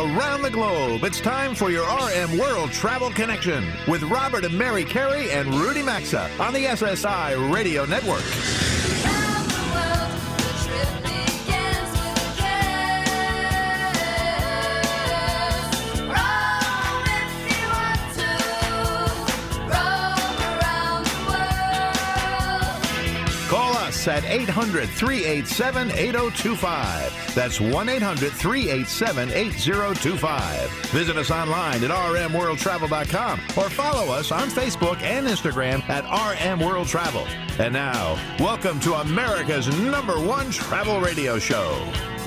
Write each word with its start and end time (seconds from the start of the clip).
Around 0.00 0.40
the 0.40 0.50
globe, 0.50 1.04
it's 1.04 1.20
time 1.20 1.54
for 1.54 1.70
your 1.70 1.84
RM 1.84 2.38
World 2.38 2.72
Travel 2.72 3.10
Connection 3.10 3.62
with 3.86 4.02
Robert 4.04 4.46
and 4.46 4.58
Mary 4.58 4.82
Carey 4.82 5.30
and 5.30 5.52
Rudy 5.52 5.82
Maxa 5.82 6.30
on 6.40 6.54
the 6.54 6.64
SSI 6.64 7.52
Radio 7.52 7.84
Network. 7.84 8.22
Call 23.50 23.76
us 23.76 24.08
at 24.08 24.24
800 24.24 24.88
387 24.88 25.90
8025. 25.90 27.19
That's 27.34 27.60
1 27.60 27.88
800 27.88 28.32
387 28.32 29.30
8025. 29.30 30.70
Visit 30.90 31.16
us 31.16 31.30
online 31.30 31.84
at 31.84 31.90
rmworldtravel.com 31.90 33.40
or 33.56 33.70
follow 33.70 34.12
us 34.12 34.32
on 34.32 34.48
Facebook 34.48 35.00
and 35.02 35.26
Instagram 35.28 35.88
at 35.88 36.04
RM 36.10 36.58
World 36.58 36.88
Travel. 36.88 37.24
And 37.60 37.72
now, 37.72 38.18
welcome 38.40 38.80
to 38.80 38.94
America's 38.94 39.68
number 39.80 40.18
one 40.18 40.50
travel 40.50 41.00
radio 41.00 41.38
show. 41.38 41.70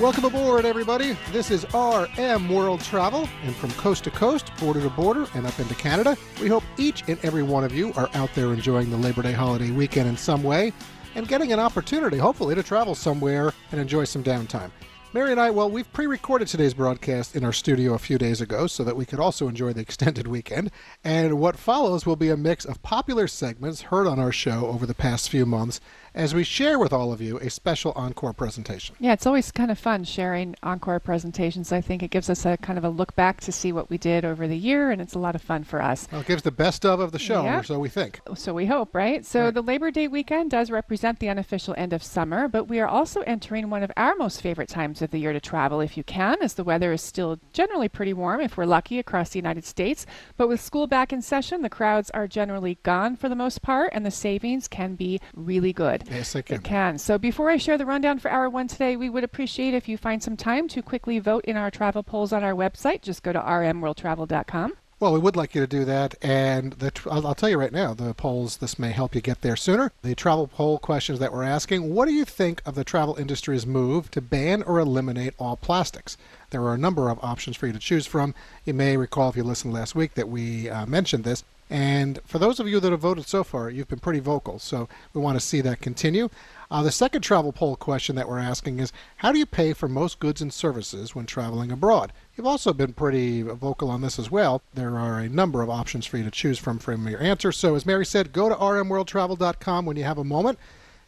Welcome 0.00 0.24
aboard, 0.24 0.64
everybody. 0.64 1.16
This 1.32 1.50
is 1.50 1.66
RM 1.74 2.48
World 2.48 2.80
Travel, 2.80 3.28
and 3.44 3.54
from 3.54 3.70
coast 3.72 4.04
to 4.04 4.10
coast, 4.10 4.50
border 4.58 4.80
to 4.80 4.90
border, 4.90 5.26
and 5.34 5.46
up 5.46 5.58
into 5.60 5.74
Canada, 5.74 6.16
we 6.40 6.48
hope 6.48 6.64
each 6.78 7.04
and 7.08 7.18
every 7.22 7.42
one 7.42 7.62
of 7.62 7.74
you 7.74 7.92
are 7.92 8.08
out 8.14 8.34
there 8.34 8.52
enjoying 8.52 8.90
the 8.90 8.96
Labor 8.96 9.22
Day 9.22 9.32
holiday 9.32 9.70
weekend 9.70 10.08
in 10.08 10.16
some 10.16 10.42
way 10.42 10.72
and 11.14 11.28
getting 11.28 11.52
an 11.52 11.60
opportunity, 11.60 12.16
hopefully, 12.16 12.54
to 12.54 12.62
travel 12.62 12.94
somewhere 12.94 13.52
and 13.70 13.80
enjoy 13.80 14.04
some 14.04 14.24
downtime. 14.24 14.70
Mary 15.14 15.30
and 15.30 15.40
I, 15.40 15.50
well, 15.50 15.70
we've 15.70 15.92
pre 15.92 16.08
recorded 16.08 16.48
today's 16.48 16.74
broadcast 16.74 17.36
in 17.36 17.44
our 17.44 17.52
studio 17.52 17.94
a 17.94 18.00
few 18.00 18.18
days 18.18 18.40
ago 18.40 18.66
so 18.66 18.82
that 18.82 18.96
we 18.96 19.06
could 19.06 19.20
also 19.20 19.46
enjoy 19.46 19.72
the 19.72 19.80
extended 19.80 20.26
weekend. 20.26 20.72
And 21.04 21.38
what 21.38 21.56
follows 21.56 22.04
will 22.04 22.16
be 22.16 22.30
a 22.30 22.36
mix 22.36 22.64
of 22.64 22.82
popular 22.82 23.28
segments 23.28 23.82
heard 23.82 24.08
on 24.08 24.18
our 24.18 24.32
show 24.32 24.66
over 24.66 24.86
the 24.86 24.92
past 24.92 25.30
few 25.30 25.46
months 25.46 25.80
as 26.14 26.34
we 26.34 26.44
share 26.44 26.78
with 26.78 26.92
all 26.92 27.12
of 27.12 27.20
you 27.20 27.38
a 27.38 27.50
special 27.50 27.92
encore 27.96 28.32
presentation. 28.32 28.94
Yeah, 29.00 29.12
it's 29.12 29.26
always 29.26 29.50
kind 29.50 29.70
of 29.70 29.78
fun 29.78 30.04
sharing 30.04 30.54
encore 30.62 31.00
presentations. 31.00 31.72
I 31.72 31.80
think 31.80 32.02
it 32.02 32.10
gives 32.10 32.30
us 32.30 32.46
a 32.46 32.56
kind 32.58 32.78
of 32.78 32.84
a 32.84 32.88
look 32.88 33.16
back 33.16 33.40
to 33.42 33.52
see 33.52 33.72
what 33.72 33.90
we 33.90 33.98
did 33.98 34.24
over 34.24 34.46
the 34.46 34.56
year, 34.56 34.90
and 34.90 35.00
it's 35.00 35.14
a 35.14 35.18
lot 35.18 35.34
of 35.34 35.42
fun 35.42 35.64
for 35.64 35.82
us. 35.82 36.06
Well, 36.12 36.20
it 36.20 36.26
gives 36.26 36.42
the 36.42 36.52
best 36.52 36.84
of 36.86 37.00
of 37.00 37.10
the 37.12 37.18
show, 37.18 37.42
Yeah. 37.42 37.58
or 37.60 37.62
so 37.64 37.78
we 37.78 37.88
think. 37.88 38.20
So 38.36 38.54
we 38.54 38.66
hope, 38.66 38.94
right? 38.94 39.26
So 39.26 39.44
Right. 39.46 39.54
the 39.54 39.62
Labor 39.62 39.90
Day 39.90 40.06
weekend 40.06 40.50
does 40.52 40.70
represent 40.70 41.18
the 41.18 41.28
unofficial 41.28 41.74
end 41.76 41.92
of 41.92 42.02
summer, 42.02 42.46
but 42.46 42.64
we 42.68 42.78
are 42.80 42.86
also 42.88 43.22
entering 43.22 43.68
one 43.68 43.82
of 43.82 43.90
our 43.96 44.14
most 44.14 44.40
favorite 44.40 44.68
times 44.68 45.02
of 45.02 45.10
the 45.10 45.18
year 45.18 45.32
to 45.32 45.40
travel 45.40 45.80
if 45.80 45.96
you 45.96 46.04
can, 46.04 46.36
as 46.42 46.54
the 46.54 46.64
weather 46.64 46.92
is 46.92 47.02
still 47.02 47.38
generally 47.52 47.88
pretty 47.88 48.12
warm 48.12 48.40
if 48.40 48.56
we're 48.56 48.66
lucky 48.66 48.98
across 48.98 49.30
the 49.30 49.38
United 49.38 49.64
States. 49.64 50.06
But 50.36 50.48
with 50.48 50.60
school 50.60 50.86
back 50.86 51.12
in 51.12 51.22
session, 51.22 51.62
the 51.62 51.68
crowds 51.68 52.10
are 52.10 52.28
generally 52.28 52.78
gone 52.84 53.16
for 53.16 53.28
the 53.28 53.34
most 53.34 53.62
part, 53.62 53.90
and 53.92 54.06
the 54.06 54.10
savings 54.12 54.68
can 54.68 54.94
be 54.94 55.20
really 55.34 55.72
good. 55.72 56.03
Yes, 56.10 56.36
I 56.36 56.42
can. 56.42 56.56
It 56.56 56.64
can. 56.64 56.98
So 56.98 57.18
before 57.18 57.50
I 57.50 57.56
share 57.56 57.78
the 57.78 57.86
rundown 57.86 58.18
for 58.18 58.30
hour 58.30 58.48
one 58.48 58.68
today, 58.68 58.96
we 58.96 59.10
would 59.10 59.24
appreciate 59.24 59.74
if 59.74 59.88
you 59.88 59.96
find 59.96 60.22
some 60.22 60.36
time 60.36 60.68
to 60.68 60.82
quickly 60.82 61.18
vote 61.18 61.44
in 61.44 61.56
our 61.56 61.70
travel 61.70 62.02
polls 62.02 62.32
on 62.32 62.44
our 62.44 62.54
website. 62.54 63.02
Just 63.02 63.22
go 63.22 63.32
to 63.32 63.40
rmworldtravel.com. 63.40 64.74
Well, 65.00 65.12
we 65.12 65.18
would 65.18 65.36
like 65.36 65.54
you 65.54 65.60
to 65.60 65.66
do 65.66 65.84
that, 65.84 66.14
and 66.22 66.74
the 66.74 66.92
I'll, 67.10 67.26
I'll 67.26 67.34
tell 67.34 67.48
you 67.48 67.58
right 67.58 67.72
now, 67.72 67.94
the 67.94 68.14
polls, 68.14 68.58
this 68.58 68.78
may 68.78 68.90
help 68.90 69.14
you 69.14 69.20
get 69.20 69.42
there 69.42 69.56
sooner. 69.56 69.92
The 70.02 70.14
travel 70.14 70.46
poll 70.46 70.78
questions 70.78 71.18
that 71.18 71.32
we're 71.32 71.42
asking 71.42 71.92
what 71.92 72.06
do 72.06 72.14
you 72.14 72.24
think 72.24 72.62
of 72.64 72.74
the 72.74 72.84
travel 72.84 73.16
industry's 73.16 73.66
move 73.66 74.10
to 74.12 74.22
ban 74.22 74.62
or 74.62 74.78
eliminate 74.78 75.34
all 75.38 75.56
plastics? 75.56 76.16
There 76.50 76.62
are 76.62 76.74
a 76.74 76.78
number 76.78 77.10
of 77.10 77.18
options 77.22 77.56
for 77.56 77.66
you 77.66 77.72
to 77.72 77.78
choose 77.78 78.06
from. 78.06 78.34
You 78.64 78.72
may 78.72 78.96
recall, 78.96 79.28
if 79.30 79.36
you 79.36 79.42
listened 79.42 79.74
last 79.74 79.96
week, 79.96 80.14
that 80.14 80.28
we 80.28 80.70
uh, 80.70 80.86
mentioned 80.86 81.24
this. 81.24 81.42
And 81.70 82.20
for 82.24 82.38
those 82.38 82.60
of 82.60 82.68
you 82.68 82.78
that 82.80 82.92
have 82.92 83.00
voted 83.00 83.26
so 83.26 83.42
far, 83.42 83.70
you've 83.70 83.88
been 83.88 83.98
pretty 83.98 84.20
vocal, 84.20 84.58
so 84.58 84.88
we 85.12 85.20
want 85.20 85.38
to 85.38 85.44
see 85.44 85.60
that 85.62 85.80
continue. 85.80 86.28
Uh, 86.70 86.82
the 86.82 86.92
second 86.92 87.22
travel 87.22 87.52
poll 87.52 87.76
question 87.76 88.16
that 88.16 88.28
we're 88.28 88.38
asking 88.38 88.80
is 88.80 88.92
How 89.16 89.32
do 89.32 89.38
you 89.38 89.46
pay 89.46 89.72
for 89.72 89.88
most 89.88 90.18
goods 90.18 90.42
and 90.42 90.52
services 90.52 91.14
when 91.14 91.26
traveling 91.26 91.72
abroad? 91.72 92.12
You've 92.36 92.46
also 92.46 92.72
been 92.72 92.92
pretty 92.92 93.42
vocal 93.42 93.90
on 93.90 94.02
this 94.02 94.18
as 94.18 94.30
well. 94.30 94.60
There 94.74 94.98
are 94.98 95.20
a 95.20 95.28
number 95.28 95.62
of 95.62 95.70
options 95.70 96.04
for 96.04 96.18
you 96.18 96.24
to 96.24 96.30
choose 96.30 96.58
from 96.58 96.78
from 96.78 97.08
your 97.08 97.22
answer. 97.22 97.50
So, 97.52 97.74
as 97.74 97.86
Mary 97.86 98.04
said, 98.04 98.32
go 98.32 98.48
to 98.48 98.54
rmworldtravel.com 98.54 99.86
when 99.86 99.96
you 99.96 100.04
have 100.04 100.18
a 100.18 100.24
moment, 100.24 100.58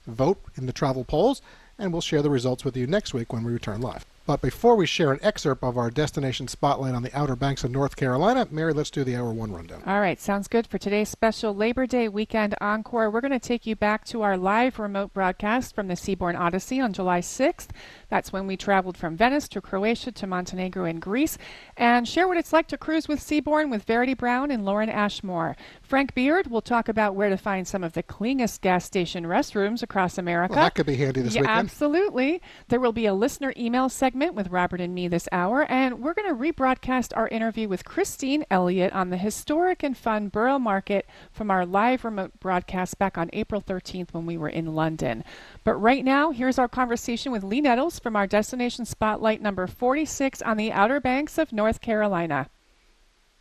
vote 0.06 0.40
in 0.56 0.66
the 0.66 0.72
travel 0.72 1.04
polls, 1.04 1.42
and 1.78 1.92
we'll 1.92 2.00
share 2.00 2.22
the 2.22 2.30
results 2.30 2.64
with 2.64 2.76
you 2.76 2.86
next 2.86 3.12
week 3.12 3.32
when 3.32 3.44
we 3.44 3.52
return 3.52 3.80
live. 3.80 4.06
But 4.26 4.42
before 4.42 4.74
we 4.74 4.86
share 4.86 5.12
an 5.12 5.20
excerpt 5.22 5.62
of 5.62 5.78
our 5.78 5.88
destination 5.88 6.48
spotlight 6.48 6.96
on 6.96 7.04
the 7.04 7.16
Outer 7.16 7.36
Banks 7.36 7.62
of 7.62 7.70
North 7.70 7.94
Carolina, 7.94 8.48
Mary, 8.50 8.72
let's 8.72 8.90
do 8.90 9.04
the 9.04 9.14
hour 9.14 9.32
one 9.32 9.52
rundown. 9.52 9.84
All 9.86 10.00
right, 10.00 10.20
sounds 10.20 10.48
good. 10.48 10.66
For 10.66 10.78
today's 10.78 11.08
special 11.08 11.54
Labor 11.54 11.86
Day 11.86 12.08
weekend 12.08 12.56
encore, 12.60 13.08
we're 13.08 13.20
going 13.20 13.30
to 13.30 13.38
take 13.38 13.66
you 13.66 13.76
back 13.76 14.04
to 14.06 14.22
our 14.22 14.36
live 14.36 14.80
remote 14.80 15.14
broadcast 15.14 15.76
from 15.76 15.86
the 15.86 15.94
Seabourn 15.94 16.36
Odyssey 16.36 16.80
on 16.80 16.92
July 16.92 17.20
6th. 17.20 17.68
That's 18.08 18.32
when 18.32 18.48
we 18.48 18.56
traveled 18.56 18.96
from 18.96 19.16
Venice 19.16 19.46
to 19.50 19.60
Croatia 19.60 20.10
to 20.10 20.26
Montenegro 20.26 20.86
and 20.86 21.00
Greece, 21.00 21.38
and 21.76 22.08
share 22.08 22.26
what 22.26 22.36
it's 22.36 22.52
like 22.52 22.66
to 22.68 22.76
cruise 22.76 23.06
with 23.06 23.20
Seabourn 23.20 23.70
with 23.70 23.84
Verity 23.84 24.14
Brown 24.14 24.50
and 24.50 24.64
Lauren 24.64 24.88
Ashmore. 24.88 25.56
Frank 25.82 26.14
Beard 26.14 26.48
will 26.48 26.62
talk 26.62 26.88
about 26.88 27.14
where 27.14 27.30
to 27.30 27.36
find 27.36 27.68
some 27.68 27.84
of 27.84 27.92
the 27.92 28.02
cleanest 28.02 28.60
gas 28.60 28.84
station 28.84 29.22
restrooms 29.22 29.84
across 29.84 30.18
America. 30.18 30.54
Well, 30.54 30.64
that 30.64 30.74
could 30.74 30.86
be 30.86 30.96
handy 30.96 31.20
this 31.20 31.36
yeah, 31.36 31.42
weekend. 31.42 31.58
Absolutely. 31.60 32.42
There 32.66 32.80
will 32.80 32.92
be 32.92 33.06
a 33.06 33.14
listener 33.14 33.54
email 33.56 33.88
segment 33.88 34.15
with 34.16 34.48
Robert 34.48 34.80
and 34.80 34.94
me 34.94 35.08
this 35.08 35.28
hour, 35.30 35.66
and 35.70 36.00
we're 36.00 36.14
going 36.14 36.26
to 36.26 36.34
rebroadcast 36.34 37.12
our 37.14 37.28
interview 37.28 37.68
with 37.68 37.84
Christine 37.84 38.46
Elliotte 38.50 38.94
on 38.94 39.10
the 39.10 39.18
historic 39.18 39.82
and 39.82 39.94
fun 39.94 40.28
Borough 40.28 40.58
Market 40.58 41.06
from 41.30 41.50
our 41.50 41.66
live 41.66 42.02
remote 42.02 42.32
broadcast 42.40 42.98
back 42.98 43.18
on 43.18 43.28
April 43.34 43.60
13th 43.60 44.14
when 44.14 44.24
we 44.24 44.38
were 44.38 44.48
in 44.48 44.74
London. 44.74 45.22
But 45.64 45.74
right 45.74 46.02
now, 46.02 46.30
here's 46.30 46.58
our 46.58 46.66
conversation 46.66 47.30
with 47.30 47.44
Lee 47.44 47.60
Nettles 47.60 47.98
from 47.98 48.16
our 48.16 48.26
Destination 48.26 48.86
Spotlight 48.86 49.42
number 49.42 49.66
46 49.66 50.40
on 50.40 50.56
the 50.56 50.72
Outer 50.72 50.98
Banks 50.98 51.36
of 51.36 51.52
North 51.52 51.82
Carolina. 51.82 52.48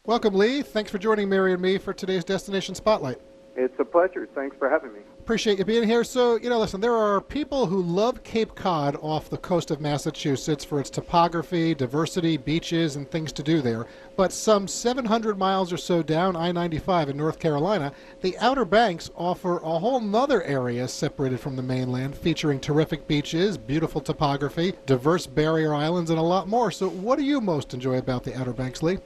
Welcome, 0.05 0.33
Lee. 0.33 0.61
Thanks 0.61 0.91
for 0.91 0.97
joining 0.97 1.29
Mary 1.29 1.53
and 1.53 1.61
me 1.61 1.77
for 1.77 1.93
today's 1.93 2.25
Destination 2.25 2.75
Spotlight. 2.75 3.21
It's 3.55 3.79
a 3.79 3.85
pleasure. 3.85 4.27
Thanks 4.35 4.57
for 4.57 4.69
having 4.69 4.91
me. 4.91 4.99
Appreciate 5.25 5.57
you 5.57 5.65
being 5.65 5.87
here. 5.87 6.03
So, 6.03 6.35
you 6.35 6.51
know, 6.51 6.59
listen, 6.59 6.81
there 6.81 6.93
are 6.93 7.19
people 7.19 7.65
who 7.65 7.81
love 7.81 8.21
Cape 8.21 8.53
Cod 8.53 8.95
off 9.01 9.27
the 9.27 9.39
coast 9.39 9.71
of 9.71 9.81
Massachusetts 9.81 10.63
for 10.63 10.79
its 10.79 10.91
topography, 10.91 11.73
diversity, 11.73 12.37
beaches, 12.37 12.95
and 12.95 13.09
things 13.09 13.31
to 13.31 13.41
do 13.41 13.59
there. 13.59 13.87
But 14.15 14.31
some 14.31 14.67
700 14.67 15.35
miles 15.35 15.73
or 15.73 15.77
so 15.77 16.03
down 16.03 16.35
I 16.35 16.51
95 16.51 17.09
in 17.09 17.17
North 17.17 17.39
Carolina, 17.39 17.91
the 18.21 18.37
Outer 18.37 18.65
Banks 18.65 19.09
offer 19.15 19.57
a 19.57 19.79
whole 19.79 19.99
nother 19.99 20.43
area 20.43 20.87
separated 20.87 21.39
from 21.39 21.55
the 21.55 21.63
mainland, 21.63 22.15
featuring 22.15 22.59
terrific 22.59 23.07
beaches, 23.07 23.57
beautiful 23.57 24.01
topography, 24.01 24.75
diverse 24.85 25.25
barrier 25.25 25.73
islands, 25.73 26.11
and 26.11 26.19
a 26.19 26.21
lot 26.21 26.47
more. 26.47 26.69
So, 26.69 26.87
what 26.87 27.17
do 27.17 27.25
you 27.25 27.41
most 27.41 27.73
enjoy 27.73 27.97
about 27.97 28.25
the 28.25 28.39
Outer 28.39 28.53
Banks, 28.53 28.83
Lee? 28.83 28.99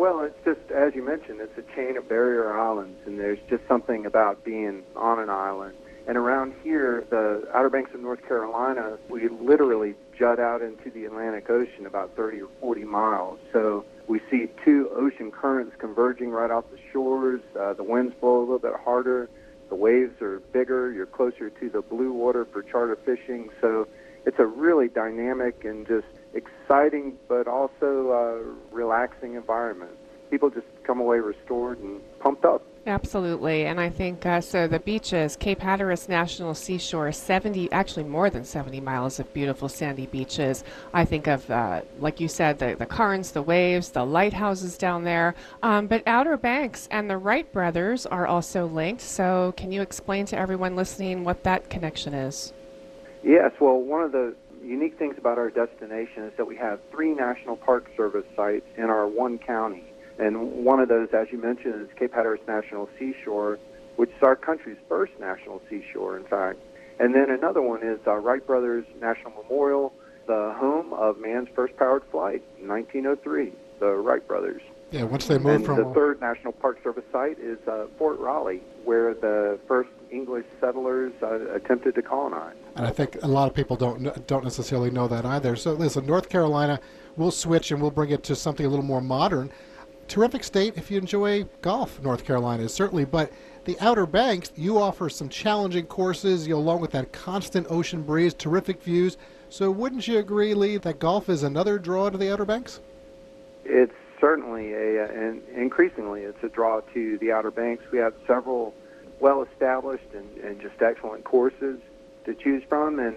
Well, 0.00 0.22
it's 0.22 0.42
just, 0.46 0.72
as 0.72 0.94
you 0.94 1.04
mentioned, 1.04 1.42
it's 1.42 1.58
a 1.58 1.76
chain 1.76 1.98
of 1.98 2.08
barrier 2.08 2.58
islands, 2.58 2.98
and 3.04 3.20
there's 3.20 3.38
just 3.50 3.60
something 3.68 4.06
about 4.06 4.42
being 4.42 4.82
on 4.96 5.18
an 5.18 5.28
island. 5.28 5.74
And 6.08 6.16
around 6.16 6.54
here, 6.64 7.04
the 7.10 7.46
Outer 7.52 7.68
Banks 7.68 7.90
of 7.92 8.00
North 8.00 8.26
Carolina, 8.26 8.96
we 9.10 9.28
literally 9.28 9.94
jut 10.18 10.40
out 10.40 10.62
into 10.62 10.90
the 10.90 11.04
Atlantic 11.04 11.50
Ocean 11.50 11.84
about 11.84 12.16
30 12.16 12.40
or 12.40 12.48
40 12.62 12.84
miles. 12.84 13.40
So 13.52 13.84
we 14.08 14.22
see 14.30 14.46
two 14.64 14.88
ocean 14.96 15.30
currents 15.30 15.76
converging 15.78 16.30
right 16.30 16.50
off 16.50 16.64
the 16.70 16.78
shores. 16.90 17.42
Uh, 17.54 17.74
the 17.74 17.84
winds 17.84 18.14
blow 18.22 18.38
a 18.38 18.40
little 18.40 18.58
bit 18.58 18.76
harder. 18.82 19.28
The 19.68 19.74
waves 19.74 20.22
are 20.22 20.40
bigger. 20.50 20.90
You're 20.90 21.04
closer 21.04 21.50
to 21.50 21.68
the 21.68 21.82
blue 21.82 22.14
water 22.14 22.46
for 22.50 22.62
charter 22.62 22.96
fishing. 23.04 23.50
So 23.60 23.86
it's 24.24 24.38
a 24.38 24.46
really 24.46 24.88
dynamic 24.88 25.66
and 25.66 25.86
just 25.86 26.06
exciting, 26.34 27.14
but 27.28 27.46
also 27.46 28.10
uh, 28.10 28.74
relaxing 28.74 29.34
environment. 29.34 29.92
People 30.30 30.50
just 30.50 30.66
come 30.84 31.00
away 31.00 31.18
restored 31.18 31.78
and 31.80 32.00
pumped 32.20 32.44
up. 32.44 32.62
Absolutely, 32.86 33.66
and 33.66 33.78
I 33.78 33.90
think 33.90 34.24
uh, 34.24 34.40
so. 34.40 34.66
The 34.66 34.78
beaches, 34.78 35.36
Cape 35.36 35.60
Hatteras 35.60 36.08
National 36.08 36.54
Seashore, 36.54 37.12
70, 37.12 37.70
actually 37.72 38.04
more 38.04 38.30
than 38.30 38.42
70 38.42 38.80
miles 38.80 39.20
of 39.20 39.32
beautiful 39.34 39.68
sandy 39.68 40.06
beaches. 40.06 40.64
I 40.94 41.04
think 41.04 41.26
of, 41.26 41.48
uh, 41.50 41.82
like 41.98 42.20
you 42.20 42.28
said, 42.28 42.58
the, 42.58 42.76
the 42.78 42.86
currents, 42.86 43.32
the 43.32 43.42
waves, 43.42 43.90
the 43.90 44.04
lighthouses 44.04 44.78
down 44.78 45.04
there. 45.04 45.34
Um, 45.62 45.88
but 45.88 46.02
Outer 46.06 46.38
Banks 46.38 46.88
and 46.90 47.10
the 47.10 47.18
Wright 47.18 47.50
brothers 47.52 48.06
are 48.06 48.26
also 48.26 48.66
linked. 48.66 49.02
So, 49.02 49.52
can 49.58 49.72
you 49.72 49.82
explain 49.82 50.24
to 50.26 50.38
everyone 50.38 50.74
listening 50.74 51.22
what 51.22 51.44
that 51.44 51.68
connection 51.68 52.14
is? 52.14 52.54
Yes, 53.22 53.52
well, 53.60 53.76
one 53.76 54.02
of 54.02 54.12
the 54.12 54.34
unique 54.62 54.98
things 54.98 55.16
about 55.18 55.38
our 55.38 55.50
destination 55.50 56.24
is 56.24 56.32
that 56.36 56.46
we 56.46 56.56
have 56.56 56.80
three 56.90 57.14
National 57.14 57.56
Park 57.56 57.90
Service 57.96 58.26
sites 58.36 58.66
in 58.76 58.84
our 58.84 59.06
one 59.06 59.38
county. 59.38 59.84
And 60.18 60.64
one 60.64 60.80
of 60.80 60.88
those, 60.88 61.08
as 61.12 61.28
you 61.32 61.38
mentioned, 61.38 61.82
is 61.82 61.88
Cape 61.96 62.12
Hatteras 62.12 62.40
National 62.46 62.88
Seashore, 62.98 63.58
which 63.96 64.10
is 64.10 64.22
our 64.22 64.36
country's 64.36 64.76
first 64.88 65.12
national 65.18 65.62
seashore, 65.68 66.16
in 66.16 66.24
fact. 66.24 66.58
And 66.98 67.14
then 67.14 67.30
another 67.30 67.62
one 67.62 67.82
is 67.82 67.98
uh, 68.06 68.16
Wright 68.16 68.46
Brothers 68.46 68.84
National 69.00 69.32
Memorial, 69.42 69.92
the 70.26 70.54
home 70.58 70.92
of 70.92 71.18
man's 71.18 71.48
first 71.54 71.76
powered 71.76 72.04
flight 72.10 72.42
in 72.60 72.68
1903, 72.68 73.52
the 73.78 73.94
Wright 73.94 74.26
brothers. 74.26 74.62
Yeah, 74.90 75.04
once 75.04 75.26
they 75.26 75.38
move 75.38 75.56
and 75.56 75.64
from 75.64 75.76
the 75.76 75.94
third 75.94 76.20
National 76.20 76.52
Park 76.52 76.82
Service 76.82 77.04
site 77.12 77.38
is 77.38 77.58
uh, 77.68 77.86
Fort 77.96 78.18
Raleigh, 78.18 78.62
where 78.84 79.14
the 79.14 79.58
first 79.68 79.90
English 80.10 80.46
settlers 80.60 81.12
uh, 81.22 81.54
attempted 81.54 81.94
to 81.94 82.02
colonize. 82.02 82.56
And 82.74 82.86
I 82.86 82.90
think 82.90 83.16
a 83.22 83.28
lot 83.28 83.48
of 83.48 83.54
people 83.54 83.76
don't 83.76 84.26
don't 84.26 84.42
necessarily 84.42 84.90
know 84.90 85.06
that 85.06 85.24
either. 85.24 85.54
So 85.54 85.74
listen, 85.74 86.06
North 86.06 86.28
Carolina, 86.28 86.80
we'll 87.16 87.30
switch 87.30 87.70
and 87.70 87.80
we'll 87.80 87.92
bring 87.92 88.10
it 88.10 88.24
to 88.24 88.34
something 88.34 88.66
a 88.66 88.68
little 88.68 88.84
more 88.84 89.00
modern. 89.00 89.52
Terrific 90.08 90.42
state 90.42 90.76
if 90.76 90.90
you 90.90 90.98
enjoy 90.98 91.44
golf. 91.62 92.02
North 92.02 92.24
Carolina 92.24 92.64
is 92.64 92.74
certainly, 92.74 93.04
but 93.04 93.32
the 93.64 93.78
Outer 93.78 94.06
Banks, 94.06 94.50
you 94.56 94.78
offer 94.80 95.08
some 95.08 95.28
challenging 95.28 95.86
courses, 95.86 96.48
you 96.48 96.54
know, 96.54 96.58
along 96.60 96.80
with 96.80 96.90
that 96.90 97.12
constant 97.12 97.66
ocean 97.70 98.02
breeze, 98.02 98.34
terrific 98.34 98.82
views. 98.82 99.18
So 99.50 99.70
wouldn't 99.70 100.08
you 100.08 100.18
agree, 100.18 100.54
Lee, 100.54 100.78
that 100.78 100.98
golf 100.98 101.28
is 101.28 101.44
another 101.44 101.78
draw 101.78 102.10
to 102.10 102.18
the 102.18 102.32
Outer 102.32 102.44
Banks? 102.44 102.80
It's 103.64 103.92
certainly 104.20 104.72
a, 104.72 105.04
and 105.04 105.42
increasingly, 105.56 106.22
it's 106.22 106.42
a 106.42 106.48
draw 106.48 106.80
to 106.94 107.18
the 107.18 107.32
Outer 107.32 107.50
Banks. 107.50 107.84
We 107.90 107.98
have 107.98 108.14
several 108.26 108.74
well-established 109.18 110.12
and, 110.14 110.38
and 110.38 110.60
just 110.60 110.80
excellent 110.80 111.24
courses 111.24 111.80
to 112.24 112.34
choose 112.34 112.62
from, 112.68 112.98
and 112.98 113.16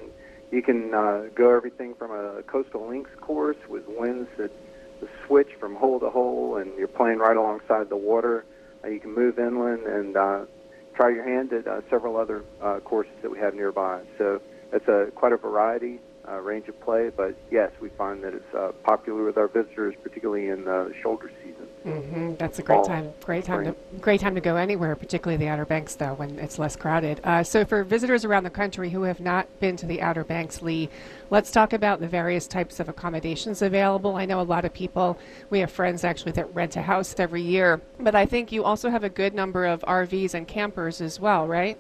you 0.52 0.62
can 0.62 0.94
uh, 0.94 1.24
go 1.36 1.56
everything 1.56 1.94
from 1.96 2.12
a 2.12 2.44
coastal 2.44 2.88
links 2.88 3.12
course 3.20 3.58
with 3.68 3.84
winds 3.88 4.30
that 4.38 4.52
switch 5.26 5.50
from 5.60 5.76
hole 5.76 6.00
to 6.00 6.10
hole, 6.10 6.58
and 6.58 6.72
you're 6.78 6.88
playing 6.88 7.20
right 7.20 7.38
alongside 7.38 7.90
the 7.90 7.98
water. 7.98 8.46
Uh, 8.84 8.88
you 8.88 9.00
can 9.00 9.14
move 9.14 9.40
inland 9.40 9.84
and 9.84 10.16
uh, 10.16 10.46
try 10.96 11.10
your 11.10 11.24
hand 11.24 11.52
at 11.54 11.68
uh, 11.68 11.82
several 11.90 12.18
other 12.18 12.44
uh, 12.62 12.80
courses 12.82 13.14
that 13.22 13.32
we 13.32 13.40
have 13.40 13.54
nearby. 13.56 14.02
So 14.18 14.42
it's 14.72 14.88
a 14.88 15.12
quite 15.16 15.34
a 15.34 15.38
variety 15.38 16.00
uh, 16.28 16.40
range 16.40 16.68
of 16.70 16.80
play, 16.82 17.10
but 17.10 17.36
yes, 17.52 17.72
we 17.82 17.90
find 17.90 18.24
that 18.24 18.34
it's 18.34 18.56
uh, 18.56 18.72
popular 18.84 19.24
with 19.24 19.38
our 19.38 19.48
visitors, 19.48 19.94
particularly 20.02 20.48
in 20.48 20.64
the 20.64 20.94
shoulder 21.02 21.30
season. 21.44 21.68
hmm 21.84 22.36
That's 22.36 22.60
a 22.60 22.64
great 22.64 22.84
time. 22.86 23.12
Great 23.22 23.44
time 23.44 23.66
to 23.66 23.76
great 24.00 24.22
time 24.22 24.34
to 24.36 24.42
go 24.42 24.56
anywhere, 24.56 24.96
particularly 24.96 25.38
the 25.38 25.50
Outer 25.50 25.66
Banks, 25.66 25.96
though, 25.96 26.14
when 26.14 26.40
it's 26.40 26.58
less 26.58 26.76
crowded. 26.76 27.20
Uh, 27.24 27.44
so, 27.44 27.66
for 27.66 27.84
visitors 27.84 28.24
around 28.24 28.44
the 28.44 28.50
country 28.50 28.90
who 28.90 29.04
have 29.04 29.20
not 29.20 29.48
been 29.60 29.76
to 29.78 29.86
the 29.86 30.02
Outer 30.02 30.24
Banks, 30.24 30.62
Lee, 30.62 30.90
let's 31.30 31.52
talk 31.52 31.74
about 31.74 32.00
the 32.00 32.08
various 32.08 32.48
types 32.48 32.80
of 32.80 32.88
accommodations 32.88 33.62
available. 33.62 34.16
I 34.16 34.26
know 34.26 34.40
a 34.40 34.44
lot 34.44 34.64
of 34.64 34.74
people. 34.74 35.18
We 35.50 35.60
have 35.60 35.72
friends 35.72 36.06
actually 36.06 36.32
that 36.34 36.54
rent 36.56 36.78
a 36.78 36.82
house 36.82 37.14
every 37.20 37.42
year, 37.42 37.82
but 38.00 38.16
I 38.16 38.26
think 38.26 38.52
you 38.52 38.64
also 38.64 38.90
have 38.90 39.04
a 39.04 39.10
good 39.10 39.34
number 39.34 39.66
of 39.66 39.82
RVs 39.82 40.34
and 40.34 40.48
campers 40.48 41.02
as 41.02 41.20
well, 41.20 41.48
right? 41.48 41.78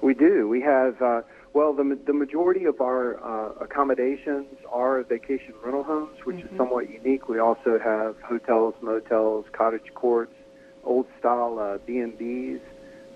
We 0.00 0.14
do. 0.14 0.48
We 0.48 0.60
have, 0.62 1.00
uh, 1.00 1.22
well, 1.54 1.72
the, 1.72 1.96
the 2.04 2.12
majority 2.12 2.64
of 2.64 2.80
our 2.80 3.16
uh, 3.24 3.52
accommodations 3.60 4.46
are 4.72 5.04
vacation 5.04 5.54
rental 5.62 5.84
homes, 5.84 6.18
which 6.24 6.40
is 6.44 6.50
somewhat 6.56 6.90
unique. 6.90 7.28
We 7.28 7.38
also 7.38 7.78
have 7.78 8.16
hotels, 8.22 8.74
motels, 8.82 9.46
cottage 9.52 9.94
courts, 9.94 10.34
old 10.82 11.06
style 11.20 11.60
uh, 11.60 11.78
B&Bs. 11.86 12.60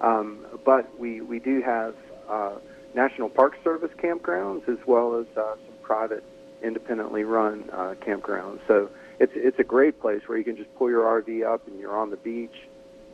Um, 0.00 0.46
but 0.64 0.98
we, 1.00 1.20
we 1.20 1.40
do 1.40 1.60
have 1.62 1.96
uh, 2.28 2.58
National 2.94 3.28
Park 3.28 3.54
Service 3.64 3.90
campgrounds 4.00 4.68
as 4.68 4.78
well 4.86 5.16
as 5.16 5.26
uh, 5.36 5.56
some 5.56 5.74
private, 5.82 6.22
independently 6.62 7.24
run 7.24 7.68
uh, 7.72 7.94
campgrounds. 8.00 8.60
So 8.68 8.88
it's, 9.18 9.32
it's 9.34 9.58
a 9.58 9.64
great 9.64 10.00
place 10.00 10.22
where 10.26 10.38
you 10.38 10.44
can 10.44 10.56
just 10.56 10.72
pull 10.76 10.88
your 10.88 11.02
RV 11.02 11.44
up 11.44 11.66
and 11.66 11.76
you're 11.80 11.98
on 11.98 12.10
the 12.10 12.16
beach. 12.16 12.54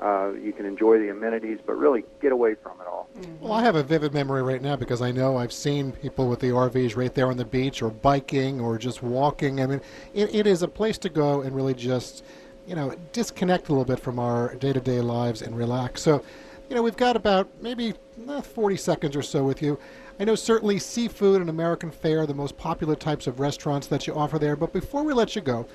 Uh, 0.01 0.33
you 0.33 0.53
can 0.53 0.67
enjoy 0.67 0.99
the 0.99 1.09
amenities, 1.09 1.59
but 1.65 1.75
really 1.75 2.05
get 2.21 2.33
away 2.33 2.55
from 2.55 2.81
it 2.81 2.87
all. 2.87 3.09
Well, 3.41 3.53
I 3.53 3.63
have 3.63 3.77
a 3.77 3.83
vivid 3.83 4.13
memory 4.13 4.43
right 4.43 4.61
now 4.61 4.75
because 4.75 5.01
I 5.01 5.13
know 5.13 5.37
I've 5.37 5.53
seen 5.53 5.93
people 5.93 6.29
with 6.29 6.41
the 6.41 6.49
RVs 6.49 6.97
right 6.97 7.15
there 7.15 7.29
on 7.29 7.37
the 7.37 7.45
beach 7.45 7.81
or 7.81 7.91
biking 7.91 8.61
or 8.61 8.77
just 8.77 9.03
walking. 9.03 9.61
I 9.61 9.67
mean, 9.67 9.81
it, 10.13 10.35
it 10.35 10.47
is 10.47 10.63
a 10.63 10.69
place 10.69 10.99
to 10.99 11.09
go 11.09 11.43
and 11.43 11.55
really 11.55 11.75
just, 11.75 12.25
you 12.67 12.75
know, 12.75 12.95
disconnect 13.13 13.69
a 13.69 13.73
little 13.73 13.85
bit 13.85 14.01
from 14.01 14.19
our 14.19 14.57
day 14.57 14.73
to 14.73 14.81
day 14.81 15.01
lives 15.01 15.43
and 15.43 15.57
relax. 15.57 16.03
So, 16.03 16.25
you 16.69 16.75
know, 16.75 16.83
we've 16.83 16.97
got 16.97 17.15
about 17.15 17.49
maybe 17.61 17.95
eh, 18.29 18.41
40 18.41 18.77
seconds 18.77 19.15
or 19.15 19.23
so 19.23 19.45
with 19.45 19.63
you. 19.63 19.79
I 20.19 20.25
know 20.25 20.35
certainly 20.35 20.79
seafood 20.79 21.41
and 21.41 21.51
American 21.51 21.91
fare 21.91 22.21
are 22.21 22.27
the 22.27 22.35
most 22.35 22.57
popular 22.57 22.97
types 22.97 23.27
of 23.27 23.41
restaurants 23.41 23.87
that 23.89 24.07
you 24.07 24.15
offer 24.15 24.39
there, 24.39 24.57
but 24.57 24.73
before 24.73 25.03
we 25.03 25.13
let 25.13 25.35
you 25.35 25.43
go, 25.43 25.67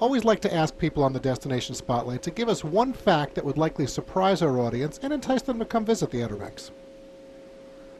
always 0.00 0.24
like 0.24 0.40
to 0.40 0.54
ask 0.54 0.76
people 0.78 1.02
on 1.02 1.12
the 1.12 1.20
Destination 1.20 1.74
Spotlight 1.74 2.22
to 2.22 2.30
give 2.30 2.48
us 2.48 2.64
one 2.64 2.92
fact 2.92 3.34
that 3.34 3.44
would 3.44 3.58
likely 3.58 3.86
surprise 3.86 4.42
our 4.42 4.58
audience 4.58 4.98
and 5.02 5.12
entice 5.12 5.42
them 5.42 5.58
to 5.58 5.64
come 5.64 5.84
visit 5.84 6.10
the 6.10 6.26
Banks. 6.26 6.70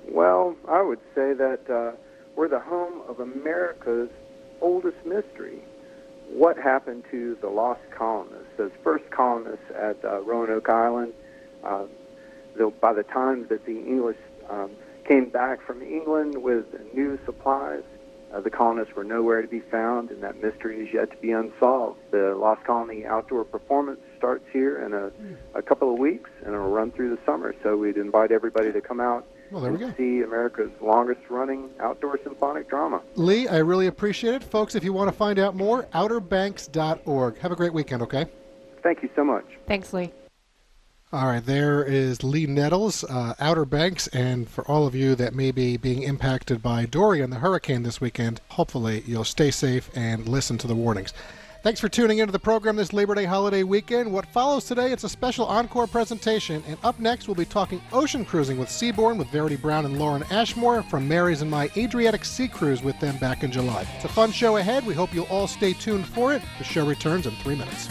Well, 0.09 0.57
I 0.69 0.83
would 0.83 1.01
say 1.15 1.33
that 1.33 1.71
uh, 1.71 1.93
we're 2.37 2.49
the 2.49 2.61
home 2.61 3.03
of 3.09 3.21
America's 3.21 4.11
oldest 4.61 5.05
mystery. 5.05 5.61
What 6.29 6.57
happened 6.57 7.05
to 7.11 7.37
the 7.41 7.49
lost 7.49 7.81
colonists? 7.91 8.49
Those 8.57 8.73
first 8.83 9.11
colonists 9.11 9.71
at 9.75 10.05
uh, 10.05 10.21
Roanoke 10.23 10.69
Island. 10.69 11.13
Uh, 11.63 11.85
though 12.57 12.71
by 12.71 12.93
the 12.93 13.03
time 13.03 13.47
that 13.49 13.65
the 13.65 13.79
English 13.79 14.17
um, 14.51 14.71
came 15.05 15.29
back 15.29 15.63
from 15.63 15.83
England 15.83 16.43
with 16.43 16.65
new 16.95 17.19
supplies, 17.25 17.83
uh, 18.35 18.41
the 18.41 18.51
colonists 18.51 18.95
were 18.97 19.05
nowhere 19.05 19.43
to 19.43 19.49
be 19.49 19.61
found, 19.61 20.11
and 20.11 20.23
that 20.23 20.43
mystery 20.43 20.87
is 20.87 20.93
yet 20.95 21.11
to 21.11 21.17
be 21.19 21.33
unsolved. 21.33 21.99
The 22.11 22.35
Lost 22.35 22.65
Colony 22.65 23.05
outdoor 23.05 23.45
performance 23.45 24.01
starts 24.17 24.45
here 24.53 24.85
in 24.85 24.93
a, 24.95 25.11
a 25.59 25.63
couple 25.63 25.93
of 25.93 25.99
weeks, 25.99 26.31
and 26.45 26.55
it'll 26.55 26.71
run 26.71 26.91
through 26.93 27.11
the 27.15 27.19
summer. 27.27 27.55
So 27.63 27.77
we'd 27.77 27.97
invite 27.97 28.31
everybody 28.33 28.73
to 28.73 28.81
come 28.81 29.01
out 29.01 29.27
Well, 29.51 29.61
there 29.63 29.73
we 29.73 29.83
and 29.85 29.97
go. 29.97 29.97
see 30.03 30.23
America's 30.23 30.71
longest 30.81 31.21
running 31.29 31.71
outdoor 31.81 32.19
symphonic 32.23 32.69
drama. 32.69 33.03
Lee, 33.17 33.49
I 33.49 33.59
really 33.59 33.87
appreciate 33.89 34.35
it. 34.35 34.43
Folks, 34.45 34.75
if 34.75 34.85
you 34.85 34.93
want 34.93 35.09
to 35.11 35.17
find 35.17 35.39
out 35.39 35.55
more, 35.55 35.87
outerbanks.org. 35.93 37.39
Have 37.39 37.53
a 37.53 37.57
great 37.57 37.73
weekend, 37.75 38.03
okay? 38.03 38.27
Thank 38.83 39.03
you 39.03 39.11
so 39.15 39.25
much. 39.25 39.45
Thanks, 39.67 39.93
Lee. 39.93 40.13
All 41.15 41.27
right, 41.27 41.45
there 41.45 41.85
is 41.85 42.25
Lee 42.25 42.47
Nettles, 42.47 43.05
uh, 43.05 43.35
Outer 43.39 43.67
Banks, 43.67 44.07
and 44.09 44.49
for 44.49 44.67
all 44.67 44.87
of 44.87 44.95
you 44.95 45.15
that 45.17 45.35
may 45.35 45.51
be 45.51 45.77
being 45.77 46.05
impacted 46.05 46.63
by 46.63 46.87
Dorian, 46.87 47.29
the 47.29 47.37
hurricane 47.37 47.83
this 47.83 48.01
weekend, 48.01 48.41
hopefully 48.49 49.03
you'll 49.07 49.23
stay 49.23 49.51
safe 49.51 49.91
and 49.95 50.27
listen 50.27 50.57
to 50.57 50.67
the 50.67 50.75
warnings. 50.75 51.13
Thanks 51.63 51.81
for 51.81 51.91
tuning 51.91 52.21
into 52.21 52.33
the 52.33 52.39
program 52.39 52.77
this 52.77 52.95
Labor 52.95 53.15
Day 53.15 53.27
holiday 53.27 53.63
weekend. 53.63 54.11
What 54.11 54.25
follows 54.25 54.65
today, 54.65 54.91
it's 54.91 55.05
a 55.05 55.09
special 55.11 55.45
encore 55.45 55.87
presentation, 55.87 56.65
and 56.67 56.79
up 56.83 56.99
next 56.99 57.29
we'll 57.29 57.35
be 57.35 57.45
talking 57.45 57.83
ocean 57.93 58.25
cruising 58.25 58.57
with 58.57 58.71
Seabourn 58.71 59.19
with 59.19 59.29
Verity 59.29 59.57
Brown 59.57 59.85
and 59.85 59.99
Lauren 59.99 60.23
Ashmore 60.31 60.83
from 60.83 61.07
Mary's 61.07 61.43
and 61.43 61.51
my 61.51 61.71
Adriatic 61.77 62.25
Sea 62.25 62.49
Cruise 62.49 62.83
with 62.83 62.99
them 63.01 63.19
back 63.19 63.45
in 63.45 63.53
July. 63.53 63.87
It's 63.97 64.07
a 64.07 64.09
fun 64.09 64.33
show 64.33 64.57
ahead. 64.57 64.87
We 64.87 64.95
hope 64.95 65.13
you'll 65.13 65.27
all 65.27 65.47
stay 65.47 65.75
tuned 65.75 66.07
for 66.07 66.33
it. 66.33 66.41
The 66.57 66.65
show 66.65 66.87
returns 66.87 67.27
in 67.27 67.33
three 67.37 67.55
minutes. 67.55 67.91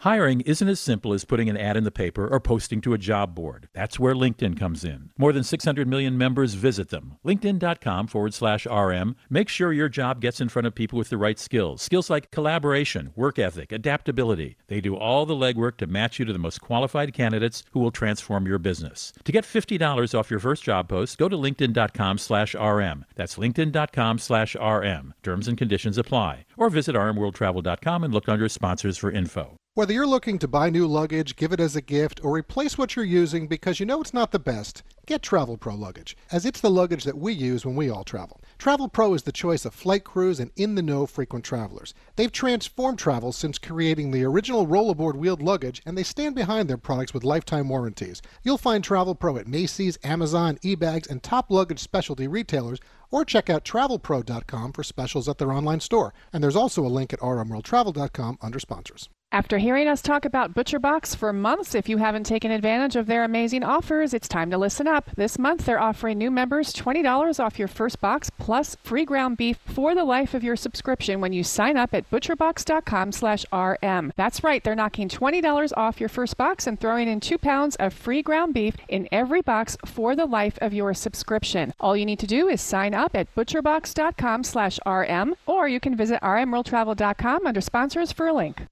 Hiring 0.00 0.40
isn't 0.40 0.66
as 0.66 0.80
simple 0.80 1.12
as 1.12 1.26
putting 1.26 1.50
an 1.50 1.58
ad 1.58 1.76
in 1.76 1.84
the 1.84 1.90
paper 1.90 2.26
or 2.26 2.40
posting 2.40 2.80
to 2.80 2.94
a 2.94 2.98
job 2.98 3.34
board. 3.34 3.68
That's 3.74 4.00
where 4.00 4.14
LinkedIn 4.14 4.58
comes 4.58 4.82
in. 4.82 5.10
More 5.18 5.30
than 5.30 5.44
600 5.44 5.86
million 5.86 6.16
members 6.16 6.54
visit 6.54 6.88
them. 6.88 7.18
LinkedIn.com 7.22 8.06
forward 8.06 8.32
slash 8.32 8.64
RM. 8.64 9.16
Make 9.28 9.50
sure 9.50 9.74
your 9.74 9.90
job 9.90 10.22
gets 10.22 10.40
in 10.40 10.48
front 10.48 10.66
of 10.66 10.74
people 10.74 10.96
with 10.96 11.10
the 11.10 11.18
right 11.18 11.38
skills. 11.38 11.82
Skills 11.82 12.08
like 12.08 12.30
collaboration, 12.30 13.12
work 13.14 13.38
ethic, 13.38 13.72
adaptability. 13.72 14.56
They 14.68 14.80
do 14.80 14.96
all 14.96 15.26
the 15.26 15.34
legwork 15.34 15.76
to 15.76 15.86
match 15.86 16.18
you 16.18 16.24
to 16.24 16.32
the 16.32 16.38
most 16.38 16.62
qualified 16.62 17.12
candidates 17.12 17.62
who 17.72 17.80
will 17.80 17.90
transform 17.90 18.46
your 18.46 18.58
business. 18.58 19.12
To 19.24 19.32
get 19.32 19.44
$50 19.44 20.18
off 20.18 20.30
your 20.30 20.40
first 20.40 20.62
job 20.62 20.88
post, 20.88 21.18
go 21.18 21.28
to 21.28 21.36
LinkedIn.com 21.36 22.16
slash 22.16 22.54
RM. 22.54 23.04
That's 23.16 23.36
LinkedIn.com 23.36 24.18
slash 24.18 24.54
RM. 24.56 25.12
Terms 25.22 25.46
and 25.46 25.58
conditions 25.58 25.98
apply. 25.98 26.46
Or 26.56 26.70
visit 26.70 26.96
rmworldtravel.com 26.96 28.02
and 28.02 28.14
look 28.14 28.30
under 28.30 28.48
sponsors 28.48 28.96
for 28.96 29.10
info. 29.10 29.58
Whether 29.80 29.94
you're 29.94 30.06
looking 30.06 30.38
to 30.40 30.46
buy 30.46 30.68
new 30.68 30.86
luggage, 30.86 31.36
give 31.36 31.52
it 31.52 31.58
as 31.58 31.74
a 31.74 31.80
gift, 31.80 32.22
or 32.22 32.36
replace 32.36 32.76
what 32.76 32.94
you're 32.94 33.04
using 33.06 33.46
because 33.46 33.80
you 33.80 33.86
know 33.86 34.02
it's 34.02 34.12
not 34.12 34.30
the 34.30 34.38
best, 34.38 34.82
get 35.06 35.22
Travel 35.22 35.56
Pro 35.56 35.74
luggage, 35.74 36.18
as 36.30 36.44
it's 36.44 36.60
the 36.60 36.68
luggage 36.68 37.04
that 37.04 37.16
we 37.16 37.32
use 37.32 37.64
when 37.64 37.76
we 37.76 37.88
all 37.88 38.04
travel. 38.04 38.42
Travel 38.58 38.90
Pro 38.90 39.14
is 39.14 39.22
the 39.22 39.32
choice 39.32 39.64
of 39.64 39.72
flight 39.72 40.04
crews 40.04 40.38
and 40.38 40.50
in 40.54 40.74
the 40.74 40.82
know 40.82 41.06
frequent 41.06 41.46
travelers. 41.46 41.94
They've 42.16 42.30
transformed 42.30 42.98
travel 42.98 43.32
since 43.32 43.56
creating 43.56 44.10
the 44.10 44.22
original 44.22 44.66
rollerboard 44.66 45.14
wheeled 45.14 45.40
luggage, 45.40 45.80
and 45.86 45.96
they 45.96 46.02
stand 46.02 46.34
behind 46.34 46.68
their 46.68 46.76
products 46.76 47.14
with 47.14 47.24
lifetime 47.24 47.70
warranties. 47.70 48.20
You'll 48.42 48.58
find 48.58 48.84
Travel 48.84 49.14
Pro 49.14 49.38
at 49.38 49.48
Macy's, 49.48 49.96
Amazon, 50.04 50.58
eBags, 50.62 51.08
and 51.08 51.22
top 51.22 51.50
luggage 51.50 51.80
specialty 51.80 52.28
retailers 52.28 52.80
or 53.10 53.24
check 53.24 53.48
out 53.48 53.64
travelpro.com 53.64 54.74
for 54.74 54.82
specials 54.82 55.26
at 55.26 55.38
their 55.38 55.52
online 55.52 55.80
store. 55.80 56.12
And 56.34 56.44
there's 56.44 56.54
also 56.54 56.84
a 56.84 56.88
link 56.88 57.14
at 57.14 57.20
rmworldtravel.com 57.20 58.36
under 58.42 58.60
sponsors. 58.60 59.08
After 59.32 59.58
hearing 59.58 59.86
us 59.86 60.02
talk 60.02 60.24
about 60.24 60.54
ButcherBox 60.54 61.14
for 61.14 61.32
months, 61.32 61.76
if 61.76 61.88
you 61.88 61.98
haven't 61.98 62.24
taken 62.24 62.50
advantage 62.50 62.96
of 62.96 63.06
their 63.06 63.22
amazing 63.22 63.62
offers, 63.62 64.12
it's 64.12 64.26
time 64.26 64.50
to 64.50 64.58
listen 64.58 64.88
up. 64.88 65.08
This 65.14 65.38
month, 65.38 65.66
they're 65.66 65.80
offering 65.80 66.18
new 66.18 66.32
members 66.32 66.72
$20 66.72 67.38
off 67.38 67.56
your 67.56 67.68
first 67.68 68.00
box 68.00 68.28
plus 68.40 68.76
free 68.82 69.04
ground 69.04 69.36
beef 69.36 69.56
for 69.64 69.94
the 69.94 70.02
life 70.02 70.34
of 70.34 70.42
your 70.42 70.56
subscription 70.56 71.20
when 71.20 71.32
you 71.32 71.44
sign 71.44 71.76
up 71.76 71.94
at 71.94 72.10
butcherbox.com/rm. 72.10 74.12
That's 74.16 74.42
right, 74.42 74.64
they're 74.64 74.74
knocking 74.74 75.08
$20 75.08 75.72
off 75.76 76.00
your 76.00 76.08
first 76.08 76.36
box 76.36 76.66
and 76.66 76.80
throwing 76.80 77.06
in 77.06 77.20
2 77.20 77.38
pounds 77.38 77.76
of 77.76 77.94
free 77.94 78.22
ground 78.22 78.52
beef 78.52 78.76
in 78.88 79.08
every 79.12 79.42
box 79.42 79.76
for 79.86 80.16
the 80.16 80.26
life 80.26 80.58
of 80.60 80.74
your 80.74 80.92
subscription. 80.92 81.72
All 81.78 81.96
you 81.96 82.04
need 82.04 82.18
to 82.18 82.26
do 82.26 82.48
is 82.48 82.60
sign 82.60 82.94
up 82.94 83.14
at 83.14 83.32
butcherbox.com/rm 83.36 85.34
or 85.46 85.68
you 85.68 85.78
can 85.78 85.94
visit 85.94 86.20
rmworldtravel.com 86.20 87.46
under 87.46 87.60
sponsors 87.60 88.10
for 88.10 88.26
a 88.26 88.32
link. 88.32 88.62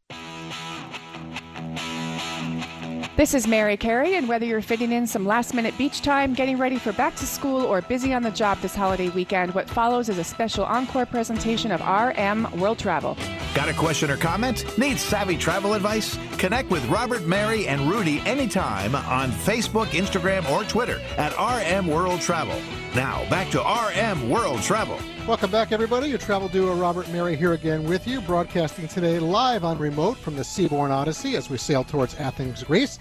This 3.18 3.34
is 3.34 3.48
Mary 3.48 3.76
Carey, 3.76 4.14
and 4.14 4.28
whether 4.28 4.46
you're 4.46 4.62
fitting 4.62 4.92
in 4.92 5.04
some 5.04 5.26
last 5.26 5.52
minute 5.52 5.76
beach 5.76 6.02
time, 6.02 6.34
getting 6.34 6.56
ready 6.56 6.78
for 6.78 6.92
back 6.92 7.16
to 7.16 7.26
school, 7.26 7.62
or 7.62 7.82
busy 7.82 8.14
on 8.14 8.22
the 8.22 8.30
job 8.30 8.60
this 8.60 8.76
holiday 8.76 9.08
weekend, 9.08 9.52
what 9.56 9.68
follows 9.68 10.08
is 10.08 10.18
a 10.18 10.22
special 10.22 10.64
encore 10.64 11.04
presentation 11.04 11.72
of 11.72 11.80
RM 11.80 12.48
World 12.60 12.78
Travel. 12.78 13.16
Got 13.54 13.68
a 13.68 13.74
question 13.74 14.08
or 14.08 14.16
comment? 14.16 14.78
Need 14.78 15.00
savvy 15.00 15.36
travel 15.36 15.74
advice? 15.74 16.16
Connect 16.36 16.70
with 16.70 16.86
Robert, 16.86 17.24
Mary, 17.24 17.66
and 17.66 17.90
Rudy 17.90 18.20
anytime 18.20 18.94
on 18.94 19.32
Facebook, 19.32 19.86
Instagram, 19.86 20.48
or 20.48 20.62
Twitter 20.62 21.00
at 21.16 21.36
RM 21.36 21.88
World 21.88 22.20
Travel. 22.20 22.54
Now, 22.94 23.28
back 23.28 23.50
to 23.50 23.60
RM 23.60 24.30
World 24.30 24.62
Travel. 24.62 24.98
Welcome 25.26 25.50
back, 25.50 25.72
everybody. 25.72 26.08
Your 26.08 26.18
travel 26.18 26.48
duo 26.48 26.74
Robert 26.74 27.06
Mary 27.10 27.36
here 27.36 27.52
again 27.52 27.84
with 27.84 28.06
you, 28.06 28.20
broadcasting 28.22 28.88
today 28.88 29.18
live 29.18 29.62
on 29.62 29.76
remote 29.76 30.16
from 30.16 30.36
the 30.36 30.42
Seabourn 30.42 30.90
Odyssey 30.90 31.36
as 31.36 31.50
we 31.50 31.58
sail 31.58 31.84
towards 31.84 32.14
Athens, 32.14 32.62
Greece. 32.62 32.98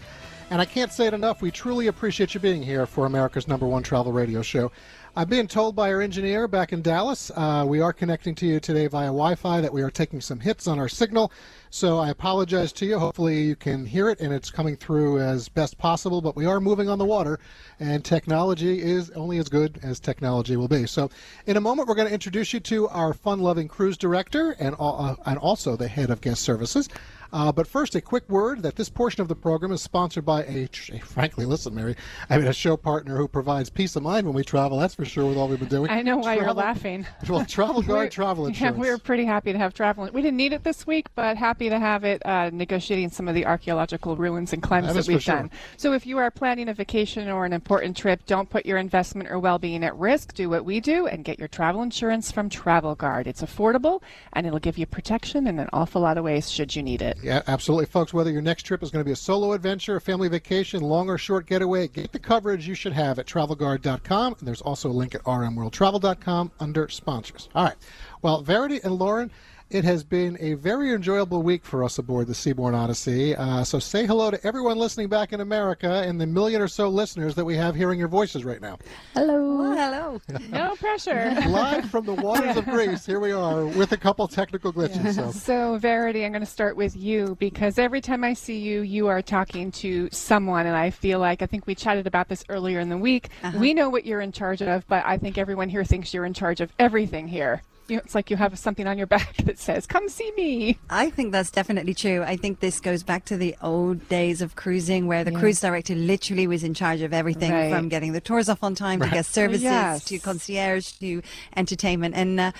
And 0.49 0.61
I 0.61 0.65
can't 0.65 0.93
say 0.93 1.07
it 1.07 1.13
enough, 1.13 1.41
we 1.41 1.51
truly 1.51 1.87
appreciate 1.87 2.33
you 2.33 2.39
being 2.39 2.63
here 2.63 2.85
for 2.85 3.05
America's 3.05 3.49
number 3.49 3.67
one 3.67 3.83
travel 3.83 4.13
radio 4.13 4.41
show. 4.41 4.71
I'm 5.13 5.27
being 5.27 5.47
told 5.47 5.75
by 5.75 5.91
our 5.91 5.99
engineer 5.99 6.47
back 6.47 6.71
in 6.71 6.81
Dallas, 6.81 7.31
uh, 7.35 7.65
we 7.67 7.81
are 7.81 7.91
connecting 7.91 8.33
to 8.35 8.45
you 8.45 8.61
today 8.61 8.87
via 8.87 9.07
Wi 9.07 9.35
Fi, 9.35 9.59
that 9.59 9.73
we 9.73 9.81
are 9.81 9.89
taking 9.89 10.21
some 10.21 10.39
hits 10.39 10.65
on 10.65 10.79
our 10.79 10.87
signal. 10.87 11.33
So 11.69 11.97
I 11.97 12.11
apologize 12.11 12.71
to 12.73 12.85
you. 12.85 12.97
Hopefully 12.97 13.41
you 13.41 13.57
can 13.57 13.85
hear 13.85 14.09
it 14.09 14.21
and 14.21 14.31
it's 14.31 14.49
coming 14.49 14.77
through 14.77 15.19
as 15.19 15.49
best 15.49 15.77
possible, 15.77 16.21
but 16.21 16.37
we 16.37 16.45
are 16.45 16.61
moving 16.61 16.87
on 16.87 16.97
the 16.97 17.05
water 17.05 17.39
and 17.81 18.05
technology 18.05 18.81
is 18.81 19.09
only 19.11 19.39
as 19.39 19.49
good 19.49 19.79
as 19.83 19.99
technology 19.99 20.55
will 20.55 20.69
be. 20.69 20.85
So 20.87 21.09
in 21.45 21.57
a 21.57 21.61
moment, 21.61 21.89
we're 21.89 21.95
going 21.95 22.07
to 22.07 22.13
introduce 22.13 22.53
you 22.53 22.61
to 22.61 22.87
our 22.87 23.13
fun 23.13 23.41
loving 23.41 23.67
cruise 23.67 23.97
director 23.97 24.55
and, 24.59 24.77
uh, 24.79 25.15
and 25.25 25.39
also 25.39 25.75
the 25.75 25.89
head 25.89 26.09
of 26.09 26.21
guest 26.21 26.41
services. 26.43 26.87
Uh, 27.31 27.51
but 27.51 27.67
first, 27.67 27.95
a 27.95 28.01
quick 28.01 28.27
word 28.29 28.63
that 28.63 28.75
this 28.75 28.89
portion 28.89 29.21
of 29.21 29.27
the 29.27 29.35
program 29.35 29.71
is 29.71 29.81
sponsored 29.81 30.25
by 30.25 30.43
a, 30.43 30.69
a, 30.91 30.99
frankly, 30.99 31.45
listen, 31.45 31.75
Mary, 31.75 31.95
I 32.29 32.37
mean, 32.37 32.47
a 32.47 32.53
show 32.53 32.77
partner 32.77 33.17
who 33.17 33.27
provides 33.27 33.69
peace 33.69 33.95
of 33.95 34.03
mind 34.03 34.25
when 34.25 34.35
we 34.35 34.43
travel. 34.43 34.79
That's 34.79 34.95
for 34.95 35.05
sure 35.05 35.25
with 35.25 35.37
all 35.37 35.47
we've 35.47 35.59
been 35.59 35.67
doing. 35.67 35.89
I 35.89 36.01
know 36.01 36.17
why 36.17 36.35
travel, 36.35 36.43
you're 36.43 36.53
laughing. 36.53 37.07
Well, 37.27 37.45
Travel 37.45 37.81
Guard 37.81 38.11
Travel 38.11 38.45
Insurance. 38.47 38.77
Yeah, 38.77 38.81
we 38.81 38.89
were 38.89 38.97
pretty 38.97 39.25
happy 39.25 39.51
to 39.51 39.57
have 39.57 39.73
travel. 39.73 40.09
We 40.13 40.21
didn't 40.21 40.37
need 40.37 40.53
it 40.53 40.63
this 40.63 40.87
week, 40.87 41.07
but 41.15 41.35
happy 41.35 41.69
to 41.69 41.77
have 41.77 42.03
it 42.03 42.25
uh, 42.25 42.49
negotiating 42.51 43.09
some 43.09 43.27
of 43.27 43.35
the 43.35 43.45
archaeological 43.45 44.15
ruins 44.15 44.53
and 44.53 44.63
climbs 44.63 44.87
that, 44.87 44.93
that 44.93 45.07
we've 45.07 45.23
done. 45.23 45.49
sure. 45.49 45.59
So 45.75 45.93
if 45.93 46.05
you 46.05 46.17
are 46.19 46.31
planning 46.31 46.69
a 46.69 46.73
vacation 46.73 47.27
or 47.29 47.45
an 47.45 47.53
important 47.53 47.97
trip, 47.97 48.25
don't 48.25 48.49
put 48.49 48.65
your 48.65 48.77
investment 48.77 49.29
or 49.29 49.39
well-being 49.39 49.83
at 49.83 49.95
risk. 49.97 50.33
Do 50.33 50.49
what 50.49 50.63
we 50.63 50.79
do 50.79 51.07
and 51.07 51.25
get 51.25 51.37
your 51.39 51.47
travel 51.47 51.81
insurance 51.81 52.31
from 52.31 52.49
Travel 52.49 52.95
Guard. 52.95 53.27
It's 53.27 53.41
affordable 53.41 54.01
and 54.33 54.47
it'll 54.47 54.59
give 54.59 54.77
you 54.77 54.85
protection 54.85 55.47
in 55.47 55.59
an 55.59 55.69
awful 55.73 56.01
lot 56.01 56.17
of 56.17 56.23
ways 56.23 56.49
should 56.49 56.75
you 56.75 56.83
need 56.83 57.01
it. 57.01 57.16
Yeah, 57.21 57.41
absolutely 57.47 57.87
folks, 57.87 58.13
whether 58.13 58.31
your 58.31 58.41
next 58.41 58.63
trip 58.63 58.83
is 58.83 58.91
going 58.91 59.01
to 59.01 59.05
be 59.05 59.11
a 59.11 59.15
solo 59.15 59.53
adventure, 59.53 59.95
a 59.95 60.01
family 60.01 60.29
vacation, 60.29 60.81
long 60.81 61.09
or 61.09 61.17
short 61.17 61.45
getaway, 61.45 61.87
get 61.87 62.11
the 62.11 62.19
coverage 62.19 62.67
you 62.67 62.75
should 62.75 62.93
have 62.93 63.19
at 63.19 63.25
travelguard.com. 63.25 64.35
And 64.39 64.47
there's 64.47 64.61
also 64.61 64.89
a 64.89 64.91
link 64.91 65.15
at 65.15 65.23
rmworldtravel.com 65.23 66.51
under 66.59 66.87
sponsors. 66.89 67.49
All 67.55 67.65
right. 67.65 67.75
Well, 68.21 68.41
Verity 68.41 68.79
and 68.83 68.95
Lauren, 68.95 69.31
it 69.69 69.83
has 69.83 70.03
been 70.03 70.37
a 70.39 70.53
very 70.53 70.93
enjoyable 70.93 71.43
week 71.43 71.65
for 71.65 71.83
us 71.83 71.97
aboard 71.97 72.27
the 72.27 72.33
Seabourn 72.33 72.73
Odyssey. 72.73 73.35
Uh, 73.35 73.63
so 73.63 73.79
say 73.79 74.05
hello 74.05 74.31
to 74.31 74.47
everyone 74.47 74.77
listening 74.77 75.09
back 75.09 75.33
in 75.33 75.41
America 75.41 76.03
and 76.05 76.21
the 76.21 76.25
million 76.25 76.61
or 76.61 76.69
so 76.69 76.87
listeners 76.87 77.35
that 77.35 77.43
we 77.43 77.55
have 77.57 77.75
hearing 77.75 77.99
your 77.99 78.07
voices 78.07 78.45
right 78.45 78.61
now. 78.61 78.77
Hello. 79.13 79.73
hello. 79.73 80.21
No 80.49 80.75
pressure. 80.75 81.35
Live 81.47 81.89
from 81.89 82.05
the 82.05 82.13
waters 82.13 82.55
of 82.55 82.65
Greece, 82.69 83.05
here 83.05 83.19
we 83.19 83.31
are 83.31 83.65
with 83.65 83.91
a 83.91 83.97
couple 83.97 84.27
technical 84.27 84.71
glitches. 84.71 85.15
So. 85.15 85.31
So, 85.31 85.77
Verity, 85.77 86.23
I'm 86.25 86.31
going 86.31 86.41
to 86.41 86.45
start 86.45 86.77
with 86.77 86.95
you 86.95 87.35
because 87.39 87.77
every 87.77 87.99
time 88.01 88.23
I 88.23 88.33
see 88.33 88.59
you, 88.59 88.81
you 88.81 89.07
are 89.07 89.21
talking 89.21 89.71
to 89.73 90.09
someone, 90.11 90.65
and 90.65 90.75
I 90.75 90.89
feel 90.89 91.19
like 91.19 91.41
I 91.41 91.45
think 91.45 91.67
we 91.67 91.75
chatted 91.75 92.07
about 92.07 92.29
this 92.29 92.43
earlier 92.49 92.79
in 92.79 92.89
the 92.89 92.97
week. 92.97 93.29
We 93.57 93.73
know 93.73 93.89
what 93.89 94.05
you're 94.05 94.21
in 94.21 94.31
charge 94.31 94.61
of, 94.61 94.87
but 94.87 95.05
I 95.05 95.17
think 95.17 95.37
everyone 95.37 95.69
here 95.69 95.83
thinks 95.83 96.13
you're 96.13 96.25
in 96.25 96.33
charge 96.33 96.61
of 96.61 96.71
everything 96.79 97.27
here. 97.27 97.61
You, 97.89 97.99
it's 97.99 98.13
like 98.15 98.29
you 98.29 98.35
have 98.37 98.57
something 98.59 98.85
on 98.87 98.97
your 98.97 99.07
back 99.07 99.37
that 99.45 99.59
says, 99.59 99.85
"Come 99.87 100.09
see 100.09 100.31
me." 100.35 100.77
I 100.89 101.09
think 101.09 101.31
that's 101.31 101.51
definitely 101.51 101.93
true. 101.93 102.21
I 102.23 102.35
think 102.35 102.59
this 102.59 102.79
goes 102.79 103.01
back 103.03 103.23
to 103.25 103.37
the 103.37 103.55
old 103.61 104.07
days 104.09 104.41
of 104.41 104.55
cruising 104.55 105.07
where 105.07 105.23
the 105.23 105.31
cruise 105.31 105.61
director 105.61 105.95
literally 105.95 106.47
was 106.47 106.63
in 106.63 106.73
charge 106.73 107.01
of 107.01 107.13
everything 107.13 107.51
Right. 107.51 107.71
from 107.71 107.87
getting 107.87 108.11
the 108.11 108.19
tours 108.19 108.49
off 108.49 108.61
on 108.63 108.75
time 108.75 108.99
to 109.01 109.09
guest 109.09 109.31
services 109.31 109.63
Yes. 109.63 110.03
to 110.05 110.19
concierge 110.19 110.91
to 110.99 111.21
entertainment. 111.55 112.15
And 112.15 112.39
uh, 112.39 112.51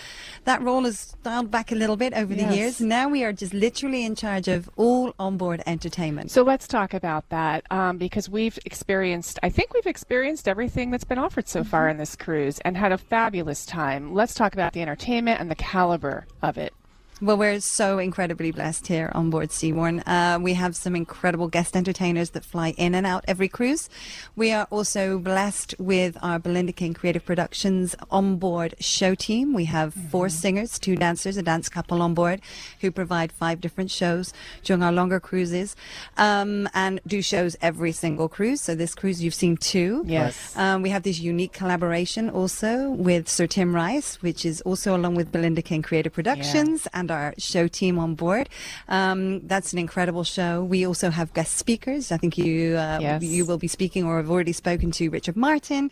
that 0.46 0.62
role 0.62 0.84
has 0.84 1.14
dialed 1.24 1.52
back 1.52 1.72
a 1.72 1.76
little 1.76 1.98
bit 1.98 2.14
over 2.14 2.34
Yes. 2.34 2.50
the 2.50 2.56
years. 2.56 2.82
Now 2.82 3.10
we 3.10 3.24
are 3.26 3.34
just 3.34 3.54
literally 3.54 4.06
in 4.06 4.16
charge 4.16 4.48
of 4.48 4.70
all 4.78 5.14
onboard 5.20 5.62
entertainment. 5.68 6.32
So 6.32 6.44
let's 6.44 6.68
talk 6.68 6.94
about 6.94 7.28
that 7.30 7.66
um, 7.70 7.98
because 7.98 8.30
we've 8.30 8.58
experienced, 8.66 9.40
I 9.44 9.50
think 9.50 9.74
we've 9.74 9.88
experienced 9.88 10.48
everything 10.48 10.92
that's 10.92 11.04
been 11.04 11.18
offered 11.20 11.48
so 11.50 11.64
far 11.66 11.90
in 11.90 11.98
this 11.98 12.16
cruise 12.16 12.60
and 12.60 12.78
had 12.78 12.92
a 12.94 12.98
fabulous 12.98 13.66
time. 13.66 14.14
Let's 14.14 14.34
talk 14.34 14.54
about 14.54 14.72
the 14.74 14.82
entertainment 14.82 15.17
and 15.26 15.50
the 15.50 15.56
caliber 15.56 16.26
of 16.42 16.58
it. 16.58 16.74
Well, 17.20 17.36
we're 17.36 17.62
so 17.62 17.98
incredibly 17.98 18.52
blessed 18.52 18.86
here 18.86 19.12
on 19.16 19.32
board 19.32 19.50
Seabourn. 19.50 20.04
Uh, 20.06 20.38
we 20.40 20.54
have 20.54 20.76
some 20.76 20.96
incredible 20.96 21.48
guest 21.48 21.76
entertainers 21.76 22.30
that 22.32 22.46
fly 22.46 22.76
in 22.78 22.94
and 22.94 23.08
out 23.08 23.26
every 23.28 23.48
cruise. 23.48 23.90
We 24.36 24.52
are 24.52 24.68
also 24.70 25.18
blessed 25.18 25.74
with 25.80 26.16
our 26.22 26.38
Belinda 26.38 26.74
King 26.74 26.94
Creative 26.94 27.26
Productions 27.26 27.96
onboard 28.12 28.76
show 28.80 29.16
team. 29.16 29.56
We 29.56 29.66
have 29.66 29.96
four 29.96 30.30
singers, 30.30 30.78
two 30.78 30.96
dancers, 30.96 31.38
a 31.38 31.42
dance 31.42 31.70
couple 31.70 32.04
on 32.04 32.14
board 32.14 32.40
who 32.82 32.92
provide 32.92 33.32
five 33.32 33.62
different 33.62 33.90
shows 33.90 34.32
during 34.64 34.84
our 34.84 34.92
longer 34.92 35.20
cruises 35.20 35.76
um, 36.18 36.70
and 36.76 37.02
do 37.08 37.24
shows 37.24 37.56
every 37.64 37.94
single 37.94 38.30
cruise. 38.30 38.62
So 38.62 38.76
this 38.76 38.94
cruise 38.94 39.24
you've 39.24 39.34
seen 39.34 39.58
two. 39.58 40.04
Yes. 40.06 40.56
Um, 40.56 40.84
we 40.84 40.92
have 40.92 41.02
this 41.02 41.18
unique 41.20 41.54
collaboration 41.54 42.30
also 42.30 42.92
with 42.92 43.28
Sir 43.28 43.48
Tim 43.48 43.74
Rice, 43.74 44.22
which 44.22 44.46
is 44.46 44.62
also 44.62 44.96
along 44.96 45.16
with 45.16 45.32
Belinda 45.32 45.64
King 45.64 45.82
Creative 45.82 46.14
Productions 46.14 46.88
and 46.94 47.07
our 47.12 47.34
show 47.38 47.68
team 47.68 47.98
on 48.00 48.16
board. 48.16 48.50
Um, 48.88 49.46
that's 49.48 49.74
an 49.74 49.80
incredible 49.80 50.24
show. 50.24 50.64
We 50.64 50.86
also 50.86 51.10
have 51.10 51.34
guest 51.34 51.58
speakers. 51.58 52.12
I 52.12 52.18
think 52.18 52.38
you 52.38 52.76
uh, 52.78 53.00
Yes. 53.02 53.24
you 53.24 53.46
will 53.46 53.58
be 53.58 53.68
speaking 53.68 54.04
or 54.06 54.18
have 54.18 54.30
already 54.30 54.54
spoken 54.54 54.92
to 54.92 55.10
Richard 55.10 55.36
Martin, 55.38 55.90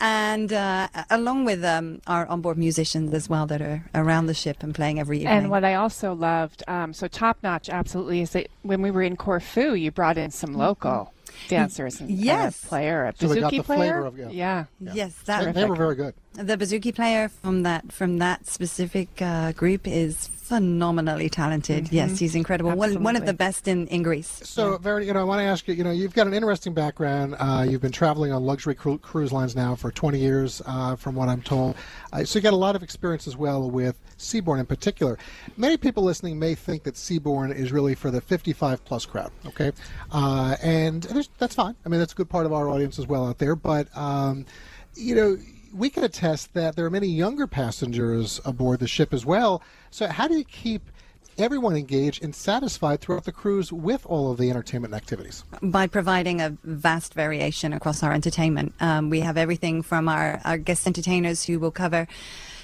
and 0.00 0.52
uh, 0.52 0.88
along 1.10 1.44
with 1.44 1.64
um, 1.64 2.00
our 2.06 2.26
onboard 2.26 2.58
musicians 2.58 3.12
as 3.14 3.28
well 3.28 3.46
that 3.46 3.60
are 3.60 3.84
around 3.94 4.26
the 4.26 4.34
ship 4.34 4.62
and 4.62 4.74
playing 4.74 4.98
every 5.00 5.18
evening. 5.18 5.32
And 5.36 5.50
what 5.50 5.64
I 5.64 5.74
also 5.74 6.12
loved, 6.14 6.62
um, 6.68 6.92
so 6.92 7.08
top 7.08 7.38
notch, 7.42 7.68
absolutely, 7.68 8.20
is 8.20 8.30
that 8.30 8.48
when 8.62 8.82
we 8.82 8.90
were 8.90 9.02
in 9.02 9.16
Corfu, 9.16 9.74
you 9.74 9.90
brought 9.90 10.18
in 10.18 10.30
some 10.30 10.54
local. 10.54 11.12
dancers 11.48 12.00
and 12.00 12.10
Yes. 12.10 12.64
a 12.64 12.66
player, 12.66 13.04
a 13.04 13.12
So 13.16 13.28
bouzouki 13.28 13.40
got 13.40 13.50
the 13.52 13.62
player. 13.62 13.78
flavor 14.02 14.04
of- 14.06 14.18
yeah. 14.18 14.64
yeah. 14.80 14.92
Yes, 14.94 15.14
They, 15.24 15.32
that 15.44 15.54
they 15.54 15.64
were 15.66 15.76
very 15.76 15.94
good. 15.94 16.14
the 16.34 16.56
bouzouki 16.56 16.92
player 16.92 17.28
from 17.28 17.62
that 17.62 17.92
from 17.92 18.18
that 18.18 18.46
specific 18.48 19.08
uh, 19.22 19.52
group 19.52 19.86
is 19.86 20.28
phenomenally 20.48 21.28
talented. 21.28 21.92
Yes, 21.92 22.18
he's 22.18 22.34
incredible. 22.34 22.72
One, 22.72 23.02
one 23.02 23.16
of 23.16 23.26
the 23.26 23.34
best 23.34 23.68
in, 23.68 23.86
in 23.88 24.02
Greece. 24.02 24.40
So, 24.44 24.78
Verity, 24.78 25.06
you 25.06 25.12
know, 25.12 25.20
I 25.20 25.24
want 25.24 25.40
to 25.40 25.44
ask 25.44 25.68
you. 25.68 25.74
You 25.74 25.84
know, 25.84 25.90
you've 25.90 26.14
got 26.14 26.26
an 26.26 26.32
interesting 26.32 26.72
background. 26.72 27.36
Uh, 27.38 27.66
you've 27.68 27.82
been 27.82 27.92
traveling 27.92 28.32
on 28.32 28.42
luxury 28.44 28.74
cru- 28.74 28.98
cruise 28.98 29.30
lines 29.30 29.54
now 29.54 29.74
for 29.74 29.90
20 29.90 30.18
years, 30.18 30.62
uh, 30.64 30.96
from 30.96 31.14
what 31.14 31.28
I'm 31.28 31.42
told. 31.42 31.76
Uh, 32.12 32.24
so, 32.24 32.38
you 32.38 32.42
got 32.42 32.54
a 32.54 32.56
lot 32.56 32.76
of 32.76 32.82
experience 32.82 33.26
as 33.26 33.36
well 33.36 33.70
with 33.70 34.00
Seabourn 34.16 34.58
in 34.58 34.66
particular. 34.66 35.18
Many 35.56 35.76
people 35.76 36.02
listening 36.02 36.38
may 36.38 36.54
think 36.54 36.84
that 36.84 36.94
Seabourn 36.94 37.54
is 37.54 37.70
really 37.70 37.94
for 37.94 38.10
the 38.10 38.20
55 38.20 38.84
plus 38.84 39.04
crowd. 39.04 39.30
Okay, 39.46 39.72
uh, 40.10 40.56
and 40.62 41.02
that's 41.38 41.54
fine. 41.54 41.76
I 41.84 41.88
mean, 41.90 42.00
that's 42.00 42.14
a 42.14 42.16
good 42.16 42.30
part 42.30 42.46
of 42.46 42.52
our 42.54 42.68
audience 42.70 42.98
as 42.98 43.06
well 43.06 43.26
out 43.26 43.38
there. 43.38 43.54
But 43.54 43.94
um, 43.96 44.46
you 44.94 45.14
know. 45.14 45.38
We 45.72 45.90
can 45.90 46.04
attest 46.04 46.54
that 46.54 46.76
there 46.76 46.86
are 46.86 46.90
many 46.90 47.08
younger 47.08 47.46
passengers 47.46 48.40
aboard 48.44 48.80
the 48.80 48.88
ship 48.88 49.12
as 49.12 49.26
well. 49.26 49.62
So, 49.90 50.06
how 50.06 50.28
do 50.28 50.36
you 50.36 50.44
keep 50.44 50.90
everyone 51.38 51.76
engaged 51.76 52.22
and 52.22 52.34
satisfied 52.34 53.00
throughout 53.00 53.24
the 53.24 53.32
cruise 53.32 53.72
with 53.72 54.04
all 54.06 54.30
of 54.30 54.38
the 54.38 54.50
entertainment 54.50 54.92
activities. 54.92 55.44
by 55.62 55.86
providing 55.86 56.40
a 56.40 56.56
vast 56.64 57.14
variation 57.14 57.72
across 57.72 58.02
our 58.02 58.12
entertainment. 58.12 58.74
Um, 58.80 59.08
we 59.08 59.20
have 59.20 59.36
everything 59.36 59.82
from 59.82 60.08
our, 60.08 60.40
our 60.44 60.58
guest 60.58 60.86
entertainers 60.86 61.44
who 61.44 61.60
will 61.60 61.70
cover 61.70 62.08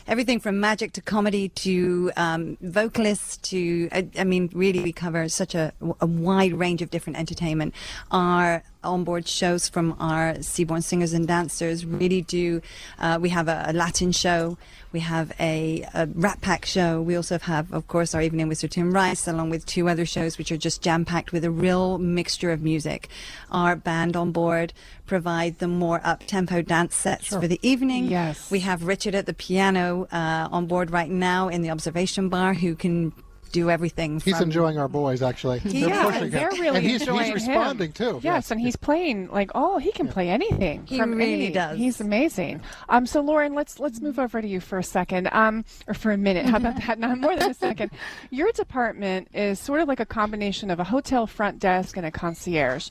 everything 0.07 0.39
from 0.41 0.61
magic 0.61 0.93
to 0.93 1.01
comedy 1.01 1.49
to 1.49 2.11
um, 2.17 2.59
vocalists 2.61 3.37
to, 3.39 3.89
I, 3.93 4.09
I 4.19 4.25
mean, 4.25 4.51
really, 4.53 4.83
we 4.83 4.93
cover 4.93 5.29
such 5.29 5.55
a, 5.55 5.73
a 6.01 6.07
wide 6.07 6.55
range 6.55 6.83
of 6.83 6.91
different 6.91 7.19
entertainment. 7.19 7.75
Our 8.11 8.63
onboard 8.85 9.27
shows 9.27 9.69
from 9.69 9.97
our 9.99 10.35
Seabourn 10.35 10.83
singers 10.83 11.13
and 11.13 11.27
dancers 11.27 11.85
really 11.85 12.23
do. 12.23 12.61
Uh, 12.99 13.19
we 13.21 13.31
have 13.31 13.49
a, 13.49 13.65
a 13.69 13.73
Latin 13.73 14.13
show. 14.13 14.57
We 14.93 15.01
have 15.01 15.33
a, 15.41 15.85
a 15.93 16.07
Rat 16.07 16.41
Pack 16.41 16.65
show. 16.65 17.03
We 17.03 17.17
also 17.17 17.39
have, 17.41 17.73
of 17.73 17.89
course, 17.89 18.15
our 18.15 18.23
Evening 18.23 18.47
with 18.47 18.59
Sir 18.59 18.69
Tim 18.69 18.93
Rice, 18.93 19.27
along 19.27 19.51
with 19.51 19.67
two 19.67 19.89
other 19.89 20.07
shows 20.07 20.39
which 20.39 20.53
are 20.53 20.57
just 20.57 20.83
jam 20.83 21.05
packed 21.05 21.33
with 21.33 21.45
a 21.45 21.51
real 21.51 21.99
mixture 21.99 22.53
of 22.53 22.63
music. 22.63 23.09
Our 23.51 23.75
band 23.75 24.17
on 24.17 24.31
board 24.31 24.73
provide 25.07 25.59
the 25.59 25.67
more 25.67 26.01
up 26.05 26.25
tempo 26.27 26.63
dance 26.63 26.95
sets 26.95 27.27
for 27.27 27.49
the 27.49 27.59
evening. 27.61 28.07
Yes. 28.07 28.51
We 28.51 28.61
have 28.61 28.85
Richard 28.85 29.17
at 29.17 29.27
the 29.27 29.35
piano 29.35 30.07
uh, 30.13 30.49
on 30.51 30.67
board 30.67 30.91
right 30.91 31.11
now 31.11 31.49
in 31.49 31.63
the 31.63 31.71
observation 31.71 32.29
bar 32.29 32.55
who 32.55 32.77
can 32.77 33.13
do 33.55 33.71
everything. 33.71 34.21
He's 34.21 34.35
from- 34.37 34.45
enjoying 34.45 34.79
our 34.79 34.89
boys, 34.89 35.23
actually. 35.23 35.61
They're 35.61 35.89
Yeah, 35.89 36.05
pushing 36.05 36.31
they're 36.31 36.51
him. 36.51 36.61
really 36.61 36.77
and 36.79 36.87
he's, 36.87 37.01
enjoying 37.03 37.33
he's 37.33 37.45
him. 37.47 37.55
responding 37.55 37.93
too. 37.93 38.21
Yes, 38.23 38.51
and 38.51 38.61
he's 38.61 38.77
playing 38.77 39.29
like 39.29 39.51
oh, 39.55 39.79
he 39.79 39.93
can 39.93 40.09
play 40.09 40.29
anything. 40.29 40.85
He 40.87 40.99
from 40.99 41.13
really 41.15 41.35
any- 41.47 41.51
does. 41.53 41.79
He's 41.79 42.01
amazing. 42.01 42.61
Um, 42.89 43.07
so 43.07 43.21
Lauren, 43.21 43.55
let's 43.55 43.79
let's 43.81 44.01
move 44.01 44.19
over 44.19 44.43
to 44.43 44.47
you 44.49 44.61
for 44.61 44.79
a 44.79 44.83
second, 44.85 45.29
um, 45.33 45.65
or 45.87 45.95
for 45.95 46.11
a 46.11 46.19
minute. 46.19 46.47
How 46.47 46.57
about 46.59 46.77
that? 46.87 46.99
Not 46.99 47.19
more 47.19 47.37
than 47.37 47.51
a 47.51 47.55
second. 47.55 47.91
Your 48.31 48.51
department 48.53 49.29
is 49.33 49.59
sort 49.61 49.81
of 49.81 49.89
like 49.89 50.01
a 50.01 50.07
combination 50.07 50.71
of 50.71 50.81
a 50.81 50.85
hotel 50.85 51.27
front 51.27 51.59
desk 51.61 51.97
and 51.97 52.05
a 52.05 52.11
concierge. 52.11 52.89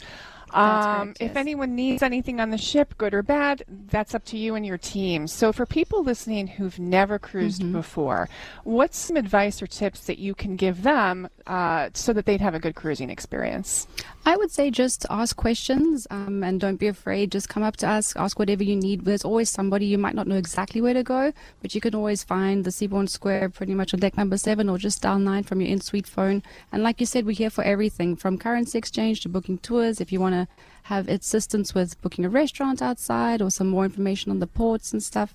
Um, 0.53 1.13
If 1.19 1.35
anyone 1.35 1.75
needs 1.75 2.03
anything 2.03 2.39
on 2.39 2.51
the 2.51 2.57
ship, 2.57 2.97
good 2.97 3.13
or 3.13 3.23
bad, 3.23 3.63
that's 3.67 4.13
up 4.13 4.23
to 4.25 4.37
you 4.37 4.55
and 4.55 4.65
your 4.65 4.77
team. 4.77 5.27
So, 5.27 5.51
for 5.51 5.65
people 5.65 6.03
listening 6.03 6.47
who've 6.47 6.77
never 6.77 7.17
cruised 7.17 7.71
before, 7.71 8.29
what's 8.63 8.97
some 8.97 9.17
advice 9.17 9.61
or 9.61 9.67
tips 9.67 10.01
that 10.01 10.19
you 10.19 10.35
can 10.35 10.55
give 10.55 10.83
them 10.83 11.27
uh, 11.47 11.89
so 11.93 12.13
that 12.13 12.25
they'd 12.25 12.41
have 12.41 12.53
a 12.53 12.59
good 12.59 12.75
cruising 12.75 13.09
experience? 13.09 13.87
I 14.25 14.37
would 14.37 14.51
say 14.51 14.71
just 14.71 15.05
ask 15.09 15.35
questions 15.35 16.07
um, 16.09 16.43
and 16.43 16.59
don't 16.59 16.77
be 16.77 16.87
afraid. 16.87 17.31
Just 17.31 17.49
come 17.49 17.63
up 17.63 17.75
to 17.77 17.87
us, 17.87 18.15
ask 18.15 18.39
whatever 18.39 18.63
you 18.63 18.75
need. 18.75 19.03
There's 19.03 19.25
always 19.25 19.49
somebody 19.49 19.85
you 19.85 19.97
might 19.97 20.15
not 20.15 20.27
know 20.27 20.37
exactly 20.37 20.79
where 20.79 20.93
to 20.93 21.03
go, 21.03 21.33
but 21.61 21.75
you 21.75 21.81
can 21.81 21.93
always 21.93 22.23
find 22.23 22.63
the 22.63 22.69
Seabourn 22.69 23.09
Square 23.09 23.49
pretty 23.49 23.73
much 23.73 23.93
on 23.93 23.99
deck 23.99 24.15
number 24.15 24.37
seven 24.37 24.69
or 24.69 24.77
just 24.77 25.01
dial 25.01 25.19
nine 25.19 25.43
from 25.43 25.59
your 25.59 25.69
in 25.69 25.81
suite 25.81 26.07
phone. 26.07 26.41
And 26.71 26.83
like 26.83 27.01
you 27.01 27.05
said, 27.05 27.25
we're 27.25 27.33
here 27.33 27.49
for 27.49 27.63
everything 27.63 28.15
from 28.15 28.37
currency 28.37 28.77
exchange 28.77 29.21
to 29.21 29.29
booking 29.29 29.57
tours. 29.57 29.99
If 29.99 30.11
you 30.11 30.21
want 30.21 30.35
to 30.35 30.42
have 30.83 31.07
assistance 31.07 31.73
with 31.73 32.01
booking 32.01 32.25
a 32.25 32.29
restaurant 32.29 32.81
outside 32.81 33.41
or 33.41 33.49
some 33.49 33.67
more 33.67 33.85
information 33.85 34.31
on 34.31 34.39
the 34.39 34.47
ports 34.47 34.91
and 34.91 35.01
stuff. 35.01 35.33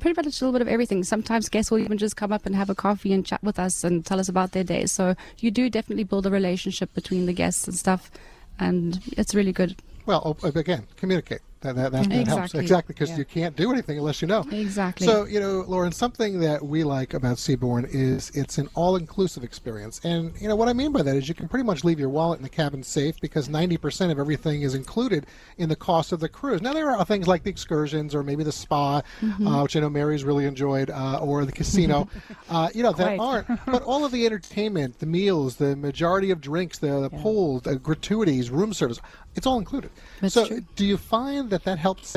Pretty 0.00 0.14
much 0.14 0.26
a 0.26 0.44
little 0.44 0.52
bit 0.52 0.60
of 0.60 0.68
everything. 0.68 1.02
Sometimes 1.02 1.48
guests 1.48 1.70
will 1.70 1.78
even 1.78 1.96
just 1.96 2.16
come 2.16 2.32
up 2.32 2.44
and 2.44 2.54
have 2.54 2.68
a 2.68 2.74
coffee 2.74 3.12
and 3.12 3.24
chat 3.24 3.42
with 3.42 3.58
us 3.58 3.84
and 3.84 4.04
tell 4.04 4.20
us 4.20 4.28
about 4.28 4.52
their 4.52 4.64
day. 4.64 4.84
So 4.86 5.14
you 5.38 5.50
do 5.50 5.70
definitely 5.70 6.04
build 6.04 6.26
a 6.26 6.30
relationship 6.30 6.92
between 6.94 7.26
the 7.26 7.32
guests 7.32 7.66
and 7.66 7.74
stuff, 7.74 8.10
and 8.58 9.00
it's 9.16 9.34
really 9.34 9.52
good. 9.52 9.76
Well, 10.04 10.36
again, 10.42 10.86
communicate. 10.96 11.40
That, 11.60 11.74
that, 11.74 11.90
that, 11.92 12.08
that 12.08 12.12
helps. 12.12 12.54
Exactly. 12.54 12.60
Exactly, 12.60 12.92
because 12.94 13.10
Yeah. 13.10 13.16
you 13.18 13.24
can't 13.24 13.56
do 13.56 13.72
anything 13.72 13.98
unless 13.98 14.22
you 14.22 14.28
know. 14.28 14.44
Exactly. 14.50 15.06
So, 15.06 15.24
you 15.24 15.40
know, 15.40 15.64
Lauren, 15.66 15.90
something 15.90 16.38
that 16.40 16.64
we 16.64 16.84
like 16.84 17.14
about 17.14 17.36
Seabourn 17.38 17.88
is 17.90 18.30
it's 18.34 18.58
an 18.58 18.68
all 18.74 18.94
inclusive 18.94 19.42
experience. 19.42 20.00
And, 20.04 20.32
you 20.40 20.46
know, 20.46 20.54
what 20.54 20.68
I 20.68 20.72
mean 20.72 20.92
by 20.92 21.02
that 21.02 21.16
is 21.16 21.28
you 21.28 21.34
can 21.34 21.48
pretty 21.48 21.64
much 21.64 21.82
leave 21.82 21.98
your 21.98 22.10
wallet 22.10 22.38
in 22.38 22.44
the 22.44 22.48
cabin 22.48 22.82
safe 22.84 23.20
because 23.20 23.48
90% 23.48 24.12
of 24.12 24.20
everything 24.20 24.62
is 24.62 24.74
included 24.74 25.26
in 25.56 25.68
the 25.68 25.76
cost 25.76 26.12
of 26.12 26.20
the 26.20 26.28
cruise. 26.28 26.62
Now, 26.62 26.72
there 26.72 26.90
are 26.90 27.04
things 27.04 27.26
like 27.26 27.42
the 27.42 27.50
excursions 27.50 28.14
or 28.14 28.22
maybe 28.22 28.44
the 28.44 28.52
spa, 28.52 28.98
uh, 28.98 29.60
which 29.62 29.74
I 29.76 29.80
know 29.80 29.90
Mary's 29.90 30.22
really 30.22 30.44
enjoyed, 30.44 30.90
uh, 30.90 31.18
or 31.18 31.44
the 31.44 31.52
casino, 31.52 32.08
uh, 32.48 32.68
you 32.74 32.82
know, 32.84 32.92
that 32.92 33.18
aren't. 33.18 33.46
But 33.66 33.82
all 33.82 34.04
of 34.04 34.12
the 34.12 34.24
entertainment, 34.24 34.98
the 34.98 35.06
meals, 35.06 35.56
the 35.56 35.76
majority 35.76 36.30
of 36.30 36.40
drinks, 36.40 36.78
the, 36.78 37.00
the 37.00 37.10
pool, 37.10 37.60
the 37.60 37.76
gratuities, 37.76 38.50
room 38.50 38.72
service, 38.72 39.00
it's 39.34 39.46
all 39.46 39.58
included. 39.58 39.90
That's 40.20 40.34
so, 40.34 40.46
true. 40.46 40.64
do 40.74 40.84
you 40.84 40.96
find 40.96 41.47
that 41.50 41.64
that 41.64 41.78
helps 41.78 42.16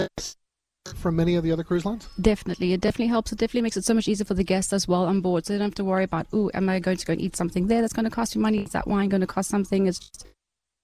from 0.96 1.16
many 1.16 1.36
of 1.36 1.44
the 1.44 1.52
other 1.52 1.64
cruise 1.64 1.86
lines? 1.86 2.08
Definitely. 2.20 2.74
It 2.74 2.82
definitely 2.82 3.08
helps. 3.08 3.32
It 3.32 3.40
definitely 3.40 3.64
makes 3.64 3.78
it 3.78 3.86
so 3.86 3.94
much 3.94 4.08
easier 4.08 4.26
for 4.26 4.34
the 4.34 4.44
guests 4.44 4.74
as 4.74 4.88
well 4.88 5.06
on 5.06 5.22
board. 5.22 5.46
So 5.46 5.54
they 5.54 5.60
don't 5.60 5.68
have 5.68 5.76
to 5.76 5.84
worry 5.84 6.04
about, 6.04 6.28
oh, 6.34 6.52
am 6.54 6.70
I 6.70 6.80
going 6.80 6.98
to 6.98 7.06
go 7.06 7.14
and 7.14 7.22
eat 7.22 7.36
something 7.36 7.68
there 7.68 7.82
that's 7.82 7.94
going 7.94 8.06
to 8.06 8.12
cost 8.12 8.36
me 8.36 8.42
money? 8.42 8.64
Is 8.64 8.72
that 8.72 8.88
wine 8.88 9.10
going 9.10 9.22
to 9.22 9.28
cost 9.28 9.50
something? 9.50 9.88
It's, 9.88 10.00
just, 10.00 10.28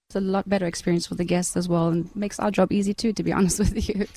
it's 0.10 0.16
a 0.16 0.22
lot 0.22 0.48
better 0.48 0.66
experience 0.66 1.08
for 1.08 1.16
the 1.16 1.26
guests 1.26 1.58
as 1.58 1.68
well 1.68 1.90
and 1.90 2.16
makes 2.16 2.40
our 2.40 2.52
job 2.52 2.72
easy 2.72 2.94
too, 2.94 3.14
to 3.14 3.24
be 3.24 3.32
honest 3.34 3.60
with 3.60 3.90
you. 3.90 4.08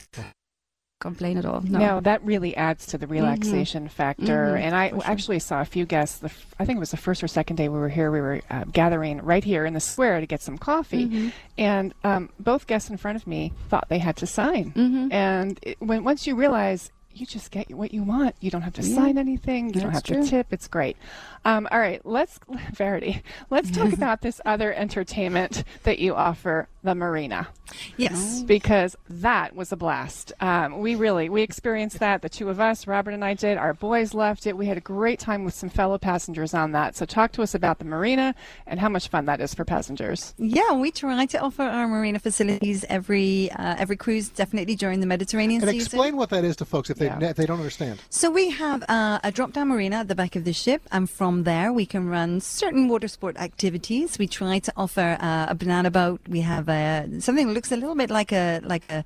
Complain 1.00 1.38
at 1.38 1.46
all. 1.46 1.62
No. 1.62 1.78
No, 1.78 2.00
that 2.00 2.22
really 2.24 2.54
adds 2.56 2.86
to 2.88 2.98
the 2.98 3.06
relaxation 3.06 3.88
factor. 3.88 4.54
Mhm, 4.54 4.60
And 4.60 4.76
I 4.76 4.90
sure. 4.90 5.00
actually 5.04 5.38
saw 5.38 5.60
a 5.62 5.64
few 5.64 5.86
guests. 5.86 6.18
The, 6.18 6.26
f- 6.26 6.54
I 6.58 6.64
think 6.66 6.76
it 6.76 6.80
was 6.80 6.90
the 6.92 6.98
first 6.98 7.24
or 7.24 7.28
second 7.28 7.56
day 7.56 7.68
we 7.70 7.78
were 7.78 7.88
here. 7.88 8.10
We 8.10 8.20
were 8.20 8.40
uh, 8.50 8.64
gathering 8.70 9.18
right 9.22 9.42
here 9.42 9.64
in 9.64 9.72
the 9.74 9.80
square 9.80 10.20
to 10.20 10.26
get 10.26 10.42
some 10.42 10.58
coffee, 10.58 11.06
Mm-hmm. 11.06 11.28
and 11.58 11.94
um, 12.04 12.28
both 12.38 12.66
guests 12.66 12.90
in 12.90 12.98
front 12.98 13.16
of 13.16 13.26
me 13.26 13.52
thought 13.70 13.86
they 13.88 13.98
had 13.98 14.16
to 14.18 14.26
sign. 14.26 14.72
Mhm. 14.76 15.12
And 15.12 15.58
it, 15.62 15.80
when 15.80 16.04
once 16.04 16.26
you 16.26 16.34
realize 16.36 16.92
you 17.12 17.26
just 17.26 17.50
get 17.50 17.74
what 17.74 17.92
you 17.92 18.04
want, 18.04 18.36
you 18.40 18.50
don't 18.52 18.62
have 18.62 18.74
to 18.74 18.84
sign 18.84 19.18
anything. 19.18 19.66
You 19.74 19.80
don't 19.80 19.90
have 19.90 20.04
That's 20.04 20.26
to 20.26 20.30
tip. 20.30 20.52
It's 20.52 20.68
great. 20.68 20.96
Um, 21.44 21.66
all 21.72 21.78
right, 21.80 22.00
let's 22.06 22.38
Verity. 22.72 23.22
Let's 23.50 23.70
talk 23.70 23.92
about 24.00 24.20
this 24.20 24.40
other 24.46 24.72
entertainment 24.72 25.64
that 25.82 25.98
you 25.98 26.14
offer, 26.14 26.68
the 26.82 26.94
marina 26.94 27.48
Yes. 27.96 28.42
because 28.42 28.96
that 29.08 29.54
was 29.54 29.70
a 29.72 29.76
blast. 29.76 30.32
Um, 30.40 30.78
we 30.80 30.94
really 30.94 31.28
we 31.28 31.42
experienced 31.42 31.98
that. 32.00 32.22
The 32.22 32.28
two 32.28 32.48
of 32.48 32.58
us, 32.58 32.86
Robert 32.86 33.12
and 33.12 33.24
I, 33.24 33.34
did. 33.34 33.58
Our 33.58 33.74
boys 33.74 34.12
loved 34.14 34.46
it. 34.46 34.56
We 34.56 34.66
had 34.66 34.76
a 34.76 34.80
great 34.80 35.18
time 35.20 35.44
with 35.44 35.54
some 35.54 35.68
fellow 35.68 35.98
passengers 35.98 36.52
on 36.54 36.72
that. 36.72 36.96
So 36.96 37.04
talk 37.06 37.32
to 37.32 37.42
us 37.42 37.54
about 37.54 37.78
the 37.78 37.84
marina 37.84 38.34
and 38.66 38.80
how 38.80 38.88
much 38.88 39.08
fun 39.08 39.26
that 39.26 39.40
is 39.40 39.54
for 39.54 39.64
passengers. 39.64 40.34
Yeah, 40.38 40.72
we 40.72 40.90
try 40.90 41.26
to 41.26 41.38
offer 41.40 41.62
our 41.62 41.86
marina 41.86 42.18
facilities 42.18 42.84
every 42.88 43.50
uh, 43.52 43.76
every 43.78 43.96
cruise, 43.96 44.28
definitely 44.30 44.74
during 44.74 45.00
the 45.00 45.06
Mediterranean 45.06 45.62
And 45.62 45.70
season. 45.70 45.86
explain 45.86 46.16
what 46.16 46.30
that 46.30 46.44
is 46.44 46.56
to 46.56 46.64
folks 46.64 46.90
if 46.90 46.98
they 46.98 47.06
Yeah. 47.06 47.20
if 47.30 47.36
they 47.36 47.46
don't 47.46 47.58
understand. 47.58 48.00
So 48.10 48.30
we 48.30 48.50
have 48.50 48.82
uh, 48.88 49.20
a 49.22 49.30
drop-down 49.30 49.68
marina 49.68 49.96
at 49.96 50.08
the 50.08 50.14
back 50.14 50.34
of 50.34 50.44
the 50.44 50.52
ship, 50.52 50.82
and 50.90 51.08
from 51.08 51.44
there 51.44 51.72
we 51.72 51.86
can 51.86 52.08
run 52.08 52.40
certain 52.40 52.88
water 52.88 53.08
sport 53.08 53.36
activities. 53.36 54.18
We 54.18 54.26
try 54.26 54.58
to 54.60 54.72
offer 54.76 55.18
uh, 55.20 55.46
a 55.50 55.54
banana 55.54 55.90
boat. 55.90 56.20
We 56.28 56.40
have 56.40 56.68
uh, 56.70 57.20
something 57.20 57.46
that 57.48 57.52
looks 57.54 57.72
a 57.72 57.76
little 57.76 57.94
bit 57.94 58.10
like 58.10 58.32
a 58.32 58.60
like 58.64 58.90
a 58.90 59.04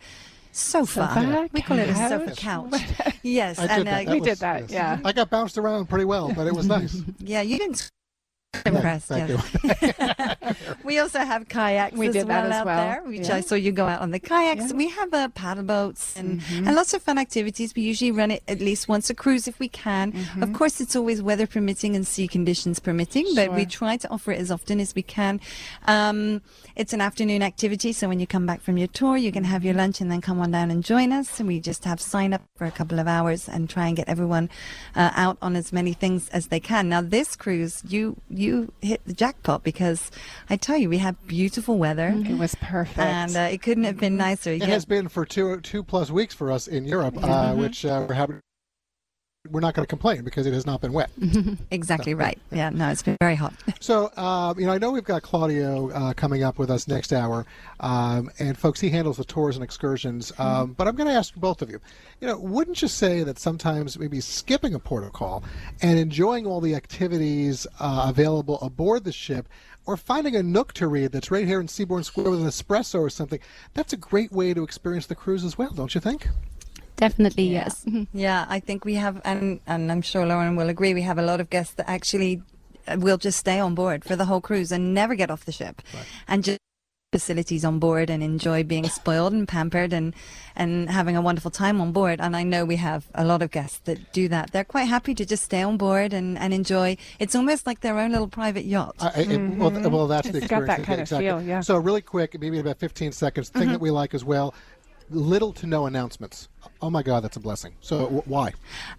sofa. 0.52 1.10
Sofa? 1.14 1.48
We 1.52 1.62
call 1.62 1.78
it 1.78 1.88
a 1.88 1.94
sofa 1.94 2.32
Couch? 2.36 2.70
couch. 2.72 3.14
yes, 3.22 3.58
I 3.58 3.62
did 3.66 3.70
and 3.78 3.86
that. 3.88 4.08
uh, 4.08 4.12
we 4.12 4.20
was- 4.20 4.28
did 4.28 4.38
that, 4.38 4.60
yes. 4.62 4.70
yeah. 4.70 4.98
I 5.04 5.12
got 5.12 5.30
bounced 5.30 5.58
around 5.58 5.88
pretty 5.88 6.04
well, 6.04 6.32
but 6.34 6.46
it 6.46 6.54
was 6.54 6.66
nice. 6.66 7.02
yeah, 7.18 7.40
you 7.42 7.58
didn't. 7.58 7.90
Impressed. 8.66 9.10
Yes. 9.10 10.76
we 10.84 10.98
also 10.98 11.20
have 11.20 11.48
kayaks 11.48 11.96
We 11.96 12.08
as 12.08 12.14
did 12.14 12.26
that 12.28 12.42
well 12.44 12.52
as 12.52 12.58
out 12.60 12.66
well. 12.66 12.76
there, 12.88 13.02
which 13.04 13.28
Yeah. 13.28 13.36
I 13.36 13.40
saw 13.40 13.54
you 13.54 13.72
go 13.72 13.86
out 13.86 14.00
on 14.00 14.10
the 14.10 14.18
kayaks. 14.18 14.60
Yeah. 14.62 14.68
Mm-hmm. 14.68 14.76
We 14.78 14.88
have 14.90 15.14
uh, 15.14 15.28
paddle 15.28 15.64
boats 15.64 16.16
and, 16.16 16.42
and 16.52 16.74
lots 16.74 16.94
of 16.94 17.02
fun 17.02 17.18
activities. 17.18 17.74
We 17.74 17.82
usually 17.82 18.10
run 18.12 18.30
it 18.30 18.42
at 18.48 18.60
least 18.60 18.88
once 18.88 19.10
a 19.10 19.14
cruise 19.14 19.48
if 19.48 19.58
we 19.58 19.68
can. 19.68 20.12
Of 20.40 20.52
course, 20.52 20.80
it's 20.80 20.94
always 20.96 21.22
weather 21.22 21.46
permitting 21.46 21.96
and 21.96 22.06
sea 22.06 22.28
conditions 22.28 22.78
permitting, 22.80 23.26
but 23.34 23.52
we 23.52 23.62
Mm-hmm. 23.64 23.70
Try 23.74 23.96
to 23.96 24.10
offer 24.10 24.30
it 24.30 24.38
as 24.38 24.50
often 24.50 24.78
as 24.78 24.94
we 24.94 25.02
can. 25.02 25.40
Um, 25.88 26.42
it's 26.76 26.92
an 26.92 27.00
afternoon 27.00 27.42
activity, 27.42 27.92
so 27.92 28.08
when 28.08 28.20
you 28.20 28.26
come 28.26 28.44
back 28.46 28.60
from 28.60 28.76
your 28.76 28.88
tour, 28.88 29.16
you 29.16 29.32
can 29.32 29.42
have 29.44 29.64
your 29.64 29.74
lunch 29.74 30.00
and 30.02 30.10
then 30.12 30.20
come 30.20 30.38
on 30.38 30.50
down 30.50 30.70
and 30.70 30.84
join 30.84 31.12
us. 31.12 31.40
And 31.40 31.48
we 31.48 31.60
just 31.60 31.84
have 31.84 31.98
sign 32.00 32.32
up 32.34 32.42
for 32.56 32.66
a 32.66 32.70
couple 32.70 32.98
of 32.98 33.08
hours 33.08 33.48
and 33.48 33.68
try 33.70 33.86
and 33.88 33.96
get 33.96 34.08
everyone 34.08 34.50
uh, 34.94 35.10
out 35.14 35.38
on 35.40 35.56
as 35.56 35.72
many 35.72 35.92
things 35.94 36.28
as 36.28 36.48
they 36.48 36.60
can. 36.60 36.88
Now, 36.90 37.00
this 37.00 37.36
cruise, 37.36 37.82
you 37.88 38.16
you 38.28 38.43
you 38.44 38.72
hit 38.80 39.00
the 39.06 39.12
jackpot 39.12 39.62
because 39.64 40.10
I 40.50 40.56
tell 40.56 40.76
you, 40.76 40.88
we 40.88 40.98
had 40.98 41.16
beautiful 41.26 41.78
weather. 41.78 42.12
It 42.14 42.38
was 42.38 42.54
perfect. 42.56 42.98
And 42.98 43.36
uh, 43.36 43.40
it 43.54 43.62
couldn't 43.62 43.84
have 43.84 43.98
been 43.98 44.16
nicer. 44.16 44.50
It 44.52 44.60
Yeah. 44.60 44.66
has 44.66 44.84
been 44.84 45.08
for 45.08 45.24
two 45.24 45.60
two 45.62 45.82
plus 45.82 46.10
weeks 46.10 46.34
for 46.34 46.52
us 46.52 46.68
in 46.68 46.84
Europe, 46.84 47.14
Mm-hmm. 47.14 47.30
uh, 47.30 47.54
which 47.54 47.84
uh, 47.84 48.04
we're 48.08 48.14
having. 48.14 48.40
We're 49.50 49.60
not 49.60 49.74
going 49.74 49.84
to 49.84 49.88
complain 49.88 50.24
because 50.24 50.46
it 50.46 50.54
has 50.54 50.64
not 50.64 50.80
been 50.80 50.94
wet. 50.94 51.10
exactly 51.70 52.14
right. 52.14 52.38
Yeah, 52.50 52.70
no, 52.70 52.88
it's 52.88 53.02
been 53.02 53.18
very 53.20 53.34
hot. 53.34 53.52
So, 53.84 54.06
uh, 54.16 54.54
you 54.56 54.64
know, 54.64 54.72
I 54.72 54.78
know 54.78 54.92
we've 54.92 55.04
got 55.04 55.20
Claudio 55.20 55.90
uh, 55.90 56.14
coming 56.14 56.42
up 56.42 56.58
with 56.58 56.70
us 56.70 56.88
next 56.88 57.12
hour, 57.12 57.44
um, 57.80 58.30
and 58.38 58.56
folks, 58.56 58.80
he 58.80 58.88
handles 58.88 59.18
the 59.18 59.24
tours 59.24 59.56
and 59.56 59.62
excursions. 59.62 60.32
Um, 60.38 60.72
But 60.72 60.88
I'm 60.88 60.96
going 60.96 61.08
to 61.10 61.14
ask 61.14 61.34
both 61.34 61.60
of 61.60 61.68
you, 61.68 61.78
you 62.22 62.26
know, 62.26 62.38
wouldn't 62.38 62.80
you 62.80 62.88
say 62.88 63.22
that 63.24 63.38
sometimes 63.38 63.98
maybe 63.98 64.22
skipping 64.22 64.72
a 64.72 64.78
port 64.78 65.04
of 65.04 65.12
call 65.12 65.44
and 65.82 65.98
enjoying 65.98 66.46
all 66.46 66.62
the 66.62 66.74
activities 66.74 67.66
uh, 67.78 68.06
available 68.08 68.58
aboard 68.62 69.04
the 69.04 69.12
ship, 69.12 69.48
or 69.84 69.98
finding 69.98 70.34
a 70.34 70.42
nook 70.42 70.72
to 70.74 70.88
read 70.88 71.12
that's 71.12 71.30
right 71.30 71.46
here 71.46 71.60
in 71.60 71.66
Seabourn 71.66 72.02
Square 72.06 72.30
with 72.30 72.40
an 72.40 72.46
espresso 72.48 73.00
or 73.00 73.10
something, 73.10 73.40
that's 73.74 73.92
a 73.92 73.98
great 73.98 74.32
way 74.32 74.54
to 74.54 74.62
experience 74.62 75.04
the 75.04 75.14
cruise 75.14 75.44
as 75.44 75.58
well, 75.58 75.70
don't 75.70 75.94
you 75.94 76.00
think? 76.00 76.28
Definitely, 76.96 77.44
yes. 77.48 77.84
Yeah, 78.12 78.46
I 78.48 78.60
think 78.60 78.84
we 78.84 78.94
have, 78.94 79.20
and, 79.24 79.60
and 79.66 79.90
I'm 79.90 80.02
sure 80.02 80.24
Lauren 80.26 80.56
will 80.56 80.68
agree, 80.68 80.94
we 80.94 81.02
have 81.02 81.18
a 81.18 81.22
lot 81.22 81.40
of 81.40 81.50
guests 81.50 81.74
that 81.74 81.88
actually 81.90 82.42
uh, 82.86 82.96
will 82.98 83.18
just 83.18 83.38
stay 83.38 83.58
on 83.58 83.74
board 83.74 84.04
for 84.04 84.14
the 84.16 84.26
whole 84.26 84.40
cruise 84.40 84.70
and 84.72 84.94
never 84.94 85.14
get 85.14 85.30
off 85.30 85.44
the 85.44 85.52
ship. 85.52 85.82
And 86.28 86.44
just 86.44 86.58
facilities 87.12 87.64
on 87.64 87.78
board 87.78 88.10
and 88.10 88.24
enjoy 88.24 88.64
being 88.64 88.88
spoiled 88.88 89.32
and 89.32 89.46
pampered 89.46 89.92
and 89.92 90.12
and 90.56 90.90
having 90.90 91.16
a 91.16 91.20
wonderful 91.22 91.48
time 91.50 91.80
on 91.80 91.92
board. 91.92 92.20
And 92.20 92.34
I 92.36 92.42
know 92.42 92.64
we 92.64 92.74
have 92.76 93.06
a 93.14 93.24
lot 93.24 93.40
of 93.40 93.52
guests 93.52 93.78
that 93.84 94.12
do 94.12 94.26
that. 94.28 94.50
They're 94.50 94.64
quite 94.64 94.88
happy 94.88 95.14
to 95.14 95.24
just 95.24 95.44
stay 95.44 95.62
on 95.62 95.76
board 95.76 96.12
and, 96.12 96.36
and 96.36 96.52
enjoy. 96.52 96.96
It's 97.20 97.36
almost 97.36 97.66
like 97.68 97.80
their 97.82 98.00
own 98.00 98.10
little 98.10 98.26
private 98.26 98.64
yacht. 98.64 98.96
I, 99.00 99.06
I- 99.06 99.20
it- 99.20 99.38
well, 99.58 99.70
th- 99.70 99.86
well, 99.86 100.06
that's 100.08 100.28
the 100.28 100.38
It's 100.38 100.48
got 100.48 100.66
that 100.66 100.78
kind 100.78 100.86
get, 100.86 100.94
of 100.94 101.00
exactly. 101.02 101.26
feel, 101.28 101.42
yeah. 101.42 101.60
So, 101.60 101.76
really 101.78 102.02
quick, 102.02 102.40
maybe 102.40 102.58
about 102.58 102.78
15 102.80 103.12
seconds, 103.12 103.50
the 103.50 103.60
thing 103.60 103.68
that 103.70 103.80
we 103.80 103.90
like 103.92 104.12
as 104.14 104.24
well 104.24 104.54
little 105.10 105.52
to 105.54 105.66
no 105.66 105.86
announcements. 105.86 106.48
Oh 106.80 106.90
my 106.90 107.02
God, 107.02 107.22
that's 107.22 107.36
a 107.36 107.40
blessing. 107.40 107.74
So, 107.80 107.98
w- 108.04 108.22
why? 108.26 108.52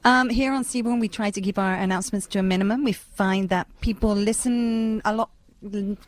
Um, 0.03 0.29
here 0.29 0.53
on 0.53 0.63
Seabourn, 0.63 0.99
we 0.99 1.07
try 1.07 1.31
to 1.31 1.41
keep 1.41 1.57
our 1.57 1.73
announcements 1.73 2.27
to 2.27 2.39
a 2.39 2.43
minimum. 2.43 2.83
We 2.83 2.93
find 2.93 3.49
that 3.49 3.67
people 3.81 4.13
listen 4.13 5.01
a 5.05 5.13
lot 5.15 5.29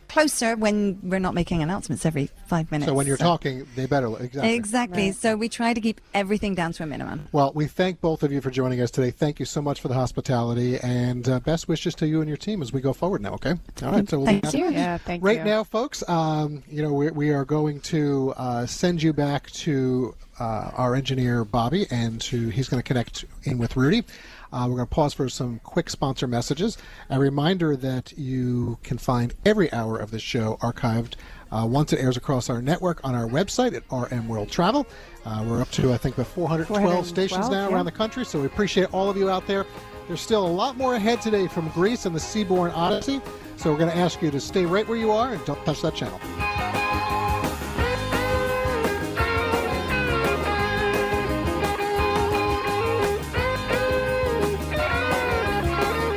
closer 0.08 0.56
when 0.56 0.98
we're 1.02 1.18
not 1.18 1.34
making 1.34 1.62
announcements 1.62 2.06
every 2.06 2.30
five 2.46 2.70
minutes. 2.70 2.88
So, 2.88 2.94
when 2.94 3.06
you're 3.06 3.16
talking, 3.16 3.66
they 3.74 3.86
better. 3.86 4.08
Exactly. 4.08 4.54
Exactly. 4.54 5.12
So 5.12 5.36
we 5.36 5.48
try 5.48 5.74
to 5.74 5.80
keep 5.80 6.00
everything 6.14 6.54
down 6.54 6.72
to 6.74 6.82
a 6.82 6.86
minimum. 6.86 7.28
Well, 7.32 7.52
we 7.54 7.66
thank 7.66 8.00
both 8.00 8.22
of 8.22 8.32
you 8.32 8.40
for 8.40 8.50
joining 8.50 8.80
us 8.80 8.90
today. 8.90 9.10
Thank 9.10 9.40
you 9.40 9.46
so 9.46 9.60
much 9.60 9.80
for 9.80 9.88
the 9.88 9.94
hospitality 9.94 10.78
and 10.78 11.28
uh, 11.28 11.40
best 11.40 11.68
wishes 11.68 11.94
to 11.96 12.06
you 12.06 12.20
and 12.20 12.28
your 12.28 12.36
team 12.36 12.62
as 12.62 12.72
we 12.72 12.80
go 12.80 12.92
forward 12.92 13.22
now, 13.22 13.34
okay? 13.34 13.54
All 13.82 13.92
right. 13.92 14.08
So, 14.08 14.18
we'll 14.18 14.26
Thank 14.26 14.52
be 14.52 14.58
you. 14.58 14.70
yeah, 14.70 14.98
thank 14.98 15.22
you. 15.22 15.26
right 15.26 15.38
you. 15.38 15.44
now, 15.44 15.64
folks, 15.64 16.08
um, 16.08 16.62
you 16.68 16.82
know, 16.82 16.92
we, 16.92 17.10
we 17.10 17.30
are 17.30 17.44
going 17.44 17.80
to 17.80 18.34
uh, 18.36 18.66
send 18.66 19.02
you 19.02 19.12
back 19.12 19.50
to 19.50 20.14
uh, 20.38 20.70
our 20.76 20.94
engineer, 20.94 21.44
Bobby, 21.44 21.86
and 21.90 22.20
to 22.22 22.48
he's 22.50 22.68
going 22.68 22.82
to 22.82 22.86
connect 22.86 23.24
in 23.44 23.58
with 23.58 23.76
Rudy. 23.76 24.04
Uh, 24.52 24.66
we're 24.68 24.76
going 24.76 24.88
to 24.88 24.94
pause 24.94 25.14
for 25.14 25.28
some 25.28 25.60
quick 25.60 25.90
sponsor 25.90 26.26
messages. 26.26 26.78
A 27.10 27.18
reminder 27.18 27.76
that 27.76 28.16
you 28.16 28.78
can 28.82 28.98
find 28.98 29.34
every 29.44 29.72
hour 29.72 29.98
of 29.98 30.10
the 30.10 30.18
show 30.18 30.56
archived 30.60 31.14
uh, 31.50 31.66
once 31.68 31.92
it 31.92 32.00
airs 32.00 32.16
across 32.16 32.50
our 32.50 32.60
network 32.60 33.00
on 33.04 33.14
our 33.14 33.26
website 33.26 33.74
at 33.74 33.84
RM 33.90 34.28
World 34.28 34.50
Travel. 34.50 34.86
Uh, 35.24 35.44
we're 35.46 35.60
up 35.60 35.70
to, 35.72 35.92
I 35.92 35.96
think, 35.96 36.16
about 36.16 36.28
412 36.28 37.06
stations 37.06 37.46
412, 37.46 37.52
now 37.52 37.68
yeah. 37.68 37.74
around 37.74 37.86
the 37.86 37.92
country, 37.92 38.24
so 38.24 38.40
we 38.40 38.46
appreciate 38.46 38.92
all 38.92 39.10
of 39.10 39.16
you 39.16 39.30
out 39.30 39.46
there. 39.46 39.66
There's 40.06 40.20
still 40.20 40.46
a 40.46 40.48
lot 40.48 40.76
more 40.76 40.94
ahead 40.94 41.20
today 41.20 41.48
from 41.48 41.68
Greece 41.70 42.06
and 42.06 42.14
the 42.14 42.20
Seabourn 42.20 42.72
Odyssey, 42.74 43.20
so 43.56 43.70
we're 43.70 43.78
going 43.78 43.90
to 43.90 43.96
ask 43.96 44.22
you 44.22 44.30
to 44.30 44.40
stay 44.40 44.64
right 44.64 44.86
where 44.88 44.98
you 44.98 45.10
are 45.10 45.32
and 45.32 45.44
don't 45.44 45.62
touch 45.64 45.82
that 45.82 45.94
channel. 45.94 46.18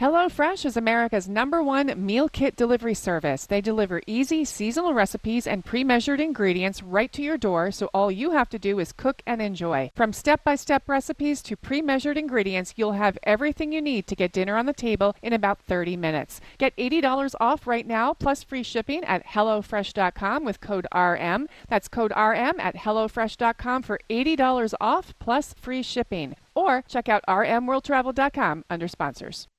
HelloFresh 0.00 0.66
is 0.66 0.76
America's 0.76 1.28
number 1.28 1.62
one 1.62 1.94
meal 2.04 2.28
kit 2.28 2.56
delivery 2.56 2.94
service. 2.94 3.46
They 3.46 3.60
deliver 3.60 4.00
easy, 4.08 4.44
seasonal 4.44 4.92
recipes 4.92 5.46
and 5.46 5.64
pre 5.64 5.84
measured 5.84 6.18
ingredients 6.18 6.82
right 6.82 7.12
to 7.12 7.22
your 7.22 7.38
door, 7.38 7.70
so 7.70 7.88
all 7.94 8.10
you 8.10 8.32
have 8.32 8.48
to 8.48 8.58
do 8.58 8.80
is 8.80 8.90
cook 8.90 9.22
and 9.24 9.40
enjoy. 9.40 9.92
From 9.94 10.12
step 10.12 10.42
by 10.42 10.56
step 10.56 10.88
recipes 10.88 11.42
to 11.42 11.56
pre 11.56 11.80
measured 11.80 12.18
ingredients, 12.18 12.74
you'll 12.74 13.00
have 13.04 13.16
everything 13.22 13.70
you 13.72 13.80
need 13.80 14.08
to 14.08 14.16
get 14.16 14.32
dinner 14.32 14.56
on 14.56 14.66
the 14.66 14.72
table 14.72 15.14
in 15.22 15.32
about 15.32 15.60
30 15.60 15.96
minutes. 15.96 16.40
Get 16.58 16.76
$80 16.76 17.36
off 17.38 17.64
right 17.64 17.86
now, 17.86 18.14
plus 18.14 18.42
free 18.42 18.64
shipping 18.64 19.04
at 19.04 19.24
HelloFresh.com 19.24 20.44
with 20.44 20.60
code 20.60 20.88
RM. 20.92 21.46
That's 21.68 21.86
code 21.86 22.12
RM 22.16 22.58
at 22.58 22.74
HelloFresh.com 22.74 23.82
for 23.84 24.00
$80 24.10 24.74
off 24.80 25.14
plus 25.20 25.54
free 25.54 25.84
shipping. 25.84 26.34
Or 26.56 26.82
check 26.82 27.08
out 27.08 27.22
rmworldtravel.com 27.28 28.64
under 28.68 28.88
sponsors. 28.88 29.46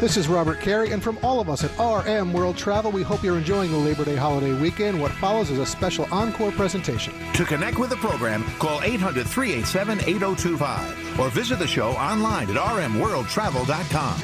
This 0.00 0.16
is 0.16 0.28
Robert 0.28 0.60
Carey, 0.60 0.92
and 0.92 1.02
from 1.02 1.18
all 1.22 1.40
of 1.40 1.50
us 1.50 1.62
at 1.62 1.78
RM 1.78 2.32
World 2.32 2.56
Travel, 2.56 2.90
we 2.90 3.02
hope 3.02 3.22
you're 3.22 3.36
enjoying 3.36 3.70
the 3.70 3.76
Labor 3.76 4.02
Day 4.02 4.16
holiday 4.16 4.58
weekend. 4.58 4.98
What 4.98 5.12
follows 5.12 5.50
is 5.50 5.58
a 5.58 5.66
special 5.66 6.06
encore 6.10 6.52
presentation. 6.52 7.12
To 7.34 7.44
connect 7.44 7.78
with 7.78 7.90
the 7.90 7.96
program, 7.96 8.42
call 8.58 8.80
800 8.82 9.26
387 9.26 9.98
8025 9.98 11.20
or 11.20 11.28
visit 11.28 11.58
the 11.58 11.66
show 11.66 11.90
online 11.90 12.48
at 12.48 12.56
rmworldtravel.com. 12.56 14.20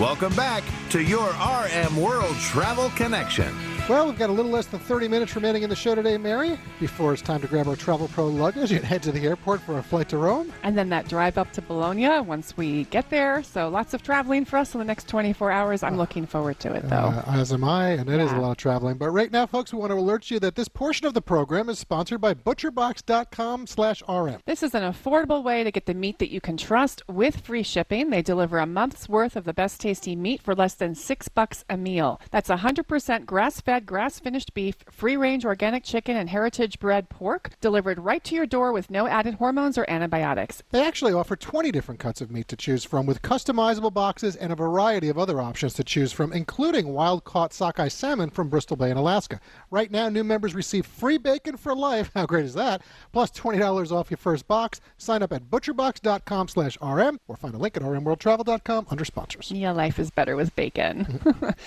Welcome 0.00 0.34
back 0.34 0.64
to 0.88 1.00
your 1.00 1.28
RM 1.28 1.96
World 1.96 2.34
Travel 2.38 2.90
Connection. 2.96 3.54
Well, 3.90 4.06
we've 4.06 4.16
got 4.16 4.30
a 4.30 4.32
little 4.32 4.52
less 4.52 4.66
than 4.66 4.78
30 4.78 5.08
minutes 5.08 5.34
remaining 5.34 5.64
in 5.64 5.68
the 5.68 5.74
show 5.74 5.96
today, 5.96 6.16
Mary, 6.16 6.56
before 6.78 7.12
it's 7.12 7.22
time 7.22 7.40
to 7.40 7.48
grab 7.48 7.66
our 7.66 7.74
Travel 7.74 8.06
Pro 8.06 8.28
luggage 8.28 8.70
and 8.70 8.84
head 8.84 9.02
to 9.02 9.10
the 9.10 9.26
airport 9.26 9.60
for 9.62 9.78
a 9.78 9.82
flight 9.82 10.08
to 10.10 10.16
Rome. 10.16 10.52
And 10.62 10.78
then 10.78 10.90
that 10.90 11.08
drive 11.08 11.36
up 11.36 11.52
to 11.54 11.60
Bologna 11.60 12.20
once 12.20 12.56
we 12.56 12.84
get 12.84 13.10
there. 13.10 13.42
So 13.42 13.68
lots 13.68 13.92
of 13.92 14.04
traveling 14.04 14.44
for 14.44 14.58
us 14.58 14.74
in 14.74 14.78
the 14.78 14.84
next 14.84 15.08
24 15.08 15.50
hours. 15.50 15.82
I'm 15.82 15.96
looking 15.96 16.24
forward 16.24 16.60
to 16.60 16.72
it, 16.72 16.88
though. 16.88 16.96
Uh, 16.96 17.24
as 17.26 17.52
am 17.52 17.64
I, 17.64 17.88
and 17.88 18.08
it 18.08 18.20
is 18.20 18.30
a 18.30 18.36
lot 18.36 18.52
of 18.52 18.58
traveling. 18.58 18.96
But 18.96 19.10
right 19.10 19.32
now, 19.32 19.44
folks, 19.46 19.72
we 19.72 19.80
want 19.80 19.90
to 19.90 19.96
alert 19.96 20.30
you 20.30 20.38
that 20.38 20.54
this 20.54 20.68
portion 20.68 21.08
of 21.08 21.14
the 21.14 21.20
program 21.20 21.68
is 21.68 21.80
sponsored 21.80 22.20
by 22.20 22.34
ButcherBox.com 22.34 23.66
slash 23.66 24.04
RM. 24.08 24.38
This 24.46 24.62
is 24.62 24.72
an 24.72 24.84
affordable 24.84 25.42
way 25.42 25.64
to 25.64 25.72
get 25.72 25.86
the 25.86 25.94
meat 25.94 26.20
that 26.20 26.30
you 26.30 26.40
can 26.40 26.56
trust 26.56 27.02
with 27.08 27.40
free 27.40 27.64
shipping. 27.64 28.10
They 28.10 28.22
deliver 28.22 28.58
a 28.58 28.66
month's 28.66 29.08
worth 29.08 29.34
of 29.34 29.42
the 29.42 29.52
best 29.52 29.80
tasting 29.80 30.22
meat 30.22 30.42
for 30.42 30.54
less 30.54 30.74
than 30.74 30.94
six 30.94 31.26
bucks 31.26 31.64
a 31.68 31.76
meal. 31.76 32.20
That's 32.30 32.50
100% 32.50 33.26
grass-fed, 33.26 33.79
grass-finished 33.86 34.54
beef, 34.54 34.76
free-range 34.90 35.44
organic 35.44 35.84
chicken, 35.84 36.16
and 36.16 36.28
heritage 36.28 36.78
bred 36.78 37.08
pork 37.08 37.50
delivered 37.60 37.98
right 37.98 38.22
to 38.24 38.34
your 38.34 38.46
door 38.46 38.72
with 38.72 38.90
no 38.90 39.06
added 39.06 39.34
hormones 39.34 39.76
or 39.78 39.84
antibiotics. 39.88 40.62
They 40.70 40.84
actually 40.84 41.12
offer 41.12 41.36
20 41.36 41.70
different 41.70 42.00
cuts 42.00 42.20
of 42.20 42.30
meat 42.30 42.48
to 42.48 42.56
choose 42.56 42.84
from 42.84 43.06
with 43.06 43.22
customizable 43.22 43.92
boxes 43.92 44.36
and 44.36 44.52
a 44.52 44.56
variety 44.56 45.08
of 45.08 45.18
other 45.18 45.40
options 45.40 45.74
to 45.74 45.84
choose 45.84 46.12
from, 46.12 46.32
including 46.32 46.92
wild 46.92 47.24
caught 47.24 47.52
sockeye 47.52 47.88
salmon 47.88 48.30
from 48.30 48.48
Bristol 48.48 48.76
Bay 48.76 48.90
in 48.90 48.96
Alaska. 48.96 49.40
Right 49.70 49.90
now, 49.90 50.08
new 50.08 50.24
members 50.24 50.54
receive 50.54 50.86
free 50.86 51.18
bacon 51.18 51.56
for 51.56 51.74
life. 51.74 52.10
How 52.14 52.26
great 52.26 52.44
is 52.44 52.54
that? 52.54 52.82
Plus 53.12 53.30
$20 53.30 53.92
off 53.92 54.10
your 54.10 54.18
first 54.18 54.46
box. 54.46 54.80
Sign 54.98 55.22
up 55.22 55.32
at 55.32 55.50
butcherbox.com 55.50 56.48
slash 56.48 56.78
RM 56.82 57.20
or 57.28 57.36
find 57.36 57.54
a 57.54 57.58
link 57.58 57.76
at 57.76 57.82
rmworldtravel.com 57.82 58.86
under 58.90 59.04
sponsors. 59.04 59.50
Yeah, 59.50 59.72
life 59.72 59.98
is 59.98 60.10
better 60.10 60.36
with 60.36 60.54
bacon. 60.56 61.20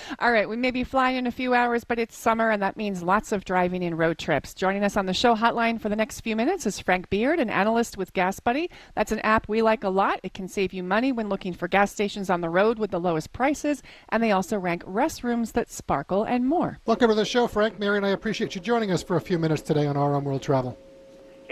All 0.20 0.32
right, 0.32 0.48
we 0.48 0.56
may 0.56 0.72
be 0.72 0.84
flying 0.84 1.18
in 1.18 1.28
a 1.28 1.32
few 1.32 1.54
hours, 1.54 1.84
but 1.84 2.00
it's 2.04 2.18
summer, 2.18 2.50
and 2.50 2.62
that 2.62 2.76
means 2.76 3.02
lots 3.02 3.32
of 3.32 3.46
driving 3.46 3.82
and 3.82 3.98
road 3.98 4.18
trips. 4.18 4.54
Joining 4.54 4.84
us 4.84 4.98
on 4.98 5.06
the 5.06 5.14
show 5.14 5.36
hotline 5.36 5.80
for 5.80 5.88
the 5.88 5.96
next 5.96 6.20
few 6.20 6.36
minutes 6.36 6.66
is 6.66 6.78
Frank 6.78 7.10
Beard, 7.10 7.40
an 7.40 7.50
analyst 7.50 7.98
with 7.98 8.12
Gas 8.12 8.42
Buddy. 8.42 8.70
That's 8.94 9.14
an 9.14 9.20
app 9.20 9.48
we 9.48 9.62
like 9.62 9.86
a 9.86 9.90
lot. 9.90 10.20
It 10.22 10.34
can 10.34 10.50
save 10.50 10.74
you 10.74 10.84
money 10.84 11.14
when 11.14 11.30
looking 11.30 11.54
for 11.54 11.70
gas 11.70 11.94
stations 11.94 12.30
on 12.30 12.42
the 12.42 12.50
road 12.50 12.78
with 12.78 12.92
the 12.92 13.00
lowest 13.00 13.32
prices, 13.32 13.82
and 14.10 14.22
they 14.22 14.32
also 14.32 14.60
rank 14.60 14.84
restrooms 14.84 15.54
that 15.54 15.72
sparkle 15.72 16.26
and 16.26 16.46
more. 16.46 16.78
Welcome 16.86 17.08
to 17.08 17.16
the 17.16 17.24
show, 17.24 17.48
Frank. 17.48 17.80
Mary 17.80 17.96
and 17.96 18.06
I 18.06 18.10
appreciate 18.10 18.54
you 18.54 18.60
joining 18.60 18.92
us 18.92 19.02
for 19.02 19.16
a 19.16 19.22
few 19.22 19.40
minutes 19.40 19.62
today 19.62 19.88
on 19.88 19.98
RM 19.98 20.26
World 20.26 20.42
Travel. 20.42 20.78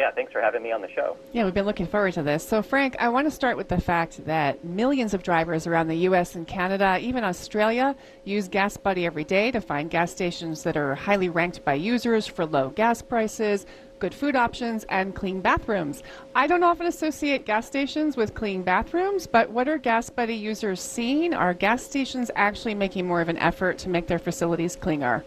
Yeah, 0.01 0.09
thanks 0.09 0.31
for 0.31 0.41
having 0.41 0.63
me 0.63 0.71
on 0.71 0.81
the 0.81 0.89
show. 0.89 1.15
Yeah, 1.31 1.45
we've 1.45 1.53
been 1.53 1.67
looking 1.67 1.85
forward 1.85 2.15
to 2.15 2.23
this. 2.23 2.43
So, 2.43 2.63
Frank, 2.63 2.95
I 2.97 3.07
want 3.09 3.27
to 3.27 3.31
start 3.31 3.55
with 3.55 3.67
the 3.67 3.79
fact 3.79 4.25
that 4.25 4.65
millions 4.65 5.13
of 5.13 5.21
drivers 5.21 5.67
around 5.67 5.89
the 5.89 5.95
U.S. 6.09 6.33
and 6.33 6.47
Canada, 6.47 6.97
even 6.99 7.23
Australia, 7.23 7.95
use 8.23 8.47
Gas 8.47 8.77
Buddy 8.77 9.05
every 9.05 9.23
day 9.23 9.51
to 9.51 9.61
find 9.61 9.91
gas 9.91 10.09
stations 10.09 10.63
that 10.63 10.75
are 10.75 10.95
highly 10.95 11.29
ranked 11.29 11.63
by 11.63 11.75
users 11.75 12.25
for 12.25 12.47
low 12.47 12.69
gas 12.69 13.03
prices, 13.03 13.67
good 13.99 14.15
food 14.15 14.35
options, 14.35 14.85
and 14.85 15.13
clean 15.13 15.39
bathrooms. 15.39 16.01
I 16.33 16.47
don't 16.47 16.63
often 16.63 16.87
associate 16.87 17.45
gas 17.45 17.67
stations 17.67 18.17
with 18.17 18.33
clean 18.33 18.63
bathrooms, 18.63 19.27
but 19.27 19.51
what 19.51 19.67
are 19.67 19.77
Gas 19.77 20.09
Buddy 20.09 20.33
users 20.33 20.81
seeing? 20.81 21.35
Are 21.35 21.53
gas 21.53 21.83
stations 21.83 22.31
actually 22.35 22.73
making 22.73 23.05
more 23.05 23.21
of 23.21 23.29
an 23.29 23.37
effort 23.37 23.77
to 23.77 23.89
make 23.89 24.07
their 24.07 24.17
facilities 24.17 24.75
cleaner? 24.75 25.23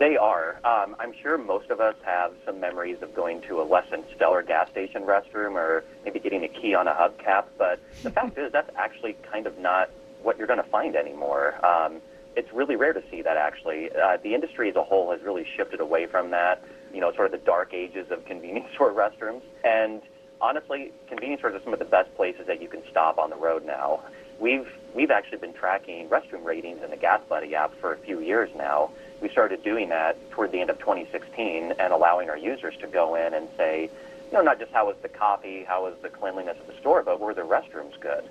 They 0.00 0.16
are. 0.16 0.56
Um, 0.64 0.96
I'm 0.98 1.12
sure 1.22 1.36
most 1.36 1.68
of 1.68 1.78
us 1.78 1.94
have 2.06 2.32
some 2.46 2.58
memories 2.58 2.96
of 3.02 3.14
going 3.14 3.42
to 3.42 3.60
a 3.60 3.64
less 3.64 3.84
than 3.90 4.02
stellar 4.16 4.42
gas 4.42 4.70
station 4.70 5.02
restroom 5.02 5.56
or 5.56 5.84
maybe 6.06 6.18
getting 6.18 6.42
a 6.42 6.48
key 6.48 6.74
on 6.74 6.88
a 6.88 6.92
hubcap, 6.92 7.44
but 7.58 7.78
the 8.02 8.10
fact 8.18 8.38
is 8.38 8.50
that's 8.50 8.70
actually 8.76 9.14
kind 9.30 9.46
of 9.46 9.58
not 9.58 9.90
what 10.22 10.38
you're 10.38 10.46
going 10.46 10.62
to 10.62 10.70
find 10.70 10.96
anymore. 10.96 11.54
Um, 11.64 12.00
it's 12.34 12.50
really 12.50 12.76
rare 12.76 12.94
to 12.94 13.02
see 13.10 13.20
that 13.20 13.36
actually. 13.36 13.90
Uh, 13.92 14.16
the 14.22 14.34
industry 14.34 14.70
as 14.70 14.76
a 14.76 14.82
whole 14.82 15.10
has 15.10 15.20
really 15.20 15.44
shifted 15.54 15.80
away 15.80 16.06
from 16.06 16.30
that, 16.30 16.64
you 16.94 17.00
know, 17.02 17.12
sort 17.12 17.26
of 17.26 17.32
the 17.32 17.44
dark 17.44 17.74
ages 17.74 18.10
of 18.10 18.24
convenience 18.32 18.72
store 18.72 18.94
restrooms. 18.94 19.42
And 19.64 20.00
honestly, 20.40 20.92
convenience 21.10 21.42
stores 21.42 21.56
are 21.56 21.62
some 21.62 21.74
of 21.74 21.78
the 21.78 21.84
best 21.84 22.14
places 22.16 22.46
that 22.46 22.62
you 22.62 22.68
can 22.68 22.80
stop 22.90 23.18
on 23.18 23.28
the 23.28 23.36
road 23.36 23.66
now. 23.66 24.00
We've 24.40 24.66
we've 24.94 25.10
actually 25.10 25.38
been 25.38 25.52
tracking 25.52 26.08
restroom 26.08 26.42
ratings 26.42 26.82
in 26.82 26.88
the 26.88 26.96
Gas 26.96 27.20
Buddy 27.28 27.54
app 27.54 27.78
for 27.82 27.92
a 27.92 27.98
few 27.98 28.20
years 28.20 28.48
now 28.56 28.92
we 29.20 29.28
started 29.28 29.62
doing 29.62 29.88
that 29.90 30.16
toward 30.30 30.52
the 30.52 30.60
end 30.60 30.70
of 30.70 30.78
2016 30.78 31.74
and 31.78 31.92
allowing 31.92 32.30
our 32.30 32.38
users 32.38 32.76
to 32.78 32.86
go 32.86 33.14
in 33.14 33.34
and 33.34 33.48
say, 33.56 33.90
you 34.30 34.32
know, 34.32 34.42
not 34.42 34.58
just 34.58 34.72
how 34.72 34.86
was 34.86 34.96
the 35.02 35.08
coffee, 35.08 35.64
how 35.64 35.84
was 35.84 35.94
the 36.02 36.08
cleanliness 36.08 36.56
of 36.60 36.66
the 36.66 36.80
store, 36.80 37.02
but 37.02 37.20
were 37.20 37.34
the 37.34 37.42
restrooms 37.42 37.98
good? 38.00 38.24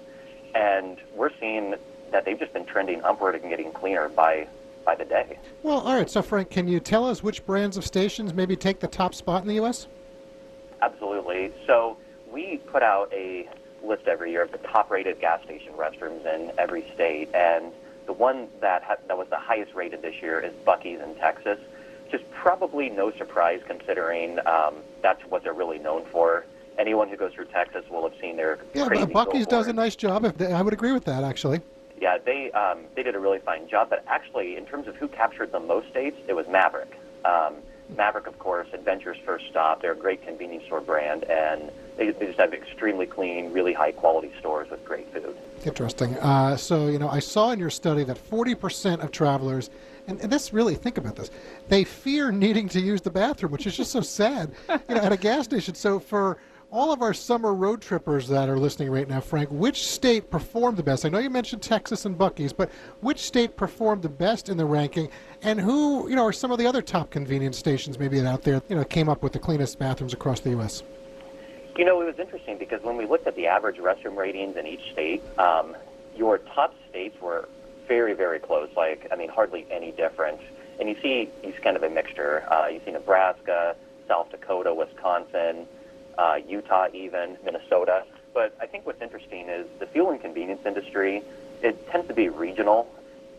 And 0.55 0.97
we're 1.13 1.31
seeing 1.39 1.75
that 2.11 2.25
they've 2.25 2.39
just 2.39 2.53
been 2.53 2.65
trending 2.65 3.03
upward 3.03 3.35
and 3.35 3.49
getting 3.49 3.71
cleaner 3.71 4.09
by 4.09 4.47
by 4.85 4.95
the 4.95 5.05
day. 5.05 5.37
Well, 5.61 5.79
all 5.79 5.95
right. 5.95 6.09
So, 6.09 6.21
Frank, 6.21 6.49
can 6.49 6.67
you 6.67 6.79
tell 6.79 7.05
us 7.05 7.21
which 7.21 7.45
brands 7.45 7.77
of 7.77 7.85
stations 7.85 8.33
maybe 8.33 8.55
take 8.55 8.79
the 8.79 8.87
top 8.87 9.13
spot 9.13 9.43
in 9.43 9.47
the 9.47 9.55
U.S.? 9.55 9.87
Absolutely. 10.81 11.51
So 11.67 11.97
we 12.31 12.57
put 12.65 12.81
out 12.81 13.11
a 13.13 13.47
list 13.83 14.07
every 14.07 14.31
year 14.31 14.41
of 14.41 14.51
the 14.51 14.57
top-rated 14.59 15.19
gas 15.19 15.43
station 15.43 15.73
restrooms 15.73 16.25
in 16.25 16.51
every 16.57 16.89
state, 16.93 17.29
and 17.33 17.71
the 18.09 18.13
one 18.13 18.47
that 18.59 18.81
ha- 18.81 18.95
that 19.07 19.15
was 19.19 19.27
the 19.29 19.37
highest 19.37 19.75
rated 19.75 20.01
this 20.01 20.15
year 20.19 20.39
is 20.39 20.51
Buc-ee's 20.65 20.99
in 20.99 21.13
Texas, 21.17 21.59
which 22.05 22.19
is 22.19 22.27
probably 22.31 22.89
no 22.89 23.11
surprise 23.11 23.61
considering 23.67 24.39
um, 24.47 24.77
that's 25.03 25.21
what 25.29 25.43
they're 25.43 25.53
really 25.53 25.77
known 25.77 26.03
for. 26.11 26.43
Anyone 26.79 27.07
who 27.07 27.15
goes 27.15 27.33
through 27.33 27.45
Texas 27.45 27.85
will 27.87 28.09
have 28.09 28.19
seen 28.19 28.35
their 28.35 28.57
Yeah, 28.73 28.87
crazy 28.87 29.05
but 29.05 29.29
Buc-ee's 29.29 29.45
does 29.45 29.67
a 29.67 29.73
nice 29.73 29.95
job. 29.95 30.23
They, 30.23 30.51
I 30.51 30.63
would 30.63 30.73
agree 30.73 30.91
with 30.91 31.05
that, 31.05 31.23
actually. 31.23 31.61
Yeah, 32.01 32.17
they 32.17 32.51
um, 32.53 32.79
they 32.95 33.03
did 33.03 33.13
a 33.13 33.19
really 33.19 33.39
fine 33.45 33.69
job. 33.69 33.91
But 33.91 34.03
actually, 34.07 34.57
in 34.57 34.65
terms 34.65 34.87
of 34.87 34.95
who 34.95 35.07
captured 35.07 35.51
the 35.51 35.59
most 35.59 35.87
states, 35.89 36.17
it 36.27 36.33
was 36.33 36.47
Maverik. 36.47 36.93
Um, 37.25 37.57
Maverik, 37.95 38.27
of 38.27 38.37
course, 38.39 38.67
Adventure's 38.73 39.17
first 39.25 39.45
stop. 39.49 39.81
They're 39.81 39.93
a 39.93 39.95
great 39.95 40.21
convenience 40.25 40.65
store 40.65 40.81
brand, 40.81 41.23
and 41.25 41.71
they, 41.97 42.11
they 42.11 42.27
just 42.27 42.39
have 42.39 42.53
extremely 42.53 43.05
clean, 43.05 43.51
really 43.51 43.73
high 43.73 43.91
quality 43.91 44.31
stores 44.39 44.69
with 44.69 44.83
great 44.85 45.11
food. 45.13 45.35
Interesting. 45.65 46.15
Uh, 46.17 46.55
so, 46.55 46.87
you 46.87 46.99
know, 46.99 47.09
I 47.09 47.19
saw 47.19 47.51
in 47.51 47.59
your 47.59 47.69
study 47.69 48.03
that 48.05 48.17
40% 48.17 49.03
of 49.03 49.11
travelers, 49.11 49.69
and, 50.07 50.19
and 50.21 50.31
this 50.31 50.53
really, 50.53 50.75
think 50.75 50.97
about 50.97 51.15
this, 51.15 51.29
they 51.67 51.83
fear 51.83 52.31
needing 52.31 52.69
to 52.69 52.79
use 52.79 53.01
the 53.01 53.11
bathroom, 53.11 53.51
which 53.51 53.67
is 53.67 53.75
just 53.75 53.91
so 53.91 54.01
sad, 54.01 54.51
you 54.69 54.95
know, 54.95 55.01
at 55.01 55.11
a 55.11 55.17
gas 55.17 55.45
station. 55.45 55.75
So, 55.75 55.99
for 55.99 56.37
all 56.71 56.91
of 56.91 57.01
our 57.01 57.13
summer 57.13 57.53
road 57.53 57.81
trippers 57.81 58.27
that 58.27 58.47
are 58.47 58.57
listening 58.57 58.91
right 58.91 59.07
now, 59.07 59.19
Frank, 59.19 59.49
which 59.49 59.87
state 59.87 60.29
performed 60.29 60.77
the 60.77 60.83
best? 60.83 61.05
I 61.05 61.09
know 61.09 61.17
you 61.17 61.29
mentioned 61.29 61.61
Texas 61.61 62.05
and 62.05 62.17
Buc-ee's, 62.17 62.53
but 62.53 62.69
which 63.01 63.19
state 63.19 63.57
performed 63.57 64.03
the 64.03 64.09
best 64.09 64.49
in 64.49 64.57
the 64.57 64.65
ranking? 64.65 65.09
And 65.41 65.59
who, 65.59 66.07
you 66.09 66.15
know, 66.15 66.25
are 66.25 66.33
some 66.33 66.51
of 66.51 66.59
the 66.59 66.67
other 66.67 66.81
top 66.81 67.09
convenience 67.09 67.57
stations 67.57 67.97
maybe 67.97 68.19
out 68.21 68.43
there, 68.43 68.61
you 68.69 68.75
know, 68.75 68.83
came 68.83 69.09
up 69.09 69.23
with 69.23 69.33
the 69.33 69.39
cleanest 69.39 69.79
bathrooms 69.79 70.13
across 70.13 70.41
the 70.41 70.51
U.S.? 70.51 70.83
You 71.75 71.85
know, 71.85 72.01
it 72.01 72.05
was 72.05 72.19
interesting 72.19 72.57
because 72.57 72.83
when 72.83 72.97
we 72.97 73.05
looked 73.05 73.25
at 73.25 73.35
the 73.35 73.47
average 73.47 73.77
restroom 73.77 74.15
ratings 74.15 74.55
in 74.55 74.67
each 74.67 74.91
state, 74.91 75.23
um, 75.39 75.75
your 76.15 76.37
top 76.37 76.75
states 76.89 77.19
were 77.21 77.47
very, 77.87 78.13
very 78.13 78.39
close. 78.39 78.69
Like, 78.75 79.07
I 79.11 79.15
mean, 79.15 79.29
hardly 79.29 79.65
any 79.71 79.91
difference. 79.91 80.41
And 80.79 80.87
you 80.87 80.95
see, 81.01 81.29
it's 81.41 81.57
kind 81.59 81.75
of 81.75 81.83
a 81.83 81.89
mixture. 81.89 82.43
Uh, 82.51 82.67
you 82.67 82.79
see 82.85 82.91
Nebraska, 82.91 83.75
South 84.07 84.29
Dakota, 84.29 84.73
Wisconsin, 84.73 85.65
uh, 86.17 86.39
Utah, 86.47 86.87
even 86.93 87.37
Minnesota. 87.43 88.03
But 88.33 88.55
I 88.61 88.65
think 88.65 88.85
what's 88.85 89.01
interesting 89.01 89.49
is 89.49 89.65
the 89.79 89.85
fuel 89.87 90.11
and 90.11 90.21
convenience 90.21 90.61
industry. 90.65 91.23
It 91.61 91.89
tends 91.89 92.07
to 92.07 92.13
be 92.13 92.29
regional. 92.29 92.87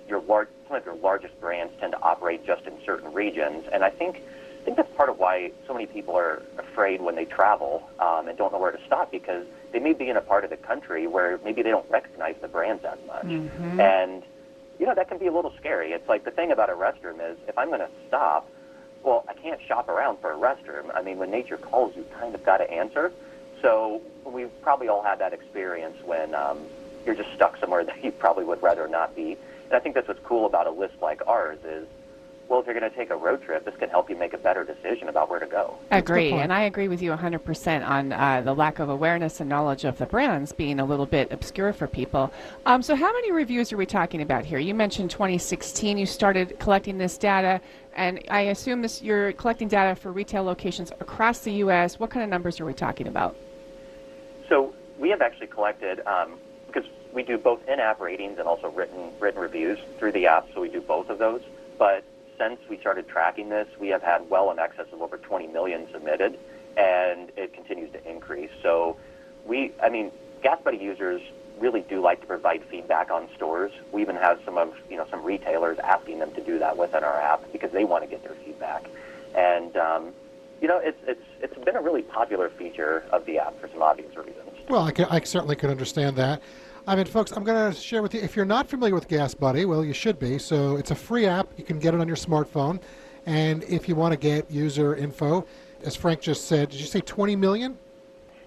Your 0.09 0.21
large, 0.21 0.49
some 0.67 0.77
of 0.77 0.85
your 0.85 0.97
largest 0.97 1.41
brands 1.41 1.73
tend 1.81 1.93
to 1.93 2.03
operate 2.03 2.45
just 2.45 2.67
in 2.67 2.75
certain 2.85 3.13
regions, 3.13 3.65
and 3.73 3.85
I 3.85 3.91
think 3.91 4.23
I 4.61 4.63
think 4.65 4.77
that's 4.77 4.95
part 4.95 5.09
of 5.09 5.19
why 5.19 5.53
so 5.67 5.73
many 5.73 5.87
people 5.87 6.17
are 6.17 6.43
afraid 6.59 7.01
when 7.01 7.15
they 7.15 7.25
travel 7.25 7.89
um, 7.99 8.29
and 8.29 8.37
don't 8.37 8.53
know 8.53 8.59
where 8.59 8.73
to 8.73 8.81
stop 8.85 9.11
because 9.11 9.47
they 9.73 9.79
may 9.79 9.95
be 9.95 10.11
in 10.11 10.19
a 10.19 10.21
part 10.21 10.45
of 10.45 10.51
the 10.51 10.59
country 10.59 11.07
where 11.07 11.41
maybe 11.43 11.63
they 11.63 11.71
don't 11.71 11.89
recognize 11.91 12.35
the 12.43 12.49
brands 12.49 12.85
as 12.85 12.99
much. 13.07 13.33
And, 13.79 14.23
you 14.79 14.85
know, 14.85 14.95
that 14.95 15.09
can 15.09 15.17
be 15.17 15.29
a 15.29 15.33
little 15.33 15.55
scary. 15.59 15.93
It's 15.93 16.07
like 16.11 16.25
the 16.25 16.31
thing 16.31 16.53
about 16.53 16.69
a 16.69 16.75
restroom 16.75 17.27
is 17.27 17.39
if 17.49 17.57
I'm 17.57 17.69
going 17.69 17.81
to 17.81 17.89
stop, 18.07 18.51
well, 19.03 19.25
I 19.29 19.35
can't 19.35 19.61
shop 19.63 19.89
around 19.89 20.19
for 20.21 20.33
a 20.33 20.37
restroom. 20.37 20.95
I 20.95 21.03
mean, 21.03 21.19
when 21.19 21.31
nature 21.31 21.57
calls, 21.57 21.95
you 21.97 22.05
kind 22.19 22.35
of 22.35 22.45
got 22.45 22.59
to 22.59 22.71
answer. 22.71 23.13
So 23.63 24.03
we've 24.25 24.51
probably 24.63 24.89
all 24.89 25.03
had 25.03 25.19
that 25.19 25.33
experience 25.33 25.97
when 26.05 26.35
um, 26.35 26.59
you're 27.05 27.15
just 27.15 27.33
stuck 27.35 27.59
somewhere 27.59 27.85
that 27.87 28.03
you 28.03 28.13
probably 28.13 28.45
would 28.45 28.63
rather 28.63 28.89
not 28.89 29.15
be. 29.15 29.37
And 29.65 29.75
I 29.75 29.81
think 29.81 29.95
that's 29.95 30.09
what's 30.09 30.25
cool 30.25 30.47
about 30.47 30.67
a 30.67 30.71
list 30.71 30.95
like 31.01 31.23
ours 31.27 31.59
is 31.65 31.87
well, 32.51 32.59
if 32.59 32.67
you're 32.67 32.79
going 32.79 32.91
to 32.91 32.97
take 32.97 33.11
a 33.11 33.17
road 33.17 33.43
trip, 33.45 33.65
this 33.65 33.77
can 33.77 33.89
help 33.89 34.11
you 34.11 34.17
make 34.17 34.33
a 34.33 34.39
better 34.39 34.65
decision 34.65 35.09
about 35.09 35.31
where 35.31 35.39
to 35.39 35.47
go. 35.47 35.79
Agree, 35.93 36.33
and 36.33 36.53
I 36.53 36.63
agree 36.63 36.89
with 36.89 37.01
you 37.01 37.13
100% 37.13 37.89
on 37.89 38.13
uh, 38.13 38.41
the 38.41 38.53
lack 38.53 38.81
of 38.81 38.89
awareness 38.89 39.39
and 39.39 39.49
knowledge 39.49 39.85
of 39.85 39.99
the 39.99 40.07
brands 40.07 40.51
being 40.53 40.81
a 40.81 40.85
little 40.85 41.07
bit 41.07 41.31
obscure 41.31 41.73
for 41.73 41.87
people. 41.87 42.33
Um, 42.67 42.83
so, 42.83 42.97
how 42.97 43.13
many 43.13 43.31
reviews 43.31 43.73
are 43.73 43.77
we 43.77 43.87
talking 43.87 44.21
about 44.21 44.45
here? 44.45 44.59
You 44.59 44.75
mentioned 44.75 45.13
2016. 45.13 45.97
You 45.97 46.07
started 46.07 46.59
collecting 46.59 46.99
this 46.99 47.17
data, 47.17 47.61
and 48.01 48.25
I 48.31 48.41
assume 48.43 48.81
this 48.81 49.03
you're 49.03 49.33
collecting 49.35 49.69
data 49.69 49.95
for 49.95 50.11
retail 50.11 50.43
locations 50.43 50.91
across 51.01 51.41
the 51.41 51.53
U.S. 51.65 52.01
What 52.01 52.09
kind 52.09 52.25
of 52.25 52.31
numbers 52.31 52.59
are 52.59 52.65
we 52.65 52.73
talking 52.73 53.07
about? 53.07 53.37
So 54.49 54.75
we 54.99 55.11
have 55.11 55.21
actually 55.21 55.49
collected 55.49 56.01
um, 56.07 56.39
because 56.67 56.89
we 57.13 57.23
do 57.23 57.37
both 57.37 57.61
in-app 57.69 58.01
ratings 58.01 58.39
and 58.39 58.49
also 58.49 58.71
written 58.71 59.13
written 59.21 59.39
reviews 59.39 59.79
through 59.99 60.13
the 60.13 60.27
app. 60.27 60.49
So 60.55 60.63
we 60.63 60.71
do 60.71 60.81
both 60.81 61.11
of 61.11 61.19
those. 61.19 61.43
But 61.79 62.03
since 62.39 62.59
we 62.71 62.79
started 62.79 63.07
tracking 63.07 63.51
this, 63.51 63.69
we 63.79 63.89
have 63.89 64.03
had 64.03 64.29
well 64.31 64.51
in 64.51 64.59
excess 64.59 64.87
of 64.93 65.03
over 65.03 65.19
20 65.19 65.49
million 65.49 65.87
submitted, 65.93 66.39
and 66.79 67.31
it 67.37 67.53
continues 67.53 67.93
to 67.93 68.11
increase. 68.11 68.51
So 68.63 68.97
we, 69.45 69.73
I 69.83 69.91
mean, 69.91 70.11
Gas 70.43 70.59
Buddy 70.65 70.79
users 70.79 71.21
really 71.61 71.83
do 71.83 72.01
like 72.01 72.21
to 72.23 72.27
provide 72.27 72.65
feedback 72.65 73.11
on 73.11 73.29
stores. 73.37 73.71
We 73.93 74.03
even 74.03 74.17
have 74.17 74.41
some 74.45 74.59
of 74.59 74.75
you 74.89 74.97
know 74.97 75.07
some 75.11 75.23
retailers 75.23 75.79
asking 75.79 76.19
them 76.19 76.33
to 76.33 76.41
do 76.41 76.59
that 76.59 76.77
within 76.77 77.05
our 77.05 77.21
app 77.21 77.53
because 77.53 77.71
they 77.71 77.85
want 77.85 78.03
to 78.03 78.11
get 78.11 78.25
their 78.25 78.35
feedback. 78.35 78.87
And 79.37 79.77
um, 79.77 80.13
you 80.61 80.69
know, 80.69 80.79
it's 80.79 80.99
it's 81.07 81.23
it's 81.41 81.65
been 81.65 81.77
a 81.77 81.81
really 81.81 82.03
popular 82.03 82.49
feature 82.51 83.05
of 83.13 83.25
the 83.27 83.39
app 83.39 83.61
for 83.61 83.69
some 83.69 83.83
obvious 83.83 84.15
reasons. 84.17 84.51
Well, 84.69 84.83
I, 84.83 84.93
can, 84.93 85.07
I 85.07 85.21
certainly 85.21 85.57
could 85.57 85.71
understand 85.71 86.17
that. 86.17 86.43
I 86.87 86.97
mean, 86.97 87.05
folks, 87.05 87.33
I'm 87.33 87.45
going 87.45 87.73
to 87.73 87.79
share 87.79 88.03
with 88.03 88.15
you. 88.15 88.21
If 88.21 88.37
you're 88.37 88.45
not 88.45 88.69
familiar 88.69 88.95
with 88.95 89.09
Gas 89.09 89.35
Buddy, 89.35 89.65
well, 89.65 89.85
you 89.85 89.93
should 89.93 90.19
be. 90.19 90.39
So 90.39 90.77
it's 90.77 90.91
a 90.91 90.95
free 90.95 91.27
app. 91.27 91.49
You 91.57 91.65
can 91.65 91.79
get 91.79 91.95
it 91.95 92.01
on 92.01 92.07
your 92.07 92.17
smartphone. 92.17 92.81
And 93.27 93.65
if 93.65 93.89
you 93.89 93.95
want 93.95 94.13
to 94.13 94.17
get 94.17 94.51
user 94.51 94.95
info, 94.95 95.47
as 95.83 95.95
Frank 95.95 96.21
just 96.21 96.47
said, 96.47 96.71
did 96.71 96.81
you 96.81 96.87
say 96.87 97.01
20 97.01 97.37
million? 97.37 97.79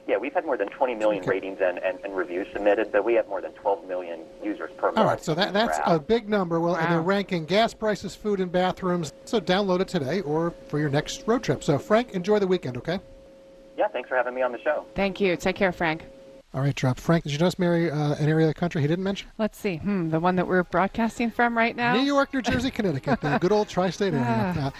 Yeah, 0.07 0.17
we've 0.17 0.33
had 0.33 0.45
more 0.45 0.57
than 0.57 0.67
20 0.67 0.95
million 0.95 1.21
Okay. 1.21 1.31
ratings 1.31 1.59
and, 1.61 1.77
and, 1.79 1.97
and 2.03 2.15
reviews 2.15 2.47
submitted, 2.51 2.91
but 2.91 3.05
we 3.05 3.13
have 3.13 3.27
more 3.29 3.39
than 3.41 3.51
12 3.53 3.87
million 3.87 4.19
users 4.43 4.69
per 4.77 4.87
month. 4.87 4.97
All 4.97 5.05
right, 5.05 5.23
so 5.23 5.33
that, 5.33 5.53
that's 5.53 5.79
a 5.85 5.97
big 5.97 6.27
number. 6.27 6.59
Well, 6.59 6.75
and 6.75 6.91
they're 6.91 7.01
ranking 7.01 7.45
gas 7.45 7.73
prices, 7.73 8.13
food, 8.13 8.41
and 8.41 8.51
bathrooms. 8.51 9.13
So 9.23 9.39
download 9.39 9.79
it 9.79 9.87
today 9.87 10.19
or 10.21 10.53
for 10.67 10.77
your 10.79 10.89
next 10.89 11.25
road 11.25 11.43
trip. 11.43 11.63
So, 11.63 11.77
Frank, 11.77 12.11
enjoy 12.11 12.39
the 12.39 12.47
weekend, 12.47 12.75
okay? 12.77 12.99
Yeah, 13.77 13.87
thanks 13.87 14.09
for 14.09 14.15
having 14.15 14.35
me 14.35 14.41
on 14.41 14.51
the 14.51 14.61
show. 14.61 14.85
Thank 14.93 15.21
you. 15.21 15.37
Take 15.37 15.55
care, 15.55 15.71
Frank. 15.71 16.03
All 16.53 16.61
right, 16.61 16.75
drop. 16.75 16.99
Frank, 16.99 17.23
did 17.23 17.31
you 17.31 17.39
notice, 17.39 17.57
Mary, 17.57 17.89
uh, 17.89 18.13
an 18.15 18.27
area 18.29 18.47
of 18.47 18.53
the 18.53 18.59
country 18.59 18.81
he 18.81 18.87
didn't 18.87 19.03
mention? 19.03 19.29
Let's 19.39 19.57
see. 19.57 19.77
Hmm, 19.77 20.09
the 20.09 20.19
one 20.19 20.35
that 20.35 20.47
we're 20.47 20.63
broadcasting 20.63 21.31
from 21.31 21.57
right 21.57 21.75
now? 21.75 21.93
New 21.93 22.03
York, 22.03 22.31
New 22.33 22.41
Jersey, 22.43 22.69
Connecticut, 22.71 23.21
the 23.21 23.37
good 23.39 23.51
old 23.51 23.69
tri 23.69 23.89
state 23.89 24.13
area. 24.13 24.53
Ah. 24.57 24.67
Uh, 24.67 24.71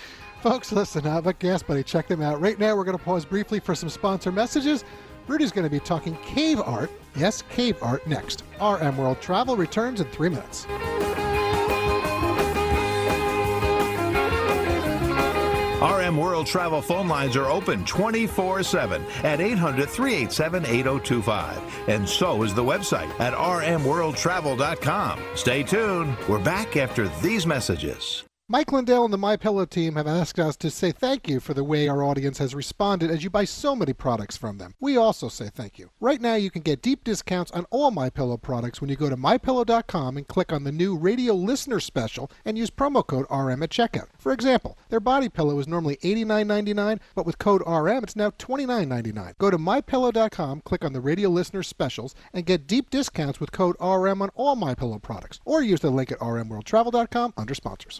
folks, 0.41 0.71
listen, 0.71 1.07
uh, 1.07 1.19
but 1.21 1.39
Gas 1.39 1.63
Buddy, 1.63 1.81
check 1.81 2.07
them 2.07 2.21
out. 2.21 2.39
Right 2.39 2.59
now, 2.59 2.75
we're 2.75 2.83
going 2.83 2.97
to 2.97 3.03
pause 3.03 3.25
briefly 3.25 3.59
for 3.59 3.73
some 3.73 3.89
sponsor 3.89 4.31
messages. 4.31 4.83
Rudy's 5.27 5.51
going 5.51 5.63
to 5.63 5.69
be 5.69 5.79
talking 5.79 6.15
cave 6.17 6.59
art. 6.59 6.91
Yes, 7.15 7.43
cave 7.49 7.77
art 7.81 8.05
next. 8.07 8.43
RM 8.61 8.97
World 8.97 9.21
Travel 9.21 9.55
returns 9.55 10.01
in 10.01 10.07
three 10.07 10.29
minutes. 10.29 10.65
RM 15.83 16.17
World 16.17 16.47
Travel 16.47 16.81
phone 16.81 17.07
lines 17.09 17.35
are 17.35 17.45
open 17.45 17.83
24 17.85 18.63
7 18.63 19.03
at 19.23 19.41
800 19.41 19.89
387 19.89 20.65
8025. 20.65 21.89
And 21.89 22.07
so 22.07 22.43
is 22.43 22.53
the 22.53 22.63
website 22.63 23.09
at 23.19 23.33
rmworldtravel.com. 23.33 25.19
Stay 25.35 25.63
tuned. 25.63 26.17
We're 26.29 26.39
back 26.39 26.77
after 26.77 27.09
these 27.21 27.45
messages. 27.45 28.23
Mike 28.53 28.71
Lindell 28.71 29.03
and 29.03 29.11
the 29.11 29.17
My 29.17 29.35
Pillow 29.35 29.65
team 29.65 29.95
have 29.95 30.05
asked 30.05 30.37
us 30.37 30.55
to 30.57 30.69
say 30.69 30.91
thank 30.91 31.27
you 31.27 31.39
for 31.39 31.55
the 31.55 31.63
way 31.63 31.87
our 31.87 32.03
audience 32.03 32.37
has 32.37 32.53
responded 32.53 33.09
as 33.09 33.23
you 33.23 33.29
buy 33.31 33.45
so 33.45 33.75
many 33.75 33.93
products 33.93 34.37
from 34.37 34.59
them. 34.59 34.75
We 34.79 34.95
also 34.95 35.27
say 35.27 35.49
thank 35.49 35.79
you. 35.79 35.89
Right 35.99 36.21
now 36.21 36.35
you 36.35 36.51
can 36.51 36.61
get 36.61 36.83
deep 36.83 37.03
discounts 37.03 37.49
on 37.49 37.65
all 37.71 37.89
My 37.89 38.11
Pillow 38.11 38.37
products 38.37 38.79
when 38.79 38.91
you 38.91 38.95
go 38.95 39.09
to 39.09 39.17
mypillow.com 39.17 40.17
and 40.17 40.27
click 40.27 40.53
on 40.53 40.65
the 40.65 40.71
new 40.71 40.95
radio 40.95 41.33
listener 41.33 41.79
special 41.79 42.29
and 42.45 42.55
use 42.55 42.69
promo 42.69 43.03
code 43.03 43.25
RM 43.31 43.63
at 43.63 43.71
checkout. 43.71 44.09
For 44.19 44.31
example, 44.31 44.77
their 44.89 44.99
body 44.99 45.29
pillow 45.29 45.57
is 45.57 45.67
normally 45.67 45.95
$89.99, 46.03 46.99
but 47.15 47.25
with 47.25 47.39
code 47.39 47.63
RM 47.65 48.03
it's 48.03 48.15
now 48.15 48.29
$29.99. 48.29 49.35
Go 49.39 49.49
to 49.49 49.57
mypillow.com, 49.57 50.61
click 50.61 50.85
on 50.85 50.93
the 50.93 51.01
radio 51.01 51.27
listener 51.27 51.63
specials 51.63 52.13
and 52.31 52.45
get 52.45 52.67
deep 52.67 52.91
discounts 52.91 53.39
with 53.39 53.51
code 53.51 53.77
RM 53.79 54.21
on 54.21 54.29
all 54.35 54.55
My 54.55 54.75
Pillow 54.75 54.99
products 54.99 55.39
or 55.43 55.63
use 55.63 55.79
the 55.79 55.89
link 55.89 56.11
at 56.11 56.19
rmworldtravel.com 56.19 57.33
under 57.35 57.55
sponsors. 57.55 57.99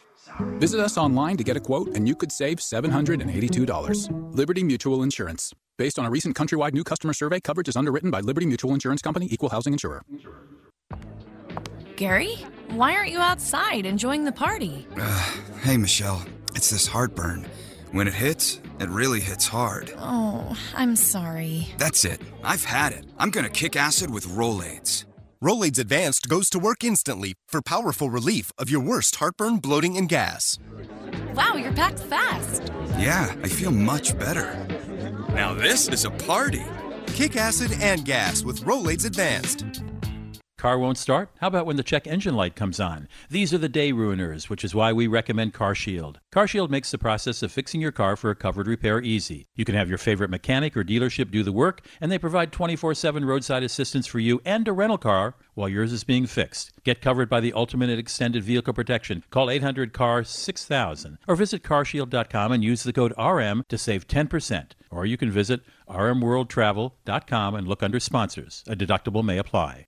Visit 0.39 0.79
us 0.79 0.97
online 0.97 1.37
to 1.37 1.43
get 1.43 1.57
a 1.57 1.59
quote, 1.59 1.89
and 1.95 2.07
you 2.07 2.15
could 2.15 2.31
save 2.31 2.57
$782. 2.57 4.35
Liberty 4.35 4.63
Mutual 4.63 5.03
Insurance. 5.03 5.53
Based 5.77 5.97
on 5.97 6.05
a 6.05 6.09
recent 6.09 6.35
countrywide 6.35 6.73
new 6.73 6.83
customer 6.83 7.13
survey, 7.13 7.39
coverage 7.39 7.67
is 7.67 7.75
underwritten 7.75 8.11
by 8.11 8.19
Liberty 8.19 8.45
Mutual 8.45 8.73
Insurance 8.73 9.01
Company, 9.01 9.27
Equal 9.31 9.49
Housing 9.49 9.73
Insurer. 9.73 10.03
Gary, 11.95 12.35
why 12.69 12.95
aren't 12.95 13.11
you 13.11 13.19
outside 13.19 13.85
enjoying 13.85 14.25
the 14.25 14.31
party? 14.31 14.87
Uh, 14.97 15.35
hey, 15.61 15.77
Michelle. 15.77 16.23
It's 16.55 16.69
this 16.69 16.87
heartburn. 16.87 17.45
When 17.91 18.07
it 18.07 18.13
hits, 18.13 18.59
it 18.79 18.89
really 18.89 19.19
hits 19.19 19.47
hard. 19.47 19.93
Oh, 19.97 20.57
I'm 20.75 20.95
sorry. 20.95 21.67
That's 21.77 22.05
it. 22.05 22.21
I've 22.43 22.63
had 22.63 22.93
it. 22.93 23.05
I'm 23.17 23.31
gonna 23.31 23.49
kick 23.49 23.75
acid 23.75 24.09
with 24.09 24.25
Rolaids. 24.27 25.05
Rolaids 25.43 25.79
Advanced 25.79 26.29
goes 26.29 26.51
to 26.51 26.59
work 26.59 26.83
instantly 26.83 27.33
for 27.47 27.63
powerful 27.63 28.11
relief 28.11 28.51
of 28.59 28.69
your 28.69 28.79
worst 28.79 29.15
heartburn, 29.15 29.57
bloating, 29.57 29.97
and 29.97 30.07
gas. 30.07 30.59
Wow, 31.33 31.55
you're 31.55 31.73
packed 31.73 31.97
fast. 31.97 32.71
Yeah, 32.99 33.33
I 33.41 33.47
feel 33.47 33.71
much 33.71 34.15
better. 34.19 34.67
Now 35.29 35.55
this 35.55 35.87
is 35.87 36.05
a 36.05 36.11
party. 36.11 36.63
Kick 37.07 37.37
acid 37.37 37.71
and 37.81 38.05
gas 38.05 38.43
with 38.43 38.65
Rolaids 38.65 39.07
Advanced. 39.07 39.65
Car 40.61 40.77
won't 40.77 40.99
start? 40.99 41.31
How 41.39 41.47
about 41.47 41.65
when 41.65 41.77
the 41.77 41.81
check 41.81 42.05
engine 42.05 42.35
light 42.35 42.55
comes 42.55 42.79
on? 42.79 43.07
These 43.31 43.51
are 43.51 43.57
the 43.57 43.67
day 43.67 43.91
ruiners, 43.91 44.47
which 44.47 44.63
is 44.63 44.75
why 44.75 44.93
we 44.93 45.07
recommend 45.07 45.55
CarShield. 45.55 46.17
CarShield 46.31 46.69
makes 46.69 46.91
the 46.91 46.99
process 46.99 47.41
of 47.41 47.51
fixing 47.51 47.81
your 47.81 47.91
car 47.91 48.15
for 48.15 48.29
a 48.29 48.35
covered 48.35 48.67
repair 48.67 49.01
easy. 49.01 49.47
You 49.55 49.65
can 49.65 49.73
have 49.73 49.89
your 49.89 49.97
favorite 49.97 50.29
mechanic 50.29 50.77
or 50.77 50.83
dealership 50.83 51.31
do 51.31 51.41
the 51.41 51.51
work, 51.51 51.83
and 51.99 52.11
they 52.11 52.19
provide 52.19 52.51
24 52.51 52.93
7 52.93 53.25
roadside 53.25 53.63
assistance 53.63 54.05
for 54.05 54.19
you 54.19 54.39
and 54.45 54.67
a 54.67 54.71
rental 54.71 54.99
car 54.99 55.33
while 55.55 55.67
yours 55.67 55.91
is 55.91 56.03
being 56.03 56.27
fixed. 56.27 56.71
Get 56.83 57.01
covered 57.01 57.27
by 57.27 57.39
the 57.39 57.53
ultimate 57.53 57.89
extended 57.89 58.43
vehicle 58.43 58.75
protection. 58.75 59.23
Call 59.31 59.49
800 59.49 59.93
CAR 59.93 60.23
6000 60.23 61.17
or 61.27 61.35
visit 61.35 61.63
carshield.com 61.63 62.51
and 62.51 62.63
use 62.63 62.83
the 62.83 62.93
code 62.93 63.15
RM 63.17 63.65
to 63.67 63.79
save 63.79 64.07
10%. 64.07 64.73
Or 64.91 65.07
you 65.07 65.17
can 65.17 65.31
visit 65.31 65.61
rmworldtravel.com 65.89 67.55
and 67.55 67.67
look 67.67 67.81
under 67.81 67.99
sponsors. 67.99 68.63
A 68.67 68.75
deductible 68.75 69.23
may 69.23 69.39
apply. 69.39 69.87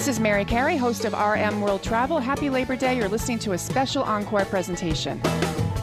This 0.00 0.08
is 0.08 0.18
Mary 0.18 0.46
Carey, 0.46 0.78
host 0.78 1.04
of 1.04 1.12
RM 1.12 1.60
World 1.60 1.82
Travel. 1.82 2.20
Happy 2.20 2.48
Labor 2.48 2.74
Day. 2.74 2.96
You're 2.96 3.06
listening 3.06 3.38
to 3.40 3.52
a 3.52 3.58
special 3.58 4.02
encore 4.02 4.46
presentation. 4.46 5.20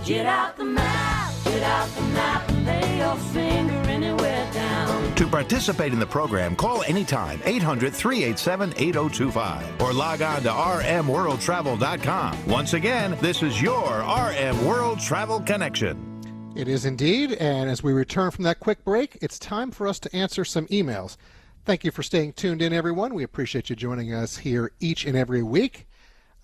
Get 0.03 0.25
out 0.25 0.57
the 0.57 0.65
map, 0.65 1.31
get 1.43 1.61
out 1.61 1.87
the 1.89 2.01
map, 2.01 2.49
and 2.49 2.65
lay 2.65 2.97
your 2.97 3.15
finger 3.15 3.75
anywhere 3.87 4.51
down. 4.53 5.13
To 5.13 5.27
participate 5.27 5.93
in 5.93 5.99
the 5.99 6.07
program, 6.07 6.55
call 6.55 6.81
anytime 6.85 7.39
800 7.45 7.93
387 7.93 8.73
8025 8.75 9.81
or 9.83 9.93
log 9.93 10.23
on 10.23 10.41
to 10.41 10.49
rmworldtravel.com. 10.49 12.47
Once 12.47 12.73
again, 12.73 13.15
this 13.21 13.43
is 13.43 13.61
your 13.61 13.99
RM 13.99 14.65
World 14.65 14.99
Travel 14.99 15.41
Connection. 15.41 16.53
It 16.55 16.67
is 16.67 16.85
indeed, 16.85 17.33
and 17.33 17.69
as 17.69 17.83
we 17.83 17.93
return 17.93 18.31
from 18.31 18.45
that 18.45 18.59
quick 18.59 18.83
break, 18.83 19.19
it's 19.21 19.37
time 19.37 19.69
for 19.69 19.87
us 19.87 19.99
to 19.99 20.15
answer 20.15 20.43
some 20.43 20.65
emails. 20.69 21.17
Thank 21.67 21.83
you 21.83 21.91
for 21.91 22.01
staying 22.01 22.31
tuned 22.31 22.61
in, 22.61 22.71
everyone. 22.71 23.13
We 23.13 23.23
appreciate 23.23 23.69
you 23.69 23.75
joining 23.75 24.13
us 24.13 24.37
here 24.37 24.71
each 24.79 25.03
and 25.03 25.17
every 25.17 25.43
week 25.43 25.85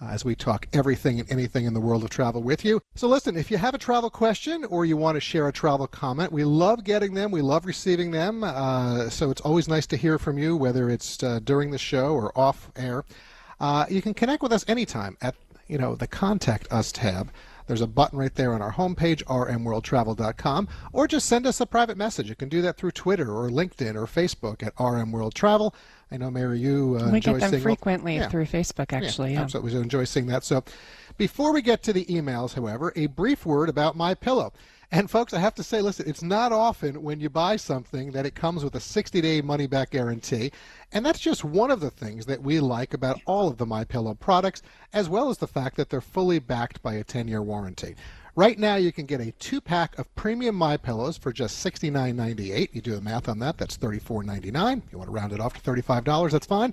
uh, 0.01 0.07
as 0.07 0.25
we 0.25 0.35
talk 0.35 0.67
everything 0.73 1.17
and 1.21 1.31
anything 1.31 1.63
in 1.63 1.73
the 1.73 1.79
world 1.79 2.03
of 2.03 2.09
travel 2.09 2.43
with 2.43 2.65
you. 2.65 2.81
So, 2.95 3.07
listen, 3.07 3.37
if 3.37 3.49
you 3.49 3.55
have 3.55 3.73
a 3.73 3.77
travel 3.77 4.09
question 4.09 4.65
or 4.65 4.83
you 4.83 4.97
want 4.97 5.15
to 5.15 5.21
share 5.21 5.47
a 5.47 5.53
travel 5.53 5.87
comment, 5.87 6.33
we 6.33 6.43
love 6.43 6.83
getting 6.83 7.13
them. 7.13 7.31
We 7.31 7.41
love 7.41 7.65
receiving 7.65 8.11
them. 8.11 8.43
Uh, 8.43 9.09
so, 9.09 9.31
it's 9.31 9.39
always 9.39 9.69
nice 9.69 9.87
to 9.87 9.95
hear 9.95 10.19
from 10.19 10.37
you, 10.37 10.57
whether 10.57 10.89
it's 10.89 11.23
uh, 11.23 11.39
during 11.41 11.71
the 11.71 11.77
show 11.77 12.07
or 12.07 12.37
off 12.37 12.69
air. 12.75 13.05
Uh, 13.61 13.85
you 13.89 14.01
can 14.01 14.13
connect 14.13 14.43
with 14.43 14.51
us 14.51 14.65
anytime 14.67 15.15
at 15.21 15.35
you 15.69 15.77
know 15.77 15.95
the 15.95 16.05
Contact 16.05 16.67
Us 16.69 16.91
tab. 16.91 17.31
There's 17.67 17.81
a 17.81 17.87
button 17.87 18.19
right 18.19 18.33
there 18.33 18.53
on 18.53 18.61
our 18.61 18.73
homepage, 18.73 19.23
rmworldtravel.com, 19.23 20.67
or 20.91 21.07
just 21.07 21.27
send 21.27 21.47
us 21.47 21.61
a 21.61 21.65
private 21.65 21.97
message. 21.97 22.29
You 22.29 22.35
can 22.35 22.49
do 22.49 22.61
that 22.61 22.77
through 22.77 22.91
Twitter 22.91 23.31
or 23.31 23.49
LinkedIn 23.49 23.95
or 23.95 24.05
Facebook 24.05 24.63
at 24.63 24.75
rmworldtravel. 24.75 25.73
I 26.11 26.17
know, 26.17 26.29
Mary, 26.29 26.59
you 26.59 26.97
uh, 26.99 27.09
we 27.09 27.17
enjoy 27.17 27.33
get 27.33 27.41
them 27.41 27.51
seeing 27.51 27.63
frequently 27.63 28.15
yeah. 28.17 28.29
through 28.29 28.45
Facebook, 28.45 28.93
actually. 28.93 29.31
Yeah, 29.31 29.39
Yeah, 29.39 29.43
absolutely. 29.43 29.73
We 29.73 29.81
enjoy 29.81 30.03
seeing 30.03 30.27
that. 30.27 30.43
So, 30.43 30.63
before 31.17 31.53
we 31.53 31.61
get 31.61 31.81
to 31.83 31.93
the 31.93 32.05
emails, 32.05 32.53
however, 32.53 32.93
a 32.95 33.07
brief 33.07 33.45
word 33.45 33.69
about 33.69 33.95
my 33.95 34.13
pillow. 34.13 34.53
And 34.93 35.09
folks, 35.09 35.33
I 35.33 35.39
have 35.39 35.55
to 35.55 35.63
say, 35.63 35.81
listen, 35.81 36.07
it's 36.07 36.21
not 36.21 36.51
often 36.51 37.01
when 37.01 37.19
you 37.19 37.27
buy 37.27 37.55
something 37.55 38.11
that 38.11 38.27
it 38.27 38.35
comes 38.35 38.63
with 38.63 38.75
a 38.75 38.77
60-day 38.77 39.41
money-back 39.41 39.89
guarantee, 39.89 40.51
and 40.91 41.03
that's 41.03 41.19
just 41.19 41.43
one 41.43 41.71
of 41.71 41.79
the 41.79 41.89
things 41.89 42.27
that 42.27 42.43
we 42.43 42.59
like 42.59 42.93
about 42.93 43.19
all 43.25 43.47
of 43.47 43.57
the 43.57 43.65
My 43.65 43.85
Pillow 43.85 44.13
products, 44.13 44.61
as 44.93 45.09
well 45.09 45.31
as 45.31 45.39
the 45.39 45.47
fact 45.47 45.77
that 45.77 45.89
they're 45.89 45.99
fully 45.99 46.37
backed 46.37 46.79
by 46.83 46.93
a 46.93 47.03
10-year 47.03 47.41
warranty. 47.41 47.95
Right 48.35 48.59
now, 48.59 48.75
you 48.75 48.91
can 48.91 49.07
get 49.07 49.19
a 49.19 49.31
two-pack 49.31 49.97
of 49.97 50.13
premium 50.13 50.53
My 50.53 50.77
Pillows 50.77 51.17
for 51.17 51.33
just 51.33 51.65
$69.98. 51.65 52.69
You 52.71 52.81
do 52.81 52.93
the 52.93 53.01
math 53.01 53.27
on 53.27 53.39
that; 53.39 53.57
that's 53.57 53.79
$34.99. 53.79 54.83
You 54.91 54.97
want 54.99 55.07
to 55.07 55.11
round 55.11 55.33
it 55.33 55.39
off 55.39 55.55
to 55.55 55.71
$35? 55.71 56.29
That's 56.29 56.45
fine. 56.45 56.71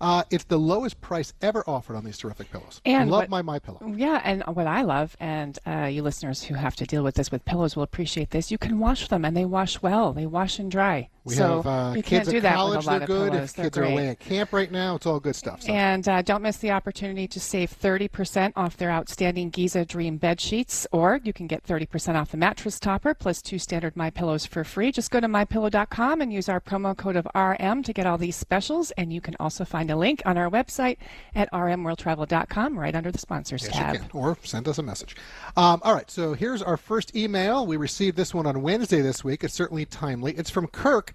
Uh, 0.00 0.24
it's 0.30 0.44
the 0.44 0.58
lowest 0.58 1.00
price 1.00 1.32
ever 1.42 1.62
offered 1.66 1.96
on 1.96 2.04
these 2.04 2.18
terrific 2.18 2.50
pillows. 2.50 2.80
I 2.86 2.90
And 2.90 3.10
love 3.10 3.22
what- 3.22 3.30
my 3.30 3.42
My 3.42 3.58
Pillow. 3.58 3.80
Yeah, 3.94 4.20
and 4.24 4.42
what 4.46 4.66
I 4.66 4.82
love, 4.82 5.16
and 5.20 5.58
uh, 5.66 5.84
you 5.86 6.02
listeners 6.02 6.42
who 6.44 6.54
have 6.54 6.76
to 6.76 6.84
deal 6.86 7.02
with 7.02 7.14
this 7.14 7.30
with 7.30 7.44
pillows 7.44 7.76
will 7.76 7.82
appreciate 7.82 8.30
this. 8.30 8.50
You 8.50 8.58
can 8.58 8.78
wash 8.78 9.08
them, 9.08 9.24
and 9.24 9.36
they 9.36 9.44
wash 9.44 9.80
well. 9.82 10.12
They 10.12 10.26
wash 10.26 10.58
and 10.58 10.70
dry. 10.70 11.08
We 11.24 11.34
so 11.34 11.62
have 11.62 11.96
uh, 11.96 12.02
kids 12.02 12.28
at 12.28 12.42
college; 12.42 12.76
with 12.78 12.86
a 12.86 12.90
lot 12.90 12.98
they're 12.98 13.06
good. 13.06 13.32
pillows. 13.32 13.50
If 13.50 13.56
kids 13.56 13.78
great. 13.78 13.88
are 13.88 13.92
away 13.92 14.08
at 14.08 14.20
camp 14.20 14.52
right 14.52 14.70
now, 14.70 14.96
it's 14.96 15.06
all 15.06 15.20
good 15.20 15.34
stuff. 15.34 15.62
So. 15.62 15.72
And 15.72 16.06
uh, 16.06 16.20
don't 16.20 16.42
miss 16.42 16.58
the 16.58 16.70
opportunity 16.70 17.26
to 17.28 17.40
save 17.40 17.70
30% 17.78 18.52
off 18.56 18.76
their 18.76 18.90
outstanding 18.90 19.48
Giza 19.48 19.86
Dream 19.86 20.18
bed 20.18 20.38
sheets, 20.40 20.86
or 20.92 21.20
you 21.24 21.32
can 21.32 21.46
get 21.46 21.64
30% 21.64 22.14
off 22.14 22.30
the 22.30 22.36
mattress 22.36 22.78
topper 22.78 23.14
plus 23.14 23.40
two 23.40 23.58
standard 23.58 23.96
My 23.96 24.10
Pillows 24.10 24.44
for 24.44 24.64
free. 24.64 24.92
Just 24.92 25.10
go 25.10 25.18
to 25.18 25.26
mypillow.com 25.26 26.20
and 26.20 26.30
use 26.32 26.48
our 26.50 26.60
promo 26.60 26.94
code 26.96 27.16
of 27.16 27.26
RM 27.34 27.82
to 27.84 27.92
get 27.94 28.06
all 28.06 28.18
these 28.18 28.36
specials. 28.36 28.90
And 28.92 29.10
you 29.10 29.22
can 29.22 29.34
also 29.40 29.64
find 29.64 29.90
a 29.90 29.96
link 29.96 30.20
on 30.26 30.36
our 30.36 30.50
website 30.50 30.98
at 31.34 31.50
rmworldtravel.com 31.52 32.78
right 32.78 32.94
under 32.94 33.10
the 33.10 33.18
sponsors 33.18 33.62
Yes, 33.64 33.72
tab. 33.72 33.94
you 33.94 34.00
can. 34.00 34.10
Or 34.12 34.36
send 34.42 34.68
us 34.68 34.76
a 34.78 34.82
message. 34.82 35.16
Um, 35.56 35.80
all 35.82 35.94
right, 35.94 36.10
so 36.10 36.34
here's 36.34 36.60
our 36.62 36.76
first 36.76 37.16
email. 37.16 37.66
We 37.66 37.76
received 37.78 38.16
this 38.16 38.34
one 38.34 38.46
on 38.46 38.60
Wednesday 38.62 39.00
this 39.00 39.24
week. 39.24 39.42
It's 39.44 39.54
certainly 39.54 39.86
timely. 39.86 40.32
It's 40.34 40.50
from 40.50 40.66
Kirk, 40.66 41.13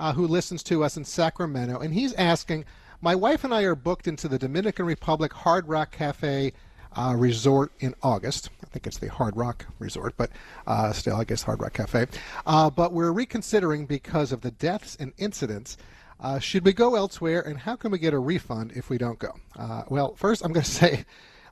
uh, 0.00 0.14
who 0.14 0.26
listens 0.26 0.62
to 0.64 0.82
us 0.82 0.96
in 0.96 1.04
Sacramento, 1.04 1.78
and 1.78 1.94
he's 1.94 2.14
asking 2.14 2.64
My 3.00 3.14
wife 3.14 3.44
and 3.44 3.54
I 3.54 3.62
are 3.62 3.76
booked 3.76 4.08
into 4.08 4.26
the 4.26 4.38
Dominican 4.38 4.86
Republic 4.86 5.32
Hard 5.32 5.68
Rock 5.68 5.92
Cafe 5.92 6.52
uh, 6.96 7.14
resort 7.16 7.70
in 7.80 7.94
August. 8.02 8.50
I 8.64 8.66
think 8.66 8.86
it's 8.86 8.98
the 8.98 9.08
Hard 9.08 9.36
Rock 9.36 9.66
Resort, 9.78 10.14
but 10.16 10.30
uh, 10.66 10.92
still, 10.92 11.16
I 11.16 11.24
guess 11.24 11.42
Hard 11.42 11.60
Rock 11.60 11.74
Cafe. 11.74 12.06
Uh, 12.46 12.70
but 12.70 12.92
we're 12.92 13.12
reconsidering 13.12 13.86
because 13.86 14.32
of 14.32 14.40
the 14.40 14.50
deaths 14.50 14.96
and 14.98 15.12
incidents. 15.18 15.76
Uh, 16.18 16.38
should 16.38 16.64
we 16.64 16.72
go 16.72 16.96
elsewhere, 16.96 17.40
and 17.40 17.58
how 17.58 17.76
can 17.76 17.90
we 17.90 17.98
get 17.98 18.12
a 18.12 18.18
refund 18.18 18.72
if 18.74 18.90
we 18.90 18.98
don't 18.98 19.18
go? 19.18 19.34
Uh, 19.58 19.82
well, 19.88 20.14
first, 20.14 20.44
I'm 20.44 20.52
going 20.52 20.64
to 20.64 20.70
say, 20.70 21.04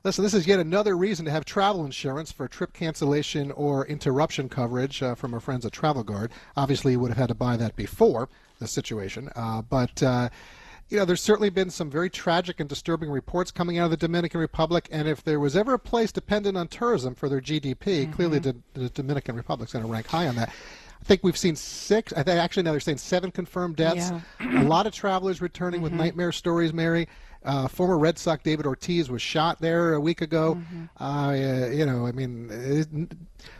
listen, 0.03 0.23
this 0.23 0.33
is 0.33 0.47
yet 0.47 0.59
another 0.59 0.95
reason 0.97 1.25
to 1.25 1.31
have 1.31 1.45
travel 1.45 1.85
insurance 1.85 2.31
for 2.31 2.47
trip 2.47 2.73
cancellation 2.73 3.51
or 3.51 3.85
interruption 3.87 4.49
coverage 4.49 5.01
uh, 5.01 5.15
from 5.15 5.33
our 5.33 5.39
friends 5.39 5.65
at 5.65 5.71
Travel 5.71 6.03
Guard. 6.03 6.31
Obviously, 6.55 6.93
you 6.93 6.99
would 6.99 7.09
have 7.09 7.17
had 7.17 7.29
to 7.29 7.35
buy 7.35 7.57
that 7.57 7.75
before 7.75 8.29
the 8.59 8.67
situation, 8.67 9.29
uh, 9.35 9.61
but. 9.61 10.01
Uh, 10.03 10.29
you 10.89 10.97
know, 10.97 11.05
there's 11.05 11.21
certainly 11.21 11.51
been 11.51 11.69
some 11.69 11.91
very 11.91 12.09
tragic 12.09 12.59
and 12.59 12.67
disturbing 12.67 13.11
reports 13.11 13.51
coming 13.51 13.77
out 13.77 13.85
of 13.85 13.91
the 13.91 13.97
Dominican 13.97 14.39
Republic, 14.39 14.87
and 14.91 15.07
if 15.07 15.23
there 15.23 15.39
was 15.39 15.55
ever 15.55 15.75
a 15.75 15.79
place 15.79 16.11
dependent 16.11 16.57
on 16.57 16.67
tourism 16.67 17.13
for 17.13 17.29
their 17.29 17.39
GDP, 17.39 18.11
clearly 18.11 18.39
the, 18.39 18.55
the 18.73 18.89
Dominican 18.89 19.35
Republic's 19.35 19.71
going 19.71 19.85
to 19.85 19.91
rank 19.91 20.07
high 20.07 20.27
on 20.27 20.35
that. 20.37 20.51
I 21.01 21.05
think 21.05 21.23
we've 21.23 21.37
seen 21.37 21.55
six. 21.55 22.13
I 22.13 22.23
think 22.23 22.39
actually 22.39 22.63
now 22.63 22.71
they're 22.71 22.79
saying 22.79 22.97
seven 22.97 23.31
confirmed 23.31 23.77
deaths. 23.77 24.11
Yeah. 24.39 24.63
a 24.63 24.65
lot 24.65 24.85
of 24.85 24.93
travelers 24.93 25.41
returning 25.41 25.81
with 25.81 25.93
nightmare 25.93 26.31
stories. 26.31 26.73
Mary, 26.73 27.07
uh, 27.43 27.67
former 27.67 27.97
Red 27.97 28.17
Sox 28.19 28.43
David 28.43 28.65
Ortiz 28.65 29.09
was 29.09 29.21
shot 29.21 29.59
there 29.61 29.93
a 29.93 29.99
week 29.99 30.21
ago. 30.21 30.59
Uh, 30.97 31.33
you 31.71 31.85
know, 31.85 32.05
I 32.05 32.11
mean, 32.11 32.49
it, 32.51 32.87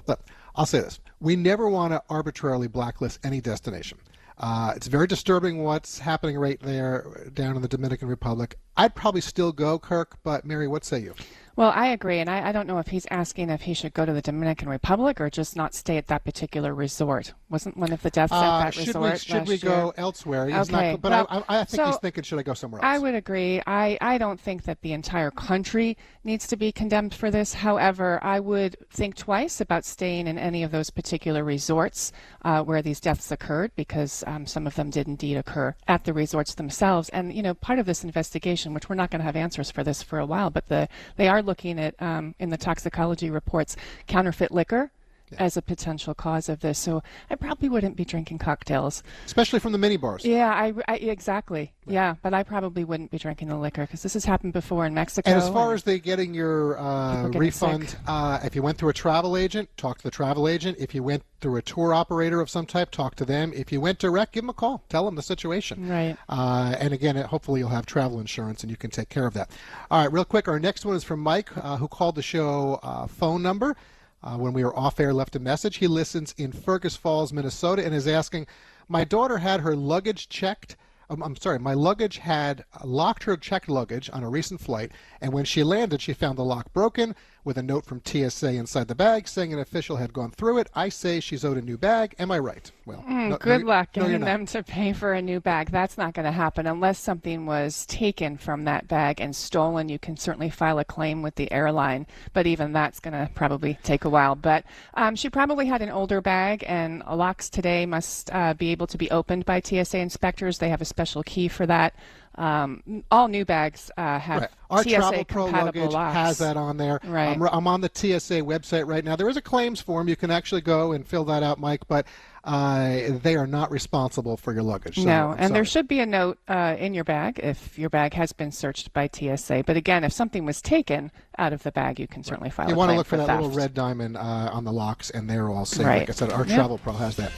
look, 0.07 0.21
I'll 0.55 0.65
say 0.65 0.81
this: 0.81 0.99
we 1.19 1.35
never 1.35 1.69
want 1.69 1.93
to 1.93 2.03
arbitrarily 2.09 2.67
blacklist 2.67 3.19
any 3.23 3.41
destination. 3.41 3.97
Uh, 4.37 4.71
it's 4.75 4.87
very 4.87 5.05
disturbing 5.05 5.63
what's 5.63 5.99
happening 5.99 6.37
right 6.37 6.59
there 6.61 7.29
down 7.33 7.55
in 7.57 7.61
the 7.61 7.67
Dominican 7.67 8.07
Republic. 8.07 8.57
I'd 8.77 8.95
probably 8.95 9.19
still 9.19 9.51
go, 9.51 9.77
Kirk, 9.77 10.17
but 10.23 10.45
Mary, 10.45 10.67
what 10.67 10.85
say 10.85 10.99
you? 10.99 11.13
Well, 11.59 11.73
I 11.75 11.87
agree, 11.87 12.19
and 12.19 12.29
I, 12.29 12.47
I 12.47 12.51
don't 12.53 12.67
know 12.67 12.77
if 12.77 12.87
he's 12.87 13.05
asking 13.11 13.49
if 13.49 13.63
he 13.63 13.73
should 13.73 13.93
go 13.93 14.05
to 14.05 14.13
the 14.13 14.21
Dominican 14.21 14.69
Republic 14.69 15.19
or 15.19 15.29
just 15.29 15.57
not 15.57 15.73
stay 15.73 15.97
at 15.97 16.07
that 16.07 16.23
particular 16.23 16.73
resort. 16.73 17.33
Wasn't 17.49 17.75
one 17.75 17.91
of 17.91 18.01
the 18.01 18.09
deaths 18.09 18.31
Uh, 18.31 18.35
at 18.37 18.63
that 18.63 18.73
should 18.75 18.87
resort 18.87 19.11
we 19.11 19.17
should 19.17 19.47
we 19.49 19.57
go 19.57 19.85
year? 19.87 19.93
elsewhere? 19.97 20.47
He's 20.47 20.69
okay, 20.69 20.91
not, 20.91 21.01
but 21.01 21.11
well, 21.11 21.27
I, 21.49 21.59
I, 21.59 21.63
think 21.65 21.69
he's 21.85 21.93
so 21.93 21.99
thinking, 21.99 22.23
should 22.23 22.39
I 22.39 22.43
go 22.43 22.53
somewhere 22.53 22.81
else? 22.81 22.95
I 22.95 22.97
would 22.99 23.13
agree. 23.13 23.61
I, 23.67 23.97
I 23.99 24.17
don't 24.17 24.39
think 24.39 24.63
that 24.63 24.79
the 24.83 24.93
entire 24.93 25.31
country 25.31 25.97
needs 26.23 26.47
to 26.47 26.55
be 26.55 26.71
condemned 26.71 27.13
for 27.13 27.29
this. 27.29 27.55
However, 27.55 28.19
I 28.23 28.39
would 28.39 28.77
think 28.89 29.17
twice 29.17 29.59
about 29.59 29.83
staying 29.83 30.27
in 30.27 30.37
any 30.37 30.63
of 30.63 30.71
those 30.71 30.89
particular 30.89 31.43
resorts 31.43 32.13
uh, 32.45 32.63
where 32.63 32.81
these 32.81 33.01
deaths 33.01 33.33
occurred 33.33 33.71
because 33.75 34.23
um, 34.27 34.45
some 34.45 34.65
of 34.65 34.75
them 34.75 34.91
did 34.91 35.07
indeed 35.09 35.35
occur 35.35 35.75
at 35.89 36.05
the 36.05 36.13
resorts 36.13 36.53
themselves. 36.53 37.09
And, 37.09 37.33
you 37.33 37.43
know, 37.43 37.53
part 37.53 37.79
of 37.79 37.85
this 37.85 38.05
investigation, 38.05 38.73
which 38.73 38.87
we're 38.87 38.95
not 38.95 39.11
going 39.11 39.19
to 39.19 39.25
have 39.25 39.35
answers 39.35 39.69
for 39.69 39.83
this 39.83 40.01
for 40.01 40.19
a 40.19 40.25
while, 40.25 40.49
but 40.49 40.67
the 40.67 40.87
they 41.17 41.27
are 41.27 41.41
looking 41.49 41.79
at, 41.79 41.95
um, 41.99 42.35
in 42.39 42.49
the 42.49 42.57
toxicology 42.57 43.29
reports, 43.31 43.75
counterfeit 44.07 44.51
liquor. 44.51 44.91
As 45.37 45.57
a 45.57 45.61
potential 45.61 46.13
cause 46.13 46.49
of 46.49 46.61
this, 46.61 46.79
so 46.79 47.03
I 47.29 47.35
probably 47.35 47.69
wouldn't 47.69 47.95
be 47.95 48.05
drinking 48.05 48.39
cocktails, 48.39 49.03
especially 49.25 49.59
from 49.59 49.71
the 49.71 49.77
mini 49.77 49.97
bars. 49.97 50.25
Yeah, 50.25 50.49
I, 50.49 50.73
I 50.87 50.95
exactly. 50.95 51.73
Yeah, 51.85 52.15
but 52.21 52.33
I 52.33 52.43
probably 52.43 52.83
wouldn't 52.83 53.11
be 53.11 53.17
drinking 53.17 53.47
the 53.47 53.57
liquor 53.57 53.81
because 53.81 54.03
this 54.03 54.13
has 54.13 54.25
happened 54.25 54.53
before 54.53 54.85
in 54.85 54.93
Mexico. 54.93 55.29
And 55.29 55.41
as 55.41 55.49
far 55.49 55.73
as 55.73 55.83
they 55.83 55.99
getting 55.99 56.33
your 56.33 56.77
uh, 56.79 57.27
refund, 57.29 57.95
uh, 58.07 58.39
if 58.43 58.55
you 58.55 58.61
went 58.61 58.77
through 58.77 58.89
a 58.89 58.93
travel 58.93 59.35
agent, 59.35 59.69
talk 59.77 59.97
to 59.97 60.03
the 60.03 60.11
travel 60.11 60.47
agent. 60.47 60.77
If 60.79 60.93
you 60.93 61.01
went 61.03 61.23
through 61.41 61.55
a 61.55 61.61
tour 61.61 61.93
operator 61.93 62.41
of 62.41 62.49
some 62.49 62.65
type, 62.65 62.91
talk 62.91 63.15
to 63.15 63.25
them. 63.25 63.51
If 63.55 63.71
you 63.71 63.81
went 63.81 63.99
direct, 63.99 64.33
give 64.33 64.43
them 64.43 64.49
a 64.49 64.53
call. 64.53 64.83
Tell 64.89 65.05
them 65.05 65.15
the 65.15 65.21
situation. 65.21 65.89
Right. 65.89 66.17
Uh, 66.27 66.75
and 66.79 66.93
again, 66.93 67.15
hopefully 67.15 67.61
you'll 67.61 67.69
have 67.69 67.85
travel 67.85 68.19
insurance 68.19 68.61
and 68.61 68.69
you 68.69 68.77
can 68.77 68.91
take 68.91 69.09
care 69.09 69.25
of 69.25 69.33
that. 69.33 69.49
All 69.89 70.01
right, 70.01 70.11
real 70.11 70.25
quick, 70.25 70.47
our 70.47 70.59
next 70.59 70.85
one 70.85 70.95
is 70.95 71.03
from 71.03 71.19
Mike, 71.21 71.49
uh, 71.57 71.77
who 71.77 71.87
called 71.87 72.15
the 72.15 72.21
show 72.21 72.79
uh, 72.83 73.07
phone 73.07 73.41
number. 73.41 73.75
Uh, 74.21 74.35
when 74.37 74.53
we 74.53 74.63
were 74.63 74.77
off 74.77 74.99
air, 74.99 75.13
left 75.13 75.35
a 75.35 75.39
message. 75.39 75.77
He 75.77 75.87
listens 75.87 76.33
in 76.37 76.51
Fergus 76.51 76.95
Falls, 76.95 77.31
Minnesota, 77.31 77.85
and 77.85 77.95
is 77.95 78.07
asking, 78.07 78.47
"My 78.87 79.03
daughter 79.03 79.37
had 79.37 79.61
her 79.61 79.75
luggage 79.75 80.27
checked. 80.27 80.75
Um, 81.09 81.23
I'm 81.23 81.35
sorry, 81.35 81.57
my 81.57 81.73
luggage 81.73 82.17
had 82.17 82.65
locked 82.83 83.23
her 83.23 83.35
checked 83.35 83.69
luggage 83.69 84.09
on 84.13 84.23
a 84.23 84.29
recent 84.29 84.59
flight, 84.61 84.91
and 85.21 85.33
when 85.33 85.45
she 85.45 85.63
landed, 85.63 86.01
she 86.01 86.13
found 86.13 86.37
the 86.37 86.43
lock 86.43 86.71
broken 86.73 87.15
with 87.49 87.57
a 87.57 87.63
note 87.63 87.83
from 87.83 87.99
TSA 88.05 88.49
inside 88.53 88.87
the 88.87 88.93
bag 88.93 89.27
saying 89.27 89.51
an 89.51 89.57
official 89.57 89.95
had 89.97 90.13
gone 90.13 90.29
through 90.29 90.59
it. 90.59 90.69
I 90.75 90.89
say 90.89 91.19
she's 91.19 91.43
owed 91.43 91.57
a 91.57 91.63
new 91.63 91.79
bag. 91.79 92.13
Am 92.19 92.29
I 92.29 92.37
right? 92.37 92.71
Well, 92.85 93.03
Mm, 93.09 93.29
no- 93.29 93.37
good 93.37 93.61
no, 93.61 93.67
luck 93.67 93.89
no, 93.95 94.03
getting 94.03 94.21
them 94.21 94.45
to 94.45 94.61
pay 94.61 94.93
for 94.93 95.13
a 95.13 95.21
new 95.21 95.39
bag. 95.39 95.71
That's 95.71 95.97
not 95.97 96.13
going 96.13 96.27
to 96.27 96.31
happen 96.31 96.67
unless 96.67 96.99
something 96.99 97.47
was 97.47 97.87
taken 97.87 98.37
from 98.37 98.65
that 98.65 98.87
bag 98.87 99.19
and 99.19 99.35
stolen. 99.35 99.89
You 99.89 99.97
can 99.97 100.15
certainly 100.15 100.51
file 100.51 100.77
a 100.77 100.85
claim 100.85 101.23
with 101.23 101.35
the 101.35 101.51
airline, 101.51 102.05
but 102.33 102.45
even 102.45 102.71
that's 102.71 102.99
going 102.99 103.13
to 103.15 103.27
probably 103.33 103.79
take 103.81 104.05
a 104.05 104.09
while. 104.09 104.35
But 104.35 104.63
um, 104.93 105.15
she 105.15 105.31
probably 105.31 105.65
had 105.65 105.81
an 105.81 105.89
older 105.89 106.21
bag, 106.21 106.63
and 106.67 107.01
locks 107.11 107.49
today 107.49 107.87
must 107.87 108.29
uh, 108.31 108.53
be 108.53 108.69
able 108.69 108.85
to 108.85 108.97
be 108.97 109.09
opened 109.09 109.45
by 109.45 109.59
TSA 109.59 109.97
inspectors. 109.97 110.59
They 110.59 110.69
have 110.69 110.81
a 110.81 110.85
special 110.85 111.23
key 111.23 111.47
for 111.47 111.65
that. 111.65 111.95
Um, 112.39 113.03
all 113.11 113.27
new 113.27 113.43
bags 113.43 113.91
uh, 113.97 114.17
have 114.17 114.41
Right. 114.41 114.49
Our 114.69 114.83
TSA 114.83 114.89
Travel 114.89 115.25
Pro 115.25 115.45
compatible 115.45 115.81
luggage 115.81 115.93
locks. 115.93 116.15
has 116.15 116.37
that 116.37 116.55
on 116.55 116.77
there. 116.77 116.99
Right. 117.03 117.35
I'm, 117.35 117.41
I'm 117.41 117.67
on 117.67 117.81
the 117.81 117.89
TSA 117.93 118.41
website 118.41 118.87
right 118.87 119.03
now. 119.03 119.15
There 119.17 119.27
is 119.27 119.35
a 119.35 119.41
claims 119.41 119.81
form. 119.81 120.07
You 120.07 120.15
can 120.15 120.31
actually 120.31 120.61
go 120.61 120.93
and 120.93 121.05
fill 121.05 121.25
that 121.25 121.43
out, 121.43 121.59
Mike, 121.59 121.87
but 121.89 122.05
uh, 122.45 122.99
they 123.21 123.35
are 123.35 123.47
not 123.47 123.71
responsible 123.71 124.37
for 124.37 124.53
your 124.53 124.63
luggage. 124.63 124.95
So, 124.95 125.03
no, 125.03 125.35
and 125.37 125.53
there 125.53 125.65
should 125.65 125.87
be 125.87 125.99
a 125.99 126.05
note 126.05 126.37
uh, 126.47 126.75
in 126.79 126.93
your 126.93 127.03
bag 127.03 127.39
if 127.43 127.77
your 127.77 127.89
bag 127.89 128.13
has 128.13 128.31
been 128.31 128.51
searched 128.51 128.93
by 128.93 129.09
TSA. 129.11 129.63
But 129.67 129.75
again, 129.75 130.05
if 130.05 130.13
something 130.13 130.45
was 130.45 130.61
taken 130.61 131.11
out 131.37 131.51
of 131.51 131.63
the 131.63 131.71
bag, 131.73 131.99
you 131.99 132.07
can 132.07 132.23
certainly 132.23 132.49
file 132.49 132.67
it, 132.67 132.69
You 132.69 132.75
a 132.75 132.77
want 132.77 132.91
to 132.91 132.95
look 132.97 133.07
for 133.07 133.17
that 133.17 133.27
little 133.41 133.49
red 133.55 133.73
diamond 133.73 134.15
uh, 134.15 134.49
on 134.53 134.63
the 134.63 134.71
locks, 134.71 135.09
and 135.09 135.29
they're 135.29 135.49
all 135.49 135.65
safe. 135.65 135.85
Right. 135.85 135.99
Like 135.99 136.09
I 136.09 136.13
said, 136.13 136.31
our 136.31 136.45
Yep. 136.45 136.55
Travel 136.55 136.77
Pro 136.77 136.93
has 136.93 137.17
that. 137.17 137.31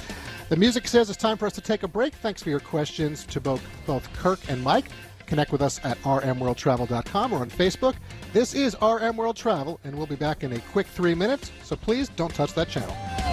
The 0.52 0.58
music 0.58 0.86
says 0.86 1.10
it's 1.10 1.18
time 1.18 1.38
for 1.38 1.46
us 1.46 1.54
to 1.54 1.62
take 1.62 1.84
a 1.84 1.88
break. 1.88 2.14
Thanks 2.14 2.44
for 2.44 2.50
your 2.50 2.60
questions 2.60 3.24
to 3.28 3.40
both 3.40 3.66
both 3.88 4.12
Kirk 4.12 4.38
and 4.50 4.62
Mike. 4.62 4.88
Connect 5.26 5.54
with 5.54 5.62
us 5.62 5.80
at 5.86 5.98
rmworldtravel.com 6.02 7.32
or 7.32 7.38
on 7.38 7.50
Facebook. 7.50 7.96
This 8.34 8.54
is 8.54 8.76
RM 8.82 9.16
World 9.16 9.38
Travel, 9.38 9.80
and 9.86 9.96
we'll 9.96 10.08
be 10.08 10.18
back 10.18 10.44
in 10.44 10.52
a 10.52 10.60
quick 10.74 10.88
three 10.88 11.16
minutes. 11.16 11.54
So 11.64 11.78
please 11.78 12.10
don't 12.10 12.36
touch 12.36 12.54
that 12.56 12.68
channel. 12.68 13.31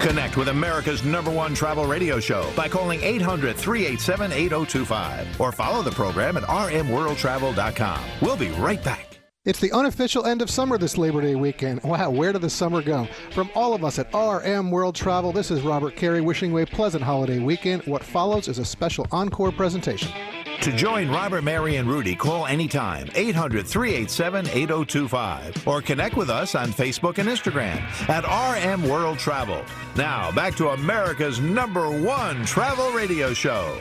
Connect 0.00 0.38
with 0.38 0.48
America's 0.48 1.04
number 1.04 1.30
one 1.30 1.54
travel 1.54 1.84
radio 1.84 2.18
show 2.18 2.50
by 2.56 2.68
calling 2.68 3.02
800 3.02 3.54
387 3.54 4.32
8025 4.32 5.40
or 5.40 5.52
follow 5.52 5.82
the 5.82 5.90
program 5.90 6.38
at 6.38 6.42
rmworldtravel.com. 6.44 8.00
We'll 8.22 8.36
be 8.36 8.48
right 8.52 8.82
back. 8.82 9.10
It's 9.46 9.60
the 9.60 9.72
unofficial 9.72 10.26
end 10.26 10.42
of 10.42 10.50
summer 10.50 10.76
this 10.76 10.98
Labor 10.98 11.22
Day 11.22 11.34
weekend. 11.34 11.82
Wow, 11.82 12.10
where 12.10 12.32
did 12.32 12.42
the 12.42 12.50
summer 12.50 12.82
go? 12.82 13.08
From 13.32 13.50
all 13.54 13.72
of 13.72 13.84
us 13.84 13.98
at 13.98 14.12
RM 14.14 14.70
World 14.70 14.94
Travel, 14.94 15.32
this 15.32 15.50
is 15.50 15.62
Robert 15.62 15.96
Carey 15.96 16.20
wishing 16.20 16.50
you 16.50 16.58
a 16.58 16.66
pleasant 16.66 17.02
holiday 17.02 17.38
weekend. 17.38 17.82
What 17.84 18.04
follows 18.04 18.48
is 18.48 18.58
a 18.58 18.64
special 18.66 19.06
encore 19.12 19.50
presentation. 19.50 20.10
To 20.62 20.72
join 20.72 21.08
Robert, 21.08 21.42
Mary, 21.42 21.76
and 21.76 21.88
Rudy, 21.88 22.14
call 22.14 22.46
anytime 22.46 23.08
800 23.14 23.66
387 23.66 24.46
8025 24.48 25.66
or 25.66 25.80
connect 25.80 26.18
with 26.18 26.28
us 26.28 26.54
on 26.54 26.68
Facebook 26.68 27.16
and 27.16 27.26
Instagram 27.30 27.80
at 28.10 28.24
RM 28.28 28.86
World 28.86 29.18
Travel. 29.18 29.64
Now, 29.96 30.30
back 30.32 30.54
to 30.56 30.68
America's 30.68 31.40
number 31.40 31.88
one 32.02 32.44
travel 32.44 32.90
radio 32.90 33.32
show. 33.32 33.80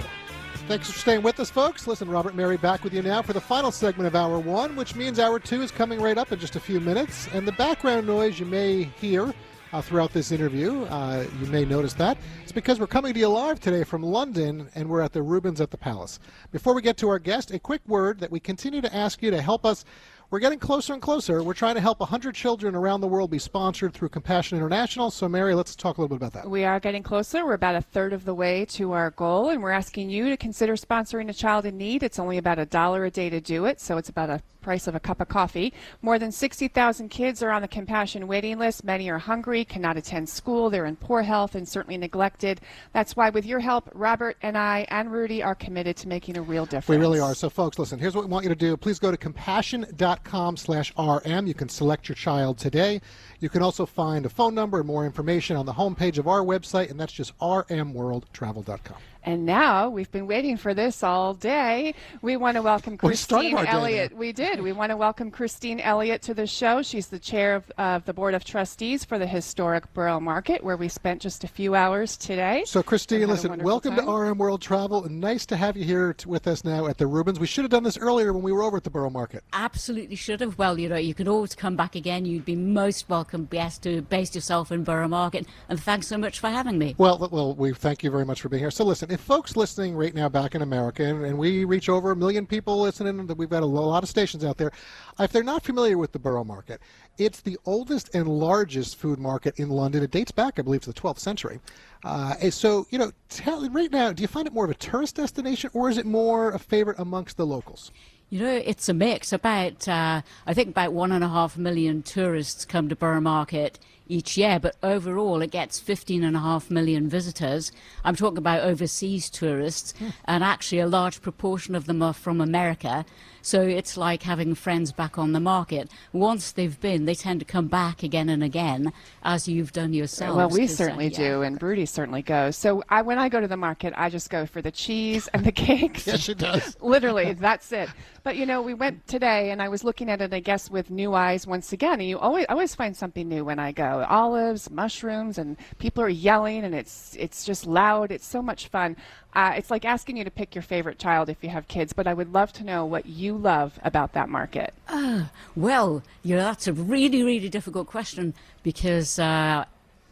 Thanks 0.70 0.90
for 0.90 0.98
staying 0.98 1.22
with 1.22 1.38
us, 1.42 1.50
folks. 1.50 1.86
Listen, 1.86 2.08
Robert 2.08 2.34
Mary 2.34 2.56
back 2.56 2.86
with 2.86 2.94
you 2.94 3.02
now 3.02 3.22
for 3.24 3.34
the 3.34 3.42
final 3.42 3.72
segment 3.72 4.08
of 4.08 4.16
Hour 4.16 4.40
1, 4.40 4.78
which 4.78 4.96
means 4.96 5.20
Hour 5.20 5.38
2 5.38 5.62
is 5.62 5.72
coming 5.72 6.00
right 6.02 6.18
up 6.18 6.32
in 6.32 6.40
just 6.40 6.56
a 6.56 6.62
few 6.62 6.80
minutes. 6.80 7.28
And 7.34 7.46
the 7.46 7.52
background 7.54 8.08
noise 8.08 8.40
you 8.40 8.46
may 8.46 8.84
hear 9.02 9.34
uh, 9.74 9.82
throughout 9.82 10.14
this 10.14 10.32
interview, 10.32 10.84
uh, 10.86 11.26
you 11.40 11.48
may 11.48 11.66
notice 11.66 11.94
that. 11.94 12.18
It's 12.44 12.52
because 12.52 12.80
we're 12.80 12.88
coming 12.88 13.14
to 13.14 13.20
you 13.20 13.28
live 13.28 13.60
today 13.60 13.84
from 13.84 14.04
London 14.04 14.70
and 14.76 14.90
we're 14.90 15.02
at 15.02 15.14
the 15.14 15.22
Rubens 15.22 15.62
at 15.62 15.72
the 15.72 15.78
Palace. 15.78 16.20
Before 16.52 16.74
we 16.74 16.82
get 16.82 16.98
to 16.98 17.10
our 17.10 17.20
guest, 17.20 17.52
a 17.52 17.60
quick 17.60 17.82
word 17.88 18.20
that 18.20 18.32
we 18.32 18.40
continue 18.40 18.82
to 18.82 18.96
ask 18.96 19.22
you 19.22 19.32
to 19.32 19.42
help 19.42 19.66
us 19.66 19.86
we're 20.32 20.40
getting 20.40 20.60
closer 20.60 20.94
and 20.94 21.02
closer. 21.02 21.42
We're 21.42 21.56
trying 21.56 21.74
to 21.74 21.82
help 21.82 22.00
100 22.02 22.36
children 22.36 22.76
around 22.76 23.02
the 23.02 23.08
world 23.08 23.32
be 23.32 23.40
sponsored 23.40 23.96
through 23.96 24.10
Compassion 24.10 24.60
International. 24.60 25.10
So, 25.10 25.28
Mary, 25.28 25.56
let's 25.56 25.76
talk 25.76 25.98
a 25.98 26.02
little 26.02 26.16
bit 26.16 26.24
about 26.24 26.34
that. 26.34 26.48
We 26.48 26.66
are 26.66 26.80
getting 26.80 27.02
closer. 27.02 27.44
We're 27.44 27.54
about 27.54 27.76
a 27.76 27.82
third 27.82 28.14
of 28.14 28.26
the 28.26 28.36
way 28.36 28.64
to 28.66 28.92
our 28.92 29.10
goal, 29.10 29.50
and 29.50 29.64
we're 29.64 29.72
asking 29.72 30.12
you 30.12 30.30
to 30.30 30.38
consider 30.38 30.76
sponsoring 30.76 31.30
a 31.30 31.34
child 31.34 31.66
in 31.66 31.78
need. 31.78 32.04
It's 32.04 32.20
only 32.20 32.38
about 32.38 32.60
a 32.60 32.68
dollar 32.68 33.06
a 33.06 33.10
day 33.10 33.32
to 33.32 33.42
do 33.42 33.66
it, 33.66 33.82
so 33.82 33.98
it's 33.98 34.10
about 34.10 34.30
a 34.30 34.40
price 34.62 34.88
of 34.88 34.96
a 34.96 35.00
cup 35.00 35.22
of 35.22 35.28
coffee. 35.28 35.74
More 36.02 36.20
than 36.20 36.32
60,000 36.32 37.10
kids 37.10 37.42
are 37.42 37.52
on 37.52 37.62
the 37.62 37.68
compassion 37.68 38.28
waiting 38.28 38.58
list. 38.58 38.84
Many 38.84 39.10
are 39.10 39.18
hungry, 39.18 39.66
cannot 39.66 39.98
attend 39.98 40.30
school, 40.30 40.70
they're 40.70 40.86
in 40.86 40.96
poor 40.96 41.22
health, 41.22 41.56
and 41.56 41.68
certainly 41.68 41.98
neglected. 41.98 42.62
That's 42.94 43.16
why, 43.16 43.30
with 43.30 43.46
your 43.46 43.60
help, 43.60 43.90
Robert 43.94 44.38
and 44.42 44.58
I 44.58 44.86
and 44.90 45.12
Rudy 45.12 45.42
are 45.44 45.56
committed 45.56 45.96
to 45.98 46.08
making 46.08 46.38
a 46.38 46.42
real 46.42 46.66
difference. 46.66 46.90
We 46.90 46.98
really 46.98 47.20
are. 47.20 47.34
So, 47.34 47.50
folks, 47.50 47.80
listen, 47.80 48.00
here's 48.00 48.16
what 48.16 48.26
we 48.26 48.32
want 48.32 48.44
you 48.44 48.50
to 48.50 48.56
do. 48.56 48.76
Please 48.78 49.00
go 49.00 49.12
to 49.12 49.18
compassion.com 49.18 50.58
slash 50.58 50.94
RM. 50.98 51.48
You 51.48 51.54
can 51.54 51.70
select 51.70 52.10
your 52.10 52.16
child 52.16 52.58
today. 52.58 53.02
You 53.40 53.50
can 53.50 53.62
also 53.62 53.86
find 53.86 54.26
a 54.26 54.30
phone 54.30 54.54
number 54.54 54.80
and 54.80 54.88
more 54.88 55.06
information 55.06 55.56
on 55.56 55.66
the 55.66 55.74
homepage 55.74 56.18
of 56.18 56.28
our 56.28 56.42
website, 56.42 56.90
and 56.90 57.00
that's 57.00 57.14
just 57.14 57.38
rmworldtravel.com. 57.40 58.98
And 59.24 59.46
now 59.46 59.90
we've 59.90 60.12
been 60.12 60.28
waiting 60.28 60.56
for 60.56 60.74
this 60.74 61.04
all 61.04 61.34
day. 61.34 61.94
We 62.22 62.38
want 62.38 62.56
to 62.56 62.62
welcome 62.62 62.98
Christine 62.98 63.56
our 63.56 63.66
day 63.66 63.72
Elliotte. 63.72 64.16
We 64.16 64.32
did. 64.32 64.62
We 64.62 64.72
want 64.72 64.92
to 64.92 64.98
welcome 64.98 65.30
Christine 65.30 65.80
Elliotte 65.82 66.22
to 66.24 66.34
the 66.34 66.48
show. 66.48 66.82
She's 66.82 67.08
the 67.08 67.20
chair 67.20 67.56
of, 67.56 67.72
of 67.78 68.06
the 68.06 68.14
board 68.14 68.34
of 68.34 68.46
trustees 68.46 69.04
for 69.04 69.20
the 69.20 69.28
historic 69.28 69.94
Borough 69.94 70.22
Market, 70.22 70.64
where 70.64 70.78
we 70.78 70.88
spent 70.88 71.22
just 71.22 71.44
a 71.44 71.50
few 71.50 71.76
hours 71.76 72.16
today. 72.16 72.64
So, 72.66 72.82
Christine, 72.82 73.28
listen, 73.28 73.62
welcome 73.62 73.96
time. 73.96 74.06
to 74.06 74.12
RM 74.12 74.38
World 74.38 74.62
Travel. 74.62 75.04
and 75.04 75.20
Nice 75.20 75.46
to 75.48 75.58
have 75.58 75.76
you 75.76 75.84
here 75.84 76.14
t- 76.14 76.30
with 76.30 76.48
us 76.48 76.64
now 76.64 76.88
at 76.88 76.98
the 76.98 77.06
Rubens. 77.06 77.40
We 77.40 77.48
should 77.48 77.66
have 77.66 77.72
done 77.72 77.84
this 77.84 77.98
earlier 77.98 78.32
when 78.32 78.42
we 78.42 78.54
were 78.54 78.64
over 78.64 78.78
at 78.78 78.86
the 78.86 78.90
Borough 78.90 79.10
Market. 79.10 79.44
Absolutely 79.52 80.16
should 80.16 80.40
have. 80.40 80.58
Well, 80.58 80.80
you 80.80 80.88
know, 80.88 80.96
you 80.96 81.14
can 81.14 81.28
always 81.28 81.56
come 81.56 81.76
back 81.76 81.96
again. 81.96 82.26
You'd 82.26 82.46
be 82.46 82.56
most 82.56 83.10
welcome, 83.10 83.44
best 83.44 83.84
to 83.84 84.02
base 84.02 84.34
yourself 84.34 84.72
in 84.72 84.84
Borough 84.86 85.10
Market. 85.10 85.46
And 85.68 85.80
thanks 85.80 86.08
so 86.08 86.18
much 86.18 86.40
for 86.40 86.50
having 86.50 86.78
me. 86.78 86.96
Well, 86.98 87.28
well, 87.32 87.54
we 87.54 87.74
thank 87.74 88.02
you 88.02 88.12
very 88.12 88.26
much 88.26 88.42
for 88.42 88.50
being 88.50 88.64
here. 88.64 88.72
So, 88.72 88.86
listen, 88.86 89.09
if 89.12 89.20
folks 89.20 89.56
listening 89.56 89.96
right 89.96 90.14
now 90.14 90.30
back 90.30 90.56
in 90.56 90.62
America, 90.62 91.04
and, 91.04 91.26
and 91.26 91.38
we 91.38 91.66
reach 91.66 91.90
over 91.90 92.12
a 92.12 92.16
million 92.16 92.46
people 92.46 92.80
listening, 92.80 93.26
that 93.28 93.38
we've 93.38 93.50
got 93.50 93.64
a 93.64 93.66
lot 93.66 94.04
of 94.04 94.10
stations 94.10 94.44
out 94.44 94.58
there. 94.58 94.72
If 95.20 95.32
they're 95.32 95.44
not 95.44 95.64
familiar 95.64 95.98
with 95.98 96.12
the 96.12 96.20
Borough 96.20 96.44
Market, 96.44 96.82
it's 97.18 97.42
the 97.42 97.58
oldest 97.66 98.14
and 98.14 98.28
largest 98.28 98.98
food 98.98 99.20
market 99.20 99.60
in 99.60 99.70
London. 99.70 100.04
It 100.04 100.12
dates 100.12 100.32
back, 100.32 100.60
I 100.60 100.62
believe, 100.62 100.82
to 100.82 100.94
the 100.94 101.00
12th 101.00 101.20
century. 101.20 101.60
Uh, 102.04 102.50
so, 102.50 102.88
you 102.90 102.98
know, 102.98 103.12
tell 103.30 103.68
right 103.70 103.92
now, 103.92 104.14
do 104.14 104.22
you 104.22 104.28
find 104.28 104.48
it 104.48 104.54
more 104.54 104.66
of 104.66 104.72
a 104.72 104.76
tourist 104.76 105.16
destination, 105.16 105.70
or 105.74 105.90
is 105.90 105.98
it 105.98 106.06
more 106.06 106.52
a 106.52 106.60
favorite 106.60 107.00
amongst 107.00 107.38
the 107.38 107.46
locals? 107.46 107.92
You 108.30 108.42
know, 108.42 108.62
it's 108.64 108.88
a 108.88 108.94
mix. 108.94 109.34
About, 109.34 109.88
uh, 109.88 110.22
I 110.46 110.54
think 110.54 110.70
about 110.70 110.94
one 110.94 111.12
and 111.12 111.24
a 111.24 111.30
half 111.30 111.58
million 111.58 112.04
tourists 112.04 112.64
come 112.64 112.88
to 112.90 112.96
Borough 112.96 113.22
Market 113.22 113.80
each 114.10 114.38
year, 114.38 114.60
but 114.60 114.76
overall 114.84 115.42
it 115.42 115.52
gets 115.52 115.80
15 115.80 116.24
and 116.24 116.36
a 116.36 116.40
half 116.40 116.70
million 116.70 117.08
visitors. 117.08 117.72
I'm 118.04 118.16
talking 118.16 118.38
about 118.40 118.62
overseas 118.62 119.30
tourists, 119.30 119.94
hmm. 119.98 120.10
and 120.26 120.44
actually 120.44 120.80
a 120.80 120.88
large 120.88 121.22
proportion 121.22 121.76
of 121.76 121.86
them 121.86 122.02
are 122.02 122.14
from 122.14 122.42
America. 122.42 123.06
So 123.42 123.62
it's 123.62 123.98
like 123.98 124.24
having 124.24 124.56
friends 124.56 124.92
back 124.92 125.18
on 125.18 125.32
the 125.32 125.40
market. 125.40 125.90
Once 126.14 126.52
they've 126.52 126.80
been, 126.80 127.06
they 127.06 127.16
tend 127.16 127.40
to 127.40 127.46
come 127.46 127.68
back 127.68 128.04
again 128.04 128.30
and 128.30 128.44
again, 128.44 128.92
as 129.24 129.48
you've 129.48 129.72
done 129.72 129.94
yourself. 129.94 130.36
Well, 130.36 130.50
we 130.50 130.62
'cause, 130.62 130.74
uh, 130.74 130.84
certainly 130.86 131.08
yeah. 131.08 131.18
do, 131.18 131.42
and 131.44 131.62
Rudy 131.62 131.86
certainly 131.86 132.22
goes. 132.22 132.56
So 132.56 132.84
I, 132.90 133.02
when 133.02 133.18
I 133.18 133.30
go 133.30 133.40
to 133.42 133.48
the 133.48 133.58
market, 133.58 133.94
I 133.96 134.10
just 134.10 134.30
go 134.30 134.46
for 134.46 134.62
the 134.62 134.72
cheese 134.72 135.28
and 135.34 135.46
the 135.46 135.52
cakes. 135.68 136.08
Yes, 136.08 136.22
she 136.22 136.34
does. 136.34 136.78
Literally, 136.82 137.34
that's 137.34 137.72
it. 137.72 137.90
But 138.24 138.36
you 138.36 138.46
know, 138.46 138.62
we 138.62 138.74
went 138.74 139.08
today, 139.08 139.52
and 139.52 139.62
I 139.62 139.70
was 139.70 139.84
looking 139.84 140.10
at 140.10 140.22
it, 140.22 140.34
I 140.34 140.40
guess, 140.42 140.70
with 140.70 140.90
new 140.90 141.14
eyes 141.14 141.48
once 141.48 141.72
again. 141.74 142.00
And 142.00 142.10
you 142.10 142.20
always 142.20 142.46
I 142.50 142.54
always 142.54 142.76
find 142.76 142.96
something 142.96 143.28
new 143.28 143.46
when 143.46 143.60
I 143.60 143.72
go. 143.72 144.06
Olives, 144.10 144.70
mushrooms, 144.70 145.38
and 145.38 145.58
people 145.78 146.04
are 146.04 146.10
yelling, 146.10 146.64
and 146.66 146.76
it's 146.76 147.16
it's 147.18 147.46
just 147.46 147.66
loud. 147.66 148.12
It's 148.12 148.26
so 148.26 148.42
much 148.42 148.68
fun. 148.68 148.98
Uh, 149.34 149.54
it's 149.56 149.70
like 149.72 149.86
asking 149.86 150.18
you 150.18 150.24
to 150.24 150.32
pick 150.32 150.56
your 150.56 150.64
favorite 150.64 150.98
child 151.00 151.30
if 151.30 151.44
you 151.44 151.50
have 151.50 151.68
kids. 151.68 151.94
But 151.94 152.08
I 152.08 152.14
would 152.14 152.34
love 152.34 152.52
to 152.54 152.64
know 152.64 152.86
what 152.86 153.06
you 153.06 153.29
love 153.38 153.80
about 153.84 154.14
that 154.14 154.30
market. 154.30 154.74
Ah, 154.88 155.32
well, 155.56 156.04
you 156.24 156.36
know, 156.36 156.44
that's 156.44 156.68
a 156.68 156.74
really, 156.74 157.24
really 157.24 157.50
difficult 157.50 157.88
question 157.88 158.34
because 158.64 159.20
uh, 159.20 159.66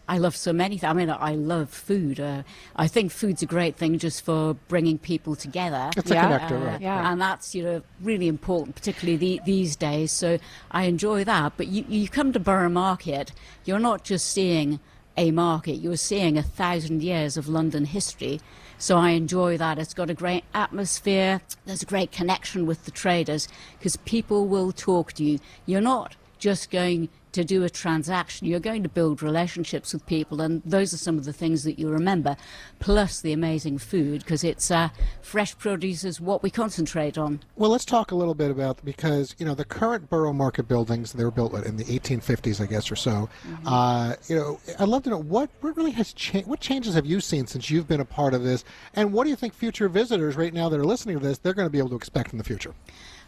I 0.09 0.17
love 0.17 0.35
so 0.35 0.53
many 0.53 0.77
things. 0.77 0.89
I 0.89 0.93
mean, 0.93 1.09
I 1.09 1.35
love 1.35 1.69
food. 1.69 2.19
Uh, 2.19 2.43
I 2.75 2.87
think 2.87 3.11
food's 3.11 3.41
a 3.41 3.45
great 3.45 3.75
thing 3.75 3.97
just 3.99 4.23
for 4.23 4.53
bringing 4.67 4.97
people 4.97 5.35
together. 5.35 5.89
It's 5.97 6.09
a 6.11 6.13
Yeah. 6.13 6.39
connector, 6.39 6.65
right. 6.65 6.81
Yeah. 6.81 7.11
And 7.11 7.19
that's, 7.19 7.53
you 7.53 7.63
know, 7.63 7.81
really 8.01 8.27
important, 8.27 8.75
particularly 8.75 9.17
the, 9.17 9.41
these 9.45 9.75
days. 9.75 10.11
So 10.11 10.39
I 10.71 10.83
enjoy 10.83 11.23
that. 11.25 11.53
But 11.57 11.67
you, 11.67 11.83
you 11.89 12.07
come 12.07 12.31
to 12.33 12.39
Borough 12.39 12.69
Market, 12.69 13.33
you're 13.65 13.79
not 13.79 14.03
just 14.03 14.27
seeing 14.27 14.79
a 15.17 15.31
market, 15.31 15.77
you're 15.77 15.97
seeing 15.97 16.37
a 16.37 16.43
thousand 16.43 17.01
years 17.03 17.37
of 17.37 17.47
London 17.49 17.85
history. 17.85 18.39
So 18.79 18.97
I 18.97 19.11
enjoy 19.11 19.57
that. 19.57 19.79
It's 19.79 19.93
got 19.93 20.09
a 20.09 20.13
great 20.13 20.43
atmosphere. 20.53 21.41
There's 21.65 21.81
a 21.81 21.87
great 21.87 22.11
connection 22.11 22.65
with 22.65 22.85
the 22.85 22.91
traders 22.91 23.47
because 23.77 23.97
people 23.97 24.47
will 24.47 24.71
talk 24.71 25.13
to 25.13 25.23
you. 25.23 25.39
You're 25.65 25.81
not 25.81 26.15
just 26.37 26.69
going 26.69 27.09
to 27.37 27.43
do 27.43 27.63
a 27.63 27.69
transaction. 27.69 28.47
You're 28.47 28.59
going 28.59 28.81
to 28.81 28.89
build 28.89 29.21
relationships 29.21 29.93
with 29.93 30.03
people, 30.07 30.41
and 30.41 30.63
those 30.65 30.91
are 30.91 30.97
some 30.97 31.19
of 31.19 31.25
the 31.25 31.31
things 31.31 31.63
that 31.65 31.77
you 31.77 31.87
remember. 31.87 32.35
Plus 32.79 33.21
the 33.21 33.31
amazing 33.31 33.77
food 33.77 34.21
because 34.21 34.43
it's 34.43 34.71
uh, 34.71 34.89
fresh 35.21 35.55
produce 35.55 36.03
is 36.03 36.19
what 36.19 36.41
we 36.41 36.49
concentrate 36.49 37.15
on. 37.15 37.41
Well, 37.55 37.69
let's 37.69 37.85
talk 37.85 38.11
a 38.11 38.15
little 38.15 38.33
bit 38.33 38.49
about 38.49 38.83
because 38.83 39.35
you 39.37 39.45
know 39.45 39.53
the 39.53 39.65
current 39.65 40.09
borough 40.09 40.33
market 40.33 40.67
buildings 40.67 41.13
they 41.13 41.23
were 41.23 41.29
built 41.29 41.53
in 41.53 41.77
the 41.77 41.83
1850s, 41.83 42.59
I 42.59 42.65
guess, 42.65 42.91
or 42.91 42.95
so. 42.95 43.29
Uh, 43.67 44.15
you 44.27 44.35
know, 44.35 44.59
I'd 44.79 44.87
love 44.87 45.03
to 45.03 45.11
know 45.11 45.21
what, 45.21 45.51
what 45.61 45.77
really 45.77 45.91
has 45.91 46.13
changed. 46.13 46.47
What 46.47 46.59
changes 46.59 46.95
have 46.95 47.05
you 47.05 47.21
seen 47.21 47.45
since 47.45 47.69
you've 47.69 47.87
been 47.87 48.01
a 48.01 48.05
part 48.05 48.33
of 48.33 48.43
this, 48.43 48.65
and 48.95 49.13
what 49.13 49.25
do 49.25 49.29
you 49.29 49.35
think 49.35 49.53
future 49.53 49.87
visitors 49.89 50.35
right 50.35 50.53
now 50.53 50.69
that 50.69 50.79
are 50.79 50.85
listening 50.85 51.19
to 51.19 51.23
this 51.23 51.37
they're 51.37 51.53
going 51.53 51.67
to 51.67 51.71
be 51.71 51.77
able 51.77 51.89
to 51.89 51.95
expect 51.95 52.31
in 52.31 52.39
the 52.39 52.43
future? 52.43 52.73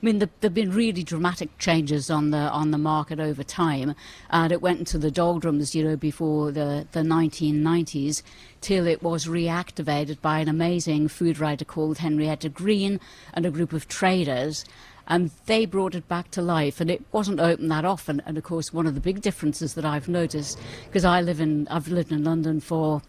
I 0.02 0.06
mean, 0.06 0.20
there 0.20 0.30
have 0.44 0.54
been 0.54 0.72
really 0.72 1.04
dramatic 1.04 1.58
changes 1.58 2.10
on 2.10 2.30
the 2.32 2.38
on 2.38 2.72
the 2.72 2.78
market 2.78 3.20
over 3.20 3.44
time, 3.44 3.96
and 4.30 4.52
it 4.54 4.62
went 4.62 4.80
into 4.80 4.98
the 4.98 5.12
doldrums, 5.12 5.76
you 5.76 5.84
know, 5.84 5.98
before 5.98 6.52
the 6.52 6.88
the 6.94 7.02
1990s, 7.02 8.24
till 8.62 8.88
it 8.88 9.04
was 9.04 9.26
reactivated 9.26 10.22
by 10.22 10.40
an 10.40 10.48
amazing 10.48 11.10
food 11.10 11.38
writer 11.38 11.66
called 11.66 11.98
Henrietta 11.98 12.48
Green 12.48 13.02
and 13.34 13.46
a 13.46 13.52
group 13.52 13.74
of 13.74 13.90
traders. 13.90 14.64
And 15.06 15.32
they 15.48 15.66
brought 15.66 15.96
it 15.96 16.08
back 16.08 16.32
to 16.32 16.42
life, 16.42 16.80
and 16.80 16.90
it 16.90 17.04
wasn't 17.12 17.42
open 17.42 17.68
that 17.68 17.84
often. 17.84 18.22
And 18.26 18.38
of 18.38 18.44
course, 18.44 18.72
one 18.72 18.88
of 18.88 18.94
the 18.94 19.02
big 19.02 19.22
differences 19.22 19.74
that 19.74 19.84
I've 19.84 20.08
noticed, 20.08 20.60
because 20.86 21.04
I 21.04 21.20
live 21.20 21.42
in, 21.42 21.68
I've 21.68 21.88
lived 21.88 22.12
in 22.12 22.24
London 22.24 22.62
for 22.62 23.02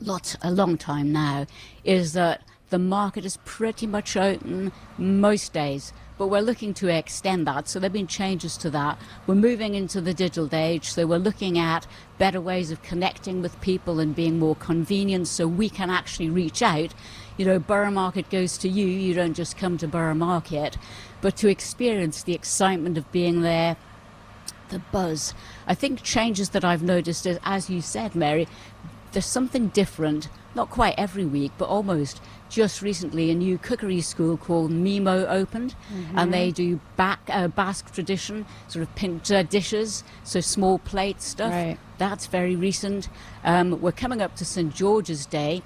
lot 0.00 0.36
a 0.42 0.50
long 0.50 0.76
time 0.76 1.12
now 1.12 1.46
is 1.84 2.12
that 2.12 2.42
the 2.70 2.78
market 2.78 3.24
is 3.24 3.38
pretty 3.44 3.86
much 3.86 4.16
open 4.16 4.72
most 4.98 5.52
days 5.52 5.92
but 6.16 6.28
we're 6.28 6.40
looking 6.40 6.74
to 6.74 6.88
extend 6.88 7.46
that. 7.46 7.68
So 7.68 7.78
there 7.78 7.88
have 7.88 7.92
been 7.92 8.06
changes 8.06 8.56
to 8.58 8.70
that. 8.70 8.98
We're 9.26 9.34
moving 9.34 9.74
into 9.74 10.00
the 10.00 10.14
digital 10.14 10.48
age. 10.52 10.92
So 10.92 11.06
we're 11.06 11.18
looking 11.18 11.58
at 11.58 11.86
better 12.18 12.40
ways 12.40 12.70
of 12.70 12.82
connecting 12.82 13.42
with 13.42 13.60
people 13.60 13.98
and 14.00 14.14
being 14.14 14.38
more 14.38 14.56
convenient 14.56 15.28
so 15.28 15.46
we 15.48 15.68
can 15.68 15.90
actually 15.90 16.30
reach 16.30 16.62
out. 16.62 16.94
You 17.36 17.46
know 17.46 17.58
borough 17.58 17.90
market 17.90 18.30
goes 18.30 18.56
to 18.58 18.68
you. 18.68 18.86
You 18.86 19.14
don't 19.14 19.34
just 19.34 19.56
come 19.56 19.76
to 19.78 19.88
borough 19.88 20.14
market. 20.14 20.76
But 21.20 21.36
to 21.38 21.48
experience 21.48 22.22
the 22.22 22.34
excitement 22.34 22.96
of 22.96 23.10
being 23.10 23.42
there 23.42 23.76
the 24.68 24.78
buzz. 24.78 25.34
I 25.66 25.74
think 25.74 26.02
changes 26.02 26.50
that 26.50 26.64
I've 26.64 26.82
noticed 26.82 27.26
is, 27.26 27.38
as 27.44 27.70
you 27.70 27.80
said, 27.80 28.14
Mary, 28.14 28.48
there's 29.12 29.26
something 29.26 29.68
different, 29.68 30.28
not 30.54 30.70
quite 30.70 30.94
every 30.98 31.24
week, 31.24 31.52
but 31.56 31.68
almost. 31.68 32.20
Just 32.50 32.82
recently, 32.82 33.30
a 33.30 33.34
new 33.34 33.58
cookery 33.58 34.00
school 34.00 34.36
called 34.36 34.70
Mimo 34.70 35.26
opened, 35.28 35.74
Mhm. 35.92 36.04
and 36.16 36.32
they 36.32 36.50
do 36.52 36.78
back, 36.96 37.20
uh, 37.28 37.48
Basque 37.48 37.92
tradition, 37.92 38.46
sort 38.68 38.82
of 38.82 38.94
pint 38.94 39.28
uh, 39.30 39.42
dishes, 39.42 40.04
so 40.22 40.40
small 40.40 40.78
plate 40.78 41.20
stuff. 41.20 41.50
Right. 41.52 41.78
That's 41.98 42.26
very 42.26 42.54
recent. 42.54 43.08
Um, 43.44 43.80
we're 43.80 43.92
coming 43.92 44.20
up 44.22 44.36
to 44.36 44.44
St 44.44 44.72
George's 44.74 45.26
Day, 45.26 45.62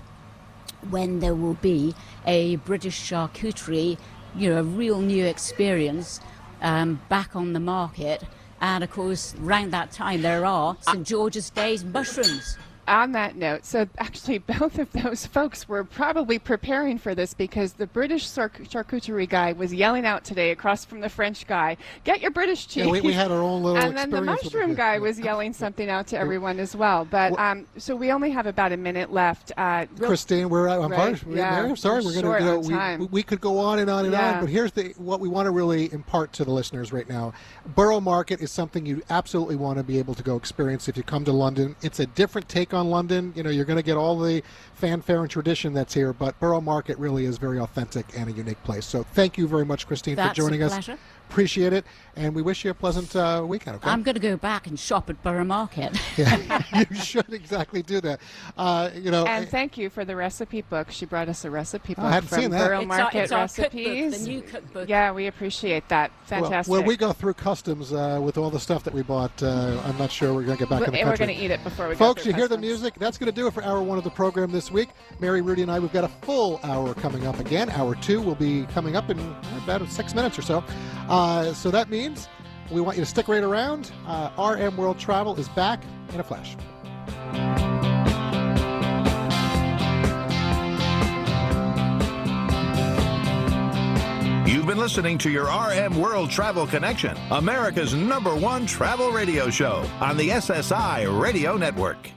when 0.88 1.18
there 1.20 1.34
will 1.34 1.54
be 1.54 1.94
a 2.26 2.56
British 2.56 2.98
charcuterie, 3.10 3.98
you 4.36 4.50
know, 4.50 4.60
a 4.60 4.62
real 4.62 5.00
new 5.00 5.24
experience 5.26 6.20
um, 6.62 7.00
back 7.08 7.34
on 7.36 7.52
the 7.52 7.60
market. 7.60 8.22
And 8.60 8.82
of 8.82 8.90
course, 8.90 9.34
around 9.42 9.72
that 9.72 9.92
time, 9.92 10.22
there 10.22 10.44
are 10.44 10.76
St. 10.80 11.06
George's 11.06 11.50
Day's 11.50 11.84
mushrooms. 11.84 12.56
On 12.88 13.12
that 13.12 13.36
note, 13.36 13.64
so 13.64 13.86
actually 13.98 14.38
both 14.58 14.78
of 14.78 14.90
those 14.92 15.26
folks 15.26 15.68
were 15.68 15.84
probably 15.84 16.38
preparing 16.38 16.98
for 16.98 17.14
this 17.14 17.34
because 17.34 17.74
the 17.74 17.86
British 17.86 18.32
char- 18.34 18.48
charcuterie 18.50 19.28
guy 19.28 19.52
was 19.52 19.72
yelling 19.72 20.06
out 20.06 20.24
today 20.24 20.50
across 20.50 20.84
from 20.84 21.00
the 21.00 21.08
French 21.08 21.46
guy, 21.46 21.76
"Get 22.04 22.20
your 22.20 22.30
British 22.30 22.66
cheese!" 22.66 22.86
Yeah, 22.86 22.90
we, 22.92 23.00
we 23.00 23.12
had 23.12 23.30
our 23.30 23.42
own 23.42 23.62
little 23.62 23.80
and 23.82 23.96
then 23.96 24.10
the 24.10 24.20
mushroom 24.22 24.74
guy 24.74 24.98
was 24.98 25.18
yelling 25.18 25.52
something 25.52 25.88
out 25.88 26.06
to 26.08 26.18
everyone 26.18 26.58
as 26.58 26.74
well. 26.74 27.04
But 27.04 27.38
um, 27.38 27.66
so 27.76 27.94
we 27.94 28.10
only 28.10 28.30
have 28.30 28.46
about 28.46 28.72
a 28.72 28.76
minute 28.76 29.12
left. 29.12 29.52
Uh, 29.56 29.86
Christine, 30.00 30.48
we're 30.48 30.68
I'm, 30.68 30.90
Right, 30.90 31.18
sorry, 31.18 31.36
yeah, 31.36 31.74
sorry. 31.74 32.04
we're 32.04 32.22
We're 32.22 32.38
gonna, 32.38 32.62
you 32.62 32.70
know, 32.70 32.96
we, 33.00 33.06
we 33.06 33.22
could 33.22 33.40
go 33.40 33.58
on 33.58 33.78
and 33.78 33.90
on 33.90 34.04
and 34.04 34.12
Yeah. 34.12 34.34
on, 34.34 34.40
but 34.40 34.48
here's 34.50 34.72
the 34.72 34.94
what 34.96 35.20
we 35.20 35.28
want 35.28 35.46
to 35.46 35.50
really 35.50 35.92
impart 35.92 36.32
to 36.34 36.44
the 36.44 36.50
listeners 36.50 36.92
right 36.92 37.08
now. 37.08 37.32
Borough 37.74 38.00
Market 38.00 38.40
is 38.40 38.50
something 38.50 38.86
you 38.86 39.02
absolutely 39.10 39.56
want 39.56 39.78
to 39.78 39.84
be 39.84 39.98
able 39.98 40.14
to 40.14 40.22
go 40.22 40.36
experience 40.36 40.88
if 40.88 40.96
you 40.96 41.02
come 41.02 41.24
to 41.24 41.32
London. 41.32 41.76
It's 41.82 42.00
a 42.00 42.06
different 42.06 42.48
take 42.48 42.72
on 42.72 42.77
London. 42.86 43.32
You 43.36 43.42
know, 43.42 43.50
you're 43.50 43.64
going 43.64 43.78
to 43.78 43.82
get 43.82 43.96
all 43.96 44.18
the 44.18 44.42
fanfare 44.74 45.20
and 45.22 45.30
tradition 45.30 45.72
that's 45.72 45.94
here, 45.94 46.12
but 46.12 46.38
Borough 46.40 46.60
Market 46.60 46.98
really 46.98 47.24
is 47.24 47.38
very 47.38 47.58
authentic 47.58 48.06
and 48.16 48.28
a 48.28 48.32
unique 48.32 48.62
place. 48.64 48.86
So 48.86 49.02
thank 49.02 49.36
you 49.36 49.48
very 49.48 49.64
much, 49.64 49.86
Christine, 49.86 50.16
That's 50.16 50.30
for 50.30 50.42
joining 50.42 50.62
us. 50.62 50.88
Pleasure. 51.28 51.38
Appreciate 51.38 51.72
it, 51.72 51.84
and 52.16 52.34
we 52.34 52.42
wish 52.42 52.64
you 52.64 52.70
a 52.70 52.74
pleasant 52.74 53.14
uh, 53.14 53.44
weekend. 53.46 53.76
Okay. 53.76 53.88
I'm 53.88 54.02
going 54.02 54.14
to 54.14 54.20
go 54.20 54.36
back 54.36 54.66
and 54.66 54.78
shop 54.78 55.08
at 55.08 55.22
Borough 55.22 55.44
Market. 55.44 55.96
yeah, 56.16 56.62
you 56.90 56.96
should 56.96 57.32
exactly 57.32 57.82
do 57.82 58.00
that. 58.00 58.20
Uh, 58.56 58.90
you 58.94 59.10
know, 59.10 59.24
and 59.24 59.48
thank 59.48 59.78
you 59.78 59.88
for 59.88 60.04
the 60.04 60.16
recipe 60.16 60.62
book. 60.62 60.90
She 60.90 61.06
brought 61.06 61.28
us 61.28 61.44
a 61.44 61.50
recipe 61.50 61.94
book 61.94 62.04
I 62.04 62.12
hadn't 62.12 62.28
from 62.28 62.40
seen 62.40 62.50
that. 62.50 62.66
Borough 62.66 62.80
It's 62.80 62.90
our- 62.90 62.98
Market 62.98 63.18
it's 63.18 63.32
our 63.32 63.48
cookbook, 63.48 63.72
recipes. 63.74 64.24
the 64.24 64.30
new 64.30 64.42
cookbook. 64.42 64.88
Yeah, 64.88 65.12
we 65.12 65.26
appreciate 65.26 65.88
that. 65.88 66.10
Fantastic. 66.24 66.70
Well, 66.70 66.82
we 66.82 66.96
go 66.96 67.12
through 67.12 67.34
customs 67.34 67.92
uh, 67.92 68.18
with 68.22 68.36
all 68.36 68.50
the 68.50 68.60
stuff 68.60 68.84
that 68.84 68.92
we 68.94 69.02
bought. 69.02 69.42
Uh, 69.42 69.80
I'm 69.84 69.96
not 69.96 70.10
sure 70.10 70.34
we're 70.34 70.42
going 70.42 70.58
to 70.58 70.64
get 70.64 70.70
back 70.70 70.86
in 70.86 70.92
the 70.92 71.00
and 71.00 71.08
we're 71.08 71.16
going 71.16 71.34
to 71.34 71.42
eat 71.42 71.50
it 71.50 71.62
before 71.64 71.88
we 71.88 71.94
go 71.94 71.98
Folks, 71.98 72.22
through 72.22 72.32
you 72.32 72.36
hear 72.36 72.48
the 72.48 72.58
music? 72.58 72.94
That's 72.98 73.16
going 73.16 73.30
to 73.30 73.34
do 73.34 73.46
it 73.46 73.54
for 73.54 73.62
hour 73.62 73.82
one 73.82 73.98
of 73.98 74.04
the 74.04 74.10
program 74.10 74.50
this 74.50 74.70
week. 74.70 74.88
Mary, 75.20 75.40
Rudy, 75.40 75.62
and 75.62 75.70
I, 75.70 75.78
we've 75.78 75.92
got 75.92 76.04
a 76.04 76.08
full 76.08 76.60
hour 76.62 76.94
coming 76.94 77.26
up 77.26 77.38
again. 77.38 77.70
Hour 77.70 77.94
two 77.94 78.20
will 78.20 78.34
be 78.34 78.64
coming 78.66 78.96
up 78.96 79.10
in 79.10 79.18
about 79.62 79.88
six 79.88 80.14
minutes 80.14 80.38
or 80.38 80.42
so. 80.42 80.64
Uh, 81.18 81.52
so 81.52 81.68
that 81.68 81.90
means 81.90 82.28
we 82.70 82.80
want 82.80 82.96
you 82.96 83.02
to 83.02 83.10
stick 83.10 83.26
right 83.26 83.42
around. 83.42 83.90
Uh, 84.06 84.30
RM 84.38 84.76
World 84.76 85.00
Travel 85.00 85.34
is 85.34 85.48
back 85.48 85.82
in 86.14 86.20
a 86.20 86.22
flash. 86.22 86.56
You've 94.48 94.66
been 94.66 94.78
listening 94.78 95.18
to 95.18 95.28
your 95.28 95.46
RM 95.46 96.00
World 96.00 96.30
Travel 96.30 96.68
Connection, 96.68 97.16
America's 97.32 97.94
number 97.94 98.36
one 98.36 98.64
travel 98.64 99.10
radio 99.10 99.50
show 99.50 99.84
on 100.00 100.16
the 100.16 100.28
SSI 100.28 101.20
Radio 101.20 101.56
Network. 101.56 102.12